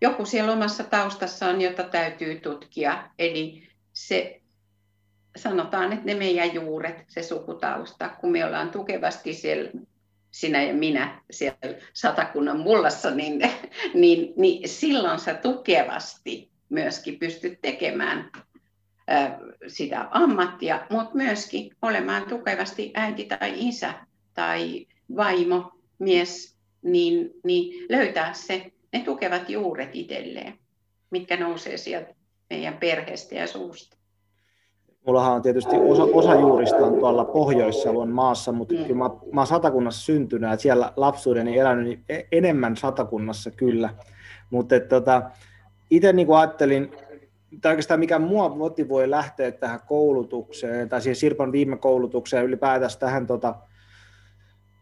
joku 0.00 0.24
siellä 0.24 0.52
omassa 0.52 0.84
taustassaan, 0.84 1.60
jota 1.60 1.82
täytyy 1.82 2.40
tutkia. 2.40 3.10
Eli 3.18 3.68
se, 3.92 4.40
sanotaan, 5.36 5.92
että 5.92 6.04
ne 6.06 6.14
meidän 6.14 6.54
juuret, 6.54 7.04
se 7.08 7.22
sukutausta, 7.22 8.08
kun 8.08 8.32
me 8.32 8.44
ollaan 8.44 8.70
tukevasti 8.70 9.34
siellä, 9.34 9.70
sinä 10.30 10.62
ja 10.62 10.74
minä 10.74 11.22
siellä 11.30 11.58
satakunnan 11.92 12.58
mullassa, 12.60 13.10
niin, 13.10 13.40
niin, 13.94 14.32
niin 14.36 14.68
silloin 14.68 15.18
sä 15.18 15.34
tukevasti 15.34 16.50
myöskin 16.68 17.18
pystyt 17.18 17.58
tekemään 17.62 18.30
sitä 19.68 20.08
ammattia, 20.10 20.86
mutta 20.90 21.14
myöskin 21.14 21.70
olemaan 21.82 22.28
tukevasti 22.28 22.90
äiti 22.94 23.24
tai 23.24 23.68
isä 23.68 23.94
tai 24.34 24.86
vaimo, 25.16 25.72
mies, 25.98 26.56
niin, 26.82 27.30
niin 27.44 27.86
löytää 27.90 28.32
se 28.32 28.72
ne 28.96 29.04
tukevat 29.04 29.50
juuret 29.50 29.90
itselleen, 29.92 30.58
mitkä 31.10 31.36
nousee 31.36 31.76
sieltä 31.76 32.14
meidän 32.50 32.78
perheestä 32.78 33.34
ja 33.34 33.46
suusta. 33.46 33.96
Mullahan 35.06 35.34
on 35.34 35.42
tietysti 35.42 35.76
osa, 35.76 36.02
osa 36.02 36.34
juurista 36.34 36.76
on 36.76 36.98
tuolla 36.98 37.24
Pohjois-Savon 37.24 38.08
maassa, 38.08 38.52
mutta 38.52 38.74
mm. 38.74 38.82
kyllä 38.82 38.98
mä, 38.98 39.10
mä 39.32 39.40
oon 39.40 39.46
satakunnassa 39.46 40.04
syntynyt 40.04 40.50
ja 40.50 40.56
siellä 40.56 40.92
lapsuudeni 40.96 41.58
elänyt 41.58 41.84
niin 41.84 42.04
e, 42.08 42.20
enemmän 42.32 42.76
satakunnassa 42.76 43.50
kyllä. 43.50 43.94
Mutta 44.50 44.80
tota, 44.80 45.22
itse 45.90 46.12
niin 46.12 46.30
ajattelin, 46.30 46.92
tai 47.60 47.72
oikeastaan 47.72 48.00
mikä 48.00 48.18
mua 48.18 48.48
motivoi 48.48 49.10
lähteä 49.10 49.52
tähän 49.52 49.80
koulutukseen, 49.86 50.88
tai 50.88 51.00
siihen 51.00 51.16
Sirpan 51.16 51.52
viime 51.52 51.76
koulutukseen 51.76 52.44
ylipäätään 52.44 52.90
tähän 52.98 53.26
tota, 53.26 53.54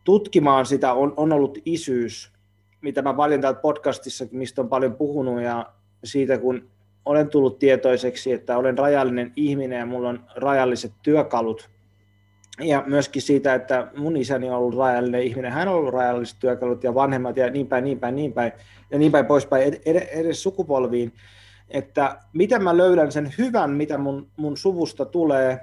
tutkimaan 0.04 0.66
sitä, 0.66 0.92
on, 0.92 1.14
on 1.16 1.32
ollut 1.32 1.58
isyys 1.64 2.33
mitä 2.84 3.02
mä 3.02 3.14
paljon 3.14 3.40
täältä 3.40 3.60
podcastissa, 3.60 4.26
mistä 4.32 4.62
on 4.62 4.68
paljon 4.68 4.96
puhunut 4.96 5.42
ja 5.42 5.66
siitä, 6.04 6.38
kun 6.38 6.68
olen 7.04 7.28
tullut 7.28 7.58
tietoiseksi, 7.58 8.32
että 8.32 8.58
olen 8.58 8.78
rajallinen 8.78 9.32
ihminen 9.36 9.78
ja 9.78 9.86
mulla 9.86 10.08
on 10.08 10.24
rajalliset 10.36 10.92
työkalut. 11.02 11.70
Ja 12.60 12.84
myöskin 12.86 13.22
siitä, 13.22 13.54
että 13.54 13.88
mun 13.96 14.16
isäni 14.16 14.50
on 14.50 14.56
ollut 14.56 14.76
rajallinen 14.76 15.22
ihminen, 15.22 15.52
hän 15.52 15.68
on 15.68 15.74
ollut 15.74 15.94
rajalliset 15.94 16.36
työkalut 16.40 16.84
ja 16.84 16.94
vanhemmat 16.94 17.36
ja 17.36 17.50
niin 17.50 17.66
päin, 17.66 17.84
niin 17.84 18.00
päin, 18.00 18.16
niin 18.16 18.32
päin 18.32 18.52
ja 18.90 18.98
niin 18.98 19.12
päin 19.12 19.26
poispäin 19.26 19.76
edes 19.86 20.42
sukupolviin. 20.42 21.12
Että 21.70 22.18
miten 22.32 22.64
mä 22.64 22.76
löydän 22.76 23.12
sen 23.12 23.34
hyvän, 23.38 23.70
mitä 23.70 23.98
mun, 23.98 24.26
mun 24.36 24.56
suvusta 24.56 25.04
tulee 25.04 25.60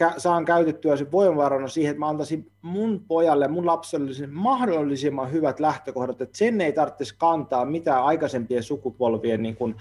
ja 0.00 0.12
saan 0.16 0.44
käytettyä 0.44 0.96
sen 0.96 1.12
voimavarana 1.12 1.68
siihen, 1.68 1.90
että 1.90 2.00
mä 2.00 2.08
antaisin 2.08 2.50
mun 2.62 3.04
pojalle, 3.08 3.48
mun 3.48 3.66
lapselle 3.66 4.26
mahdollisimman 4.26 5.32
hyvät 5.32 5.60
lähtökohdat, 5.60 6.20
että 6.20 6.38
sen 6.38 6.60
ei 6.60 6.72
tarvitsisi 6.72 7.14
kantaa 7.18 7.64
mitään 7.64 8.04
aikaisempien 8.04 8.62
sukupolvien 8.62 9.42
niin 9.42 9.56
kuin 9.56 9.74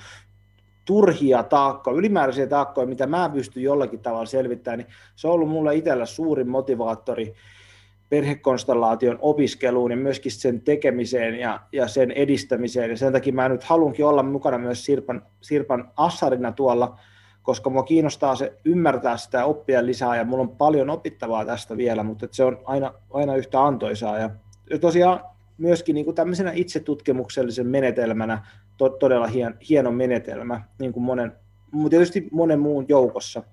turhia 0.85 1.43
taakkoja, 1.43 1.97
ylimääräisiä 1.97 2.47
taakkoja, 2.47 2.87
mitä 2.87 3.07
mä 3.07 3.29
pystyn 3.29 3.63
jollakin 3.63 3.99
tavalla 3.99 4.25
selvittämään, 4.25 4.79
niin 4.79 4.87
se 5.15 5.27
on 5.27 5.33
ollut 5.33 5.49
mulle 5.49 5.75
itsellä 5.75 6.05
suurin 6.05 6.49
motivaattori 6.49 7.33
perhekonstellaation 8.09 9.19
opiskeluun 9.21 9.91
ja 9.91 9.97
myöskin 9.97 10.31
sen 10.31 10.61
tekemiseen 10.61 11.39
ja, 11.39 11.59
ja 11.71 11.87
sen 11.87 12.11
edistämiseen. 12.11 12.89
Ja 12.89 12.97
sen 12.97 13.13
takia 13.13 13.33
mä 13.33 13.49
nyt 13.49 13.63
haluankin 13.63 14.05
olla 14.05 14.23
mukana 14.23 14.57
myös 14.57 14.85
Sirpan, 14.85 15.21
Sirpan 15.41 15.91
assarina 15.97 16.51
tuolla 16.51 16.99
koska 17.43 17.69
mua 17.69 17.83
kiinnostaa 17.83 18.35
se 18.35 18.53
ymmärtää 18.65 19.17
sitä 19.17 19.37
ja 19.37 19.45
oppia 19.45 19.85
lisää, 19.85 20.15
ja 20.15 20.25
mulla 20.25 20.41
on 20.41 20.57
paljon 20.57 20.89
opittavaa 20.89 21.45
tästä 21.45 21.77
vielä, 21.77 22.03
mutta 22.03 22.27
se 22.31 22.43
on 22.43 22.59
aina, 22.65 22.93
aina 23.13 23.35
yhtä 23.35 23.63
antoisaa. 23.63 24.19
Ja 24.19 24.29
tosiaan 24.81 25.19
myöskin 25.57 25.93
niin 25.95 26.05
kuin 26.05 26.15
tämmöisenä 26.15 26.51
itsetutkimuksellisen 26.51 27.67
menetelmänä 27.67 28.45
to, 28.77 28.89
todella 28.89 29.27
hien, 29.27 29.57
hieno 29.69 29.91
menetelmä, 29.91 30.61
niin 30.79 30.93
kuin 30.93 31.03
monen, 31.03 31.31
tietysti 31.89 32.27
monen 32.31 32.59
muun 32.59 32.85
joukossa. 32.89 33.43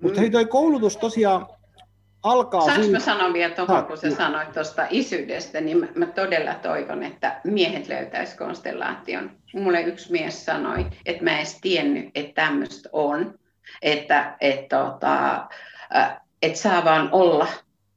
Mutta 0.00 0.18
mm. 0.18 0.20
hei, 0.20 0.30
toi 0.30 0.46
koulutus 0.46 0.96
tosiaan 0.96 1.46
alkaa... 2.24 2.60
Saanko 2.60 2.82
siitä... 2.82 2.98
mä 2.98 3.04
sanoa 3.04 3.32
vielä 3.32 3.54
tuohon, 3.54 3.84
kun 3.84 3.98
sä 3.98 4.10
sanoit 4.10 4.52
tuosta 4.52 4.86
isyydestä, 4.90 5.60
niin 5.60 5.78
mä, 5.78 5.86
mä 5.94 6.06
todella 6.06 6.54
toivon, 6.54 7.02
että 7.02 7.40
miehet 7.44 7.88
löytäisivät 7.88 8.38
konstellaation. 8.38 9.30
Mulle 9.54 9.82
yksi 9.82 10.12
mies 10.12 10.44
sanoi, 10.44 10.86
että 11.06 11.24
mä 11.24 11.30
en 11.30 11.36
edes 11.36 11.58
tiennyt, 11.60 12.10
että 12.14 12.42
tämmöistä 12.42 12.88
on, 12.92 13.38
että 13.82 14.36
et, 14.40 14.68
tota, 14.68 15.46
et 16.42 16.56
saa 16.56 16.84
vaan 16.84 17.08
olla 17.12 17.46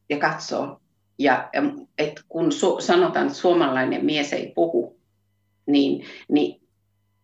ja 0.09 0.17
katsoa. 0.17 0.79
Ja, 1.19 1.49
et 1.97 2.21
kun 2.29 2.51
su, 2.51 2.81
sanotaan, 2.81 3.25
että 3.25 3.37
suomalainen 3.37 4.05
mies 4.05 4.33
ei 4.33 4.51
puhu, 4.55 4.99
niin, 5.65 6.05
niin 6.29 6.61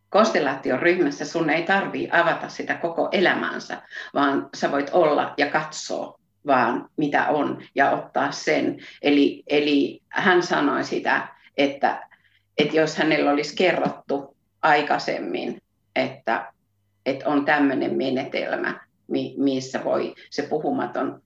konstellaation 0.09 0.79
ryhmässä 0.79 1.25
sun 1.25 1.49
ei 1.49 1.63
tarvii 1.63 2.09
avata 2.11 2.49
sitä 2.49 2.75
koko 2.75 3.09
elämäänsä, 3.11 3.81
vaan 4.13 4.49
sä 4.55 4.71
voit 4.71 4.89
olla 4.93 5.33
ja 5.37 5.49
katsoa 5.49 6.22
vaan 6.47 6.89
mitä 6.97 7.27
on, 7.27 7.63
ja 7.75 7.91
ottaa 7.91 8.31
sen. 8.31 8.77
Eli, 9.01 9.43
eli 9.47 10.01
hän 10.09 10.43
sanoi 10.43 10.83
sitä, 10.83 11.27
että, 11.57 12.09
että 12.57 12.75
jos 12.75 12.97
hänellä 12.97 13.31
olisi 13.31 13.55
kerrottu 13.55 14.37
aikaisemmin, 14.61 15.61
että, 15.95 16.53
että 17.05 17.29
on 17.29 17.45
tämmöinen 17.45 17.97
menetelmä, 17.97 18.79
missä 19.37 19.83
voi 19.83 20.15
se 20.29 20.41
puhumaton 20.41 21.23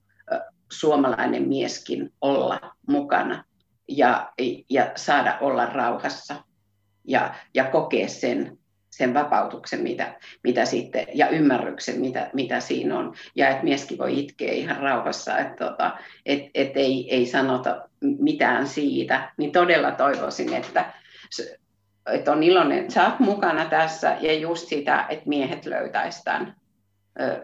suomalainen 0.72 1.48
mieskin 1.48 2.12
olla 2.20 2.60
mukana 2.86 3.44
ja, 3.88 4.32
ja 4.70 4.92
saada 4.96 5.38
olla 5.40 5.66
rauhassa 5.66 6.34
ja, 7.04 7.34
ja 7.54 7.64
kokea 7.64 8.08
sen, 8.08 8.58
sen 8.90 9.14
vapautuksen 9.14 9.80
mitä, 9.80 10.14
mitä 10.42 10.64
sitten, 10.64 11.06
ja 11.14 11.28
ymmärryksen, 11.28 12.00
mitä, 12.00 12.30
mitä 12.32 12.60
siinä 12.60 12.98
on. 12.98 13.14
Ja 13.34 13.48
että 13.48 13.64
mieskin 13.64 13.98
voi 13.98 14.18
itkeä 14.18 14.52
ihan 14.52 14.76
rauhassa, 14.76 15.38
että 15.38 15.64
tota, 15.64 15.98
et, 16.26 16.42
et 16.54 16.72
ei, 16.74 17.14
ei 17.14 17.26
sanota 17.26 17.88
mitään 18.00 18.66
siitä. 18.66 19.32
Niin 19.36 19.52
todella 19.52 19.90
toivoisin, 19.90 20.54
että, 20.54 20.92
että 22.12 22.32
on 22.32 22.42
iloinen, 22.42 22.78
että 22.78 22.94
sä 22.94 23.04
oot 23.04 23.20
mukana 23.20 23.64
tässä 23.64 24.16
ja 24.20 24.34
just 24.34 24.68
sitä, 24.68 25.06
että 25.08 25.28
miehet 25.28 25.66
löytäisivät 25.66 26.24
tämän 26.24 26.56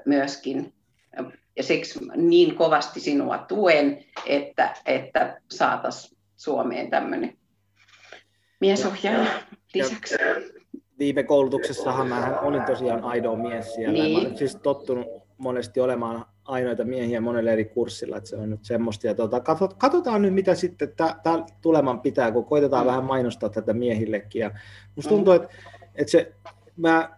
myöskin 0.05 0.75
ja 1.57 1.63
siksi 1.63 2.01
niin 2.17 2.55
kovasti 2.55 3.01
sinua 3.01 3.39
tuen, 3.39 4.05
että, 4.27 4.75
että 4.87 5.41
saataisiin 5.51 6.19
Suomeen 6.37 6.91
tämmöinen 6.91 7.39
miesohjaaja 8.61 9.27
lisäksi. 9.75 10.15
Ja 10.15 10.54
viime 10.99 11.23
koulutuksessahan 11.23 12.09
mä 12.09 12.41
olin 12.41 12.63
tosiaan 12.63 13.05
ainoa 13.05 13.37
mies 13.37 13.75
siellä. 13.75 13.93
Niin. 13.93 14.13
Mä 14.13 14.19
olen 14.19 14.37
siis 14.37 14.57
tottunut 14.57 15.07
monesti 15.39 15.81
olemaan 15.81 16.25
ainoita 16.45 16.85
miehiä 16.85 17.21
monelle 17.21 17.53
eri 17.53 17.65
kurssilla, 17.65 18.17
että 18.17 18.31
se 18.31 18.37
on 18.37 18.51
nyt 18.51 18.65
semmoista. 18.65 19.07
Ja 19.07 19.15
tuota, 19.15 19.41
katsotaan 19.79 20.23
nyt, 20.23 20.35
mitä 20.35 20.55
sitten 20.55 20.93
tämä 20.97 21.45
tuleman 21.61 22.01
pitää, 22.01 22.33
kun 22.33 22.45
koitetaan 22.45 22.85
mm. 22.85 22.89
vähän 22.89 23.05
mainostaa 23.05 23.49
tätä 23.49 23.73
miehillekin. 23.73 24.41
Ja 24.41 24.51
musta 24.97 25.09
tuntuu, 25.09 25.35
mm. 25.35 25.43
että, 25.43 25.55
että 25.95 26.11
se, 26.11 26.33
mä 26.77 27.11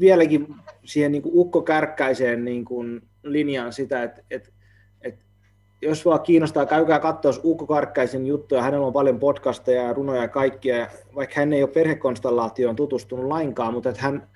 vieläkin 0.00 0.54
siihen 0.84 1.12
niin 1.12 1.22
kuin 1.22 1.32
Ukko 1.34 1.62
Kärkkäiseen 1.62 2.44
niin 2.44 2.64
kuin 2.64 3.02
linjaan 3.22 3.72
sitä, 3.72 4.02
että, 4.02 4.22
että 4.30 4.50
jos 5.84 6.04
vaan 6.04 6.20
kiinnostaa, 6.20 6.66
käykää 6.66 6.98
katsoa 6.98 7.32
Ukko 7.44 7.66
Karkkaisen 7.66 8.26
juttuja, 8.26 8.62
hänellä 8.62 8.86
on 8.86 8.92
paljon 8.92 9.18
podcasteja 9.18 9.82
ja 9.82 9.92
runoja 9.92 10.22
ja 10.22 10.28
kaikkia, 10.28 10.86
vaikka 11.14 11.34
hän 11.36 11.52
ei 11.52 11.62
ole 11.62 11.70
perhekonstellaatioon 11.70 12.76
tutustunut 12.76 13.26
lainkaan, 13.26 13.74
mutta 13.74 13.88
että 13.88 14.02
hän 14.02 14.28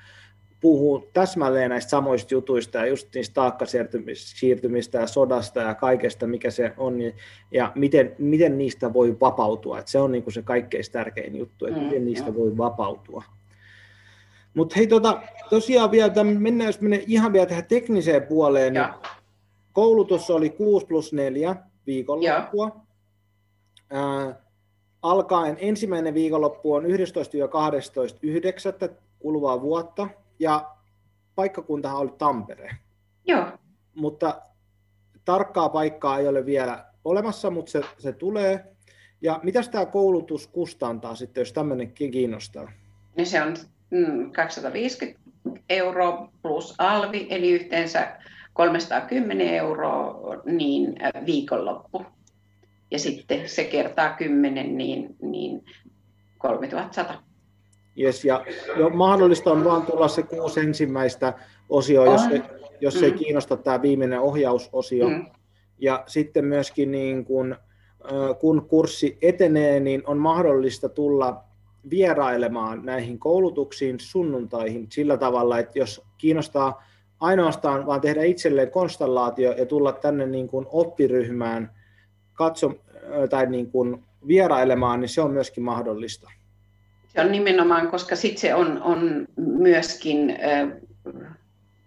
puhuu 0.60 1.08
täsmälleen 1.12 1.70
näistä 1.70 1.90
samoista 1.90 2.34
jutuista 2.34 2.78
ja 2.78 2.86
just 2.86 3.14
niistä 3.14 3.34
taakkasiirtymistä 3.34 4.98
ja 4.98 5.06
sodasta 5.06 5.60
ja 5.60 5.74
kaikesta, 5.74 6.26
mikä 6.26 6.50
se 6.50 6.72
on, 6.76 6.98
ja 7.50 7.72
miten, 7.74 8.14
miten 8.18 8.58
niistä 8.58 8.92
voi 8.92 9.16
vapautua. 9.20 9.78
Että 9.78 9.90
se 9.90 9.98
on 9.98 10.12
niin 10.12 10.22
kuin 10.22 10.34
se 10.34 10.42
kaikkein 10.42 10.84
tärkein 10.92 11.36
juttu, 11.36 11.66
että 11.66 11.80
miten 11.80 12.04
niistä 12.04 12.34
voi 12.34 12.56
vapautua. 12.56 13.24
Mutta 14.54 14.74
hei, 14.76 14.86
tota, 14.86 15.22
tosiaan 15.50 15.90
vielä, 15.90 16.10
tämän, 16.10 16.42
mennään, 16.42 16.68
jos 16.68 16.80
menee 16.80 17.04
ihan 17.06 17.32
vielä 17.32 17.46
tähän 17.46 17.64
tekniseen 17.64 18.22
puoleen, 18.22 18.72
niin 18.72 18.86
koulutus 19.78 20.30
oli 20.30 20.50
6 20.50 20.86
plus 20.86 21.12
4 21.12 21.56
viikonloppua. 21.86 22.80
Ää, 23.90 24.42
alkaen 25.02 25.56
ensimmäinen 25.60 26.14
viikonloppu 26.14 26.74
on 26.74 26.84
11-12.9. 26.84 26.88
kuluvaa 29.18 29.60
vuotta, 29.60 30.08
ja 30.38 30.70
paikkakuntahan 31.34 31.98
oli 31.98 32.14
Tampere. 32.18 32.76
Joo. 33.26 33.44
Mutta 33.94 34.42
tarkkaa 35.24 35.68
paikkaa 35.68 36.18
ei 36.18 36.28
ole 36.28 36.46
vielä 36.46 36.84
olemassa, 37.04 37.50
mutta 37.50 37.70
se, 37.70 37.80
se 37.98 38.12
tulee. 38.12 38.64
Ja 39.20 39.40
mitä 39.42 39.62
tämä 39.62 39.86
koulutus 39.86 40.46
kustantaa 40.46 41.14
sitten, 41.14 41.40
jos 41.40 41.52
tämmöinenkin 41.52 42.10
kiinnostaa? 42.10 42.72
No 43.18 43.24
se 43.24 43.42
on 43.42 43.56
250 44.32 45.20
mm, 45.44 45.52
euroa 45.68 46.28
plus 46.42 46.74
alvi, 46.78 47.26
eli 47.30 47.50
yhteensä 47.50 48.18
310 48.58 49.54
euroa 49.54 50.20
niin 50.44 50.94
äh, 51.02 51.26
viikonloppu. 51.26 52.02
Ja 52.90 52.98
sitten 52.98 53.48
se 53.48 53.64
kertaa 53.64 54.10
10, 54.10 54.76
niin, 54.76 55.16
niin 55.22 55.64
3100. 56.38 57.22
Yes, 58.00 58.24
ja 58.24 58.44
jo 58.76 58.90
mahdollista 58.90 59.50
on 59.50 59.64
vaan 59.64 59.82
tulla 59.82 60.08
se 60.08 60.22
kuusi 60.22 60.60
ensimmäistä 60.60 61.32
osioa, 61.68 62.06
jos, 62.06 62.22
jos 62.80 62.94
mm. 62.94 63.04
ei 63.04 63.12
kiinnosta 63.12 63.56
tämä 63.56 63.82
viimeinen 63.82 64.20
ohjausosio. 64.20 65.08
Mm. 65.08 65.26
Ja 65.78 66.04
sitten 66.06 66.44
myöskin 66.44 66.90
niin 66.90 67.24
kun, 67.24 67.56
kun 68.40 68.66
kurssi 68.68 69.18
etenee, 69.22 69.80
niin 69.80 70.02
on 70.06 70.18
mahdollista 70.18 70.88
tulla 70.88 71.44
vierailemaan 71.90 72.84
näihin 72.84 73.18
koulutuksiin 73.18 74.00
sunnuntaihin 74.00 74.86
sillä 74.90 75.16
tavalla, 75.16 75.58
että 75.58 75.78
jos 75.78 76.02
kiinnostaa 76.16 76.82
ainoastaan 77.20 77.86
vaan 77.86 78.00
tehdä 78.00 78.22
itselleen 78.22 78.70
konstellaatio 78.70 79.52
ja 79.52 79.66
tulla 79.66 79.92
tänne 79.92 80.26
niin 80.26 80.48
kuin 80.48 80.66
oppiryhmään 80.70 81.70
katso, 82.34 82.74
tai 83.30 83.46
niin 83.46 83.70
kuin 83.70 84.04
vierailemaan, 84.26 85.00
niin 85.00 85.08
se 85.08 85.20
on 85.20 85.30
myöskin 85.30 85.64
mahdollista. 85.64 86.30
Se 87.08 87.20
on 87.20 87.32
nimenomaan, 87.32 87.88
koska 87.88 88.16
sitten 88.16 88.40
se 88.40 88.54
on, 88.54 88.82
on 88.82 89.28
myöskin 89.36 90.30
äh, 90.30 90.68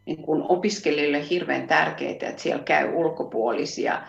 niin 0.05 0.23
kuin 0.23 0.43
opiskelijoille 0.49 1.29
hirveän 1.29 1.67
tärkeää, 1.67 2.11
että 2.11 2.33
siellä 2.37 2.63
käy 2.63 2.93
ulkopuolisia 2.93 3.93
äh, 3.93 4.03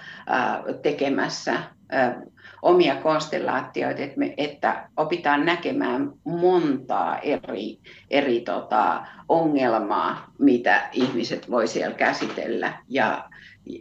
tekemässä 0.83 1.53
äh, 1.95 2.15
omia 2.63 2.97
konstellaatioita, 2.97 4.03
että, 4.03 4.19
me, 4.19 4.35
että 4.37 4.89
opitaan 4.97 5.47
näkemään 5.47 6.13
montaa 6.25 7.19
eri, 7.19 7.79
eri 8.11 8.41
tota, 8.41 9.07
ongelmaa, 9.29 10.33
mitä 10.39 10.89
ihmiset 10.93 11.51
voi 11.51 11.69
siellä 11.69 11.97
käsitellä. 11.97 12.79
Ja 12.89 13.29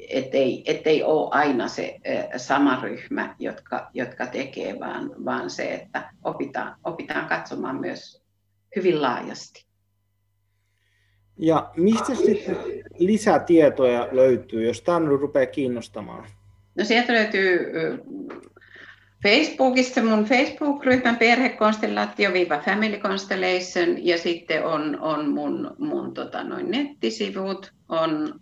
ettei, 0.10 0.64
ettei 0.66 1.04
ole 1.04 1.30
aina 1.32 1.68
se 1.68 2.00
sama 2.38 2.80
ryhmä, 2.82 3.36
jotka, 3.40 3.90
jotka 3.94 4.26
tekee, 4.26 4.80
vaan, 4.80 5.12
vaan 5.26 5.50
se, 5.50 5.74
että 5.74 6.14
opitaan, 6.24 6.76
opitaan 6.84 7.28
katsomaan 7.28 7.80
myös 7.80 8.24
hyvin 8.76 9.02
laajasti. 9.02 9.66
Ja 11.38 11.72
mistä 11.76 12.16
sitten 12.16 12.58
lisätietoja 12.98 14.08
löytyy, 14.12 14.66
jos 14.66 14.82
tämä 14.82 15.00
rupeaa 15.00 15.46
kiinnostamaan? 15.46 16.26
No 16.76 16.84
sieltä 16.84 17.14
löytyy 17.14 17.72
Facebookista 19.24 20.04
mun 20.04 20.26
Facebook-ryhmän 20.26 21.18
perhekonstellaatio-family 21.18 22.98
constellation 22.98 24.06
ja 24.06 24.18
sitten 24.18 24.66
on, 24.66 25.00
on 25.00 25.30
mun, 25.30 25.76
mun 25.80 26.14
tota, 26.14 26.44
noin 26.44 26.72
nettisivut, 26.72 27.74
on 27.90 28.34
uh, 28.34 28.40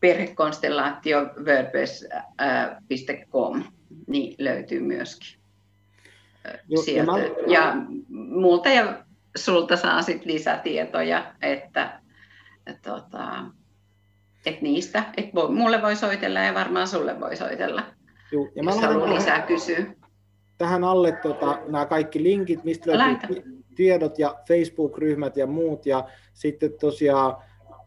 perhekonstellaatio 0.00 1.26
wordpress.com, 1.44 3.62
niin 4.06 4.34
löytyy 4.38 4.80
myöskin 4.80 5.38
uh, 6.78 6.84
sieltä. 6.84 7.12
Ja, 7.12 7.18
mä... 7.18 7.24
ja 7.46 7.74
multa 8.14 8.68
ja 8.68 9.04
sulta 9.36 9.76
saa 9.76 10.02
sit 10.02 10.24
lisätietoja, 10.24 11.32
että, 11.42 12.00
että, 12.66 12.90
tota, 12.90 13.44
että 14.46 14.62
niistä, 14.62 15.04
että 15.16 15.34
voi, 15.34 15.50
mulle 15.50 15.82
voi 15.82 15.96
soitella 15.96 16.40
ja 16.40 16.54
varmaan 16.54 16.88
sulle 16.88 17.20
voi 17.20 17.36
soitella. 17.36 17.82
Juu, 18.32 18.48
ja 18.54 18.62
mä 18.62 18.70
jos 18.70 19.14
lisää 19.14 19.42
kysyä. 19.42 19.86
Tähän 20.58 20.84
alle 20.84 21.12
tota, 21.12 21.58
nämä 21.68 21.86
kaikki 21.86 22.22
linkit, 22.22 22.64
mistä 22.64 22.98
löytyy 22.98 23.56
tiedot 23.74 24.18
ja 24.18 24.36
Facebook-ryhmät 24.48 25.36
ja 25.36 25.46
muut. 25.46 25.86
Ja 25.86 26.04
sitten 26.34 26.72
tosiaan, 26.80 27.36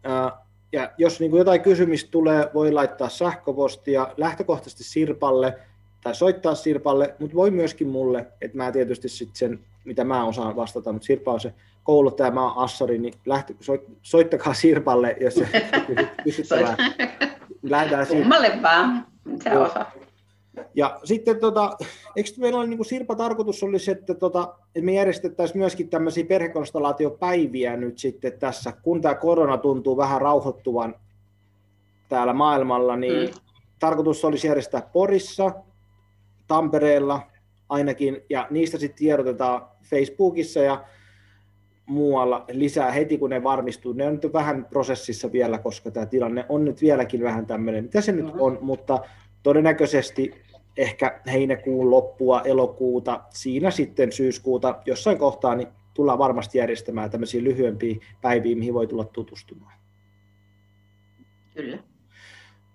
ää, 0.04 0.32
ja 0.72 0.90
jos 0.98 1.20
niin 1.20 1.30
kuin 1.30 1.38
jotain 1.38 1.60
kysymistä 1.60 2.10
tulee, 2.10 2.50
voi 2.54 2.72
laittaa 2.72 3.08
sähköpostia 3.08 4.08
lähtökohtaisesti 4.16 4.84
Sirpalle 4.84 5.58
tai 6.02 6.14
soittaa 6.14 6.54
Sirpalle, 6.54 7.14
mutta 7.18 7.36
voi 7.36 7.50
myöskin 7.50 7.88
mulle, 7.88 8.26
että 8.40 8.56
mä 8.56 8.72
tietysti 8.72 9.08
sitten 9.08 9.36
sen, 9.36 9.60
mitä 9.84 10.04
mä 10.04 10.24
osaan 10.24 10.56
vastata, 10.56 10.92
mutta 10.92 11.06
Sirpa 11.06 11.32
on 11.32 11.40
se 11.40 11.54
kouluttaja, 11.82 12.30
mä 12.30 12.42
oon 12.42 12.64
Assari, 12.64 12.98
niin 12.98 13.14
lähtö, 13.26 13.54
soittakaa 14.02 14.54
Sirpalle, 14.54 15.16
jos 15.20 15.34
se 15.34 15.48
kysyttävää. 16.24 16.76
Lähdetään 17.62 18.06
Kummalle 18.06 18.58
vaan, 18.62 19.06
se 19.42 19.58
osaa. 19.58 19.92
Ja 20.74 21.00
sitten, 21.04 21.40
tota, 21.40 21.76
eikö 22.16 22.30
meillä 22.38 22.58
ole 22.58 22.66
niin 22.66 22.84
Sirpa 22.84 23.14
tarkoitus 23.14 23.62
olisi, 23.62 23.90
että, 23.90 24.14
tota, 24.14 24.54
että 24.66 24.84
me 24.84 24.92
järjestettäisiin 24.92 25.58
myöskin 25.58 25.88
tämmöisiä 25.88 26.24
perhekonstellaatiopäiviä 26.24 27.76
nyt 27.76 27.98
sitten 27.98 28.32
tässä, 28.38 28.72
kun 28.82 29.00
tämä 29.00 29.14
korona 29.14 29.58
tuntuu 29.58 29.96
vähän 29.96 30.20
rauhoittuvan 30.20 30.94
täällä 32.08 32.32
maailmalla, 32.32 32.96
niin 32.96 33.28
mm. 33.28 33.34
tarkoitus 33.78 34.24
olisi 34.24 34.46
järjestää 34.46 34.90
Porissa, 34.92 35.52
Tampereella 36.46 37.22
ainakin, 37.68 38.22
ja 38.30 38.46
niistä 38.50 38.78
sitten 38.78 38.98
tiedotetaan 38.98 39.62
Facebookissa, 39.82 40.60
ja 40.60 40.84
muualla 41.90 42.44
lisää 42.52 42.90
heti, 42.90 43.18
kun 43.18 43.30
ne 43.30 43.42
varmistuu. 43.42 43.92
Ne 43.92 44.06
on 44.06 44.12
nyt 44.12 44.32
vähän 44.32 44.66
prosessissa 44.70 45.32
vielä, 45.32 45.58
koska 45.58 45.90
tämä 45.90 46.06
tilanne 46.06 46.46
on 46.48 46.64
nyt 46.64 46.80
vieläkin 46.82 47.22
vähän 47.22 47.46
tämmöinen, 47.46 47.84
mitä 47.84 48.00
se 48.00 48.12
nyt 48.12 48.24
mm-hmm. 48.24 48.40
on, 48.40 48.58
mutta 48.60 48.98
todennäköisesti 49.42 50.42
ehkä 50.80 51.20
heinäkuun 51.32 51.90
loppua, 51.90 52.40
elokuuta, 52.40 53.20
siinä 53.30 53.70
sitten 53.70 54.12
syyskuuta 54.12 54.82
jossain 54.86 55.18
kohtaa, 55.18 55.54
niin 55.54 55.68
tullaan 55.94 56.18
varmasti 56.18 56.58
järjestämään 56.58 57.10
tämmöisiä 57.10 57.44
lyhyempiä 57.44 57.96
päiviä, 58.20 58.56
mihin 58.56 58.74
voi 58.74 58.86
tulla 58.86 59.04
tutustumaan. 59.04 59.72
Kyllä. 61.54 61.78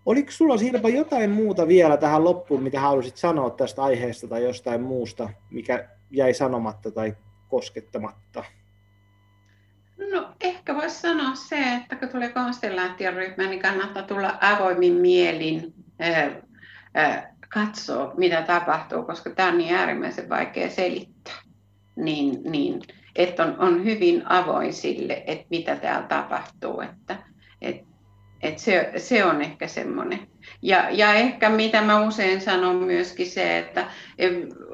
Oliko 0.05 0.31
sulla 0.31 0.57
Sirpa 0.57 0.89
jotain 0.89 1.29
muuta 1.29 1.67
vielä 1.67 1.97
tähän 1.97 2.23
loppuun, 2.23 2.63
mitä 2.63 2.79
haluaisit 2.79 3.17
sanoa 3.17 3.49
tästä 3.49 3.83
aiheesta 3.83 4.27
tai 4.27 4.43
jostain 4.43 4.81
muusta, 4.81 5.29
mikä 5.51 5.89
jäi 6.11 6.33
sanomatta 6.33 6.91
tai 6.91 7.15
koskettamatta? 7.49 8.43
No 10.11 10.29
ehkä 10.41 10.75
voisi 10.75 11.01
sanoa 11.01 11.35
se, 11.35 11.73
että 11.75 11.95
kun 11.95 12.09
tulee 12.09 12.29
konstellaatioryhmä, 12.29 13.47
niin 13.49 13.61
kannattaa 13.61 14.03
tulla 14.03 14.37
avoimin 14.41 14.93
mielin 14.93 15.73
katsoa, 17.55 18.13
mitä 18.17 18.41
tapahtuu, 18.41 19.03
koska 19.03 19.29
tämä 19.29 19.49
on 19.49 19.57
niin 19.57 19.75
äärimmäisen 19.75 20.29
vaikea 20.29 20.69
selittää. 20.69 21.33
Niin, 21.95 22.39
niin, 22.43 22.81
että 23.15 23.43
on, 23.43 23.55
on 23.59 23.83
hyvin 23.83 24.23
avoin 24.25 24.73
sille, 24.73 25.23
että 25.27 25.45
mitä 25.49 25.75
täällä 25.75 26.07
tapahtuu. 26.07 26.81
Että, 26.81 27.15
et, 27.61 27.75
et 28.41 28.59
se, 28.59 28.91
se 28.97 29.25
on 29.25 29.41
ehkä 29.41 29.67
semmoinen. 29.67 30.27
Ja, 30.61 30.89
ja 30.89 31.13
ehkä 31.13 31.49
mitä 31.49 31.81
mä 31.81 32.07
usein 32.07 32.41
sanon 32.41 32.75
myöskin 32.75 33.29
se, 33.29 33.57
että 33.57 33.87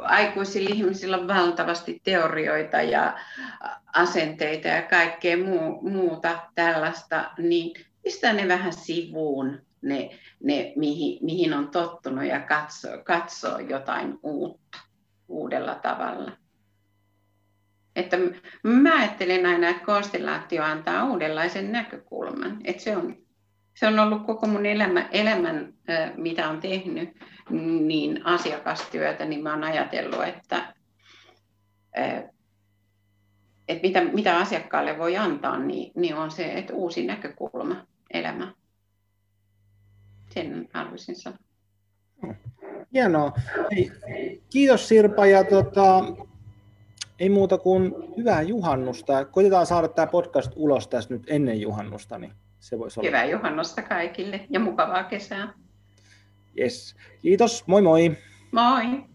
aikuisilla 0.01 0.69
ihmisillä 0.73 1.17
on 1.17 1.27
valtavasti 1.27 2.01
teorioita 2.03 2.81
ja 2.81 3.17
asenteita 3.93 4.67
ja 4.67 4.81
kaikkea 4.81 5.37
muu, 5.37 5.89
muuta 5.89 6.39
tällaista, 6.55 7.31
niin 7.37 7.85
pistää 8.03 8.33
ne 8.33 8.47
vähän 8.47 8.73
sivuun, 8.73 9.61
ne, 9.81 10.19
ne 10.43 10.73
mihin, 10.75 11.25
mihin 11.25 11.53
on 11.53 11.69
tottunut 11.69 12.25
ja 12.25 12.39
katsoo, 12.39 13.03
katsoo 13.03 13.59
jotain 13.59 14.19
uutta 14.23 14.77
uudella 15.27 15.75
tavalla. 15.75 16.31
Että 17.95 18.17
mä 18.63 18.99
ajattelen 18.99 19.45
aina, 19.45 19.69
että 19.69 19.85
konstellaatio 19.85 20.63
antaa 20.63 21.05
uudenlaisen 21.05 21.71
näkökulman. 21.71 22.61
Että 22.63 22.83
se, 22.83 22.97
on, 22.97 23.17
se 23.73 23.87
on 23.87 23.99
ollut 23.99 24.25
koko 24.25 24.47
mun 24.47 24.65
elämä, 24.65 25.07
elämän, 25.11 25.73
mitä 26.15 26.49
on 26.49 26.59
tehnyt, 26.59 27.09
niin 27.81 28.25
asiakastyötä, 28.25 29.25
niin 29.25 29.43
mä 29.43 29.53
oon 29.53 29.63
ajatellut, 29.63 30.23
että, 30.23 30.73
että 33.67 33.81
mitä, 33.83 34.03
mitä 34.03 34.37
asiakkaalle 34.37 34.97
voi 34.97 35.17
antaa, 35.17 35.59
niin, 35.59 35.91
niin 35.95 36.15
on 36.15 36.31
se, 36.31 36.53
että 36.53 36.73
uusi 36.73 37.05
näkökulma 37.05 37.87
elämään. 38.13 38.53
Sen 40.33 40.69
haluaisin 40.73 41.15
sanoa. 41.15 41.39
Hienoa. 42.93 43.33
Hei, 43.75 43.91
kiitos 44.49 44.87
Sirpa 44.87 45.25
ja 45.25 45.43
tota, 45.43 46.03
ei 47.19 47.29
muuta 47.29 47.57
kuin 47.57 47.93
hyvää 48.17 48.41
juhannusta. 48.41 49.25
Koitetaan 49.25 49.65
saada 49.65 49.87
tämä 49.87 50.07
podcast 50.07 50.51
ulos 50.55 50.87
tässä 50.87 51.13
nyt 51.13 51.23
ennen 51.27 51.61
juhannusta, 51.61 52.17
niin 52.17 52.33
se 52.59 52.79
voisi 52.79 52.99
olla. 52.99 53.07
Hyvää 53.07 53.25
juhannusta 53.25 53.81
kaikille 53.81 54.45
ja 54.49 54.59
mukavaa 54.59 55.03
kesää. 55.03 55.53
Yes. 56.59 56.95
Kiitos, 57.21 57.67
moi 57.67 57.81
moi. 57.81 58.17
Moi. 58.51 59.10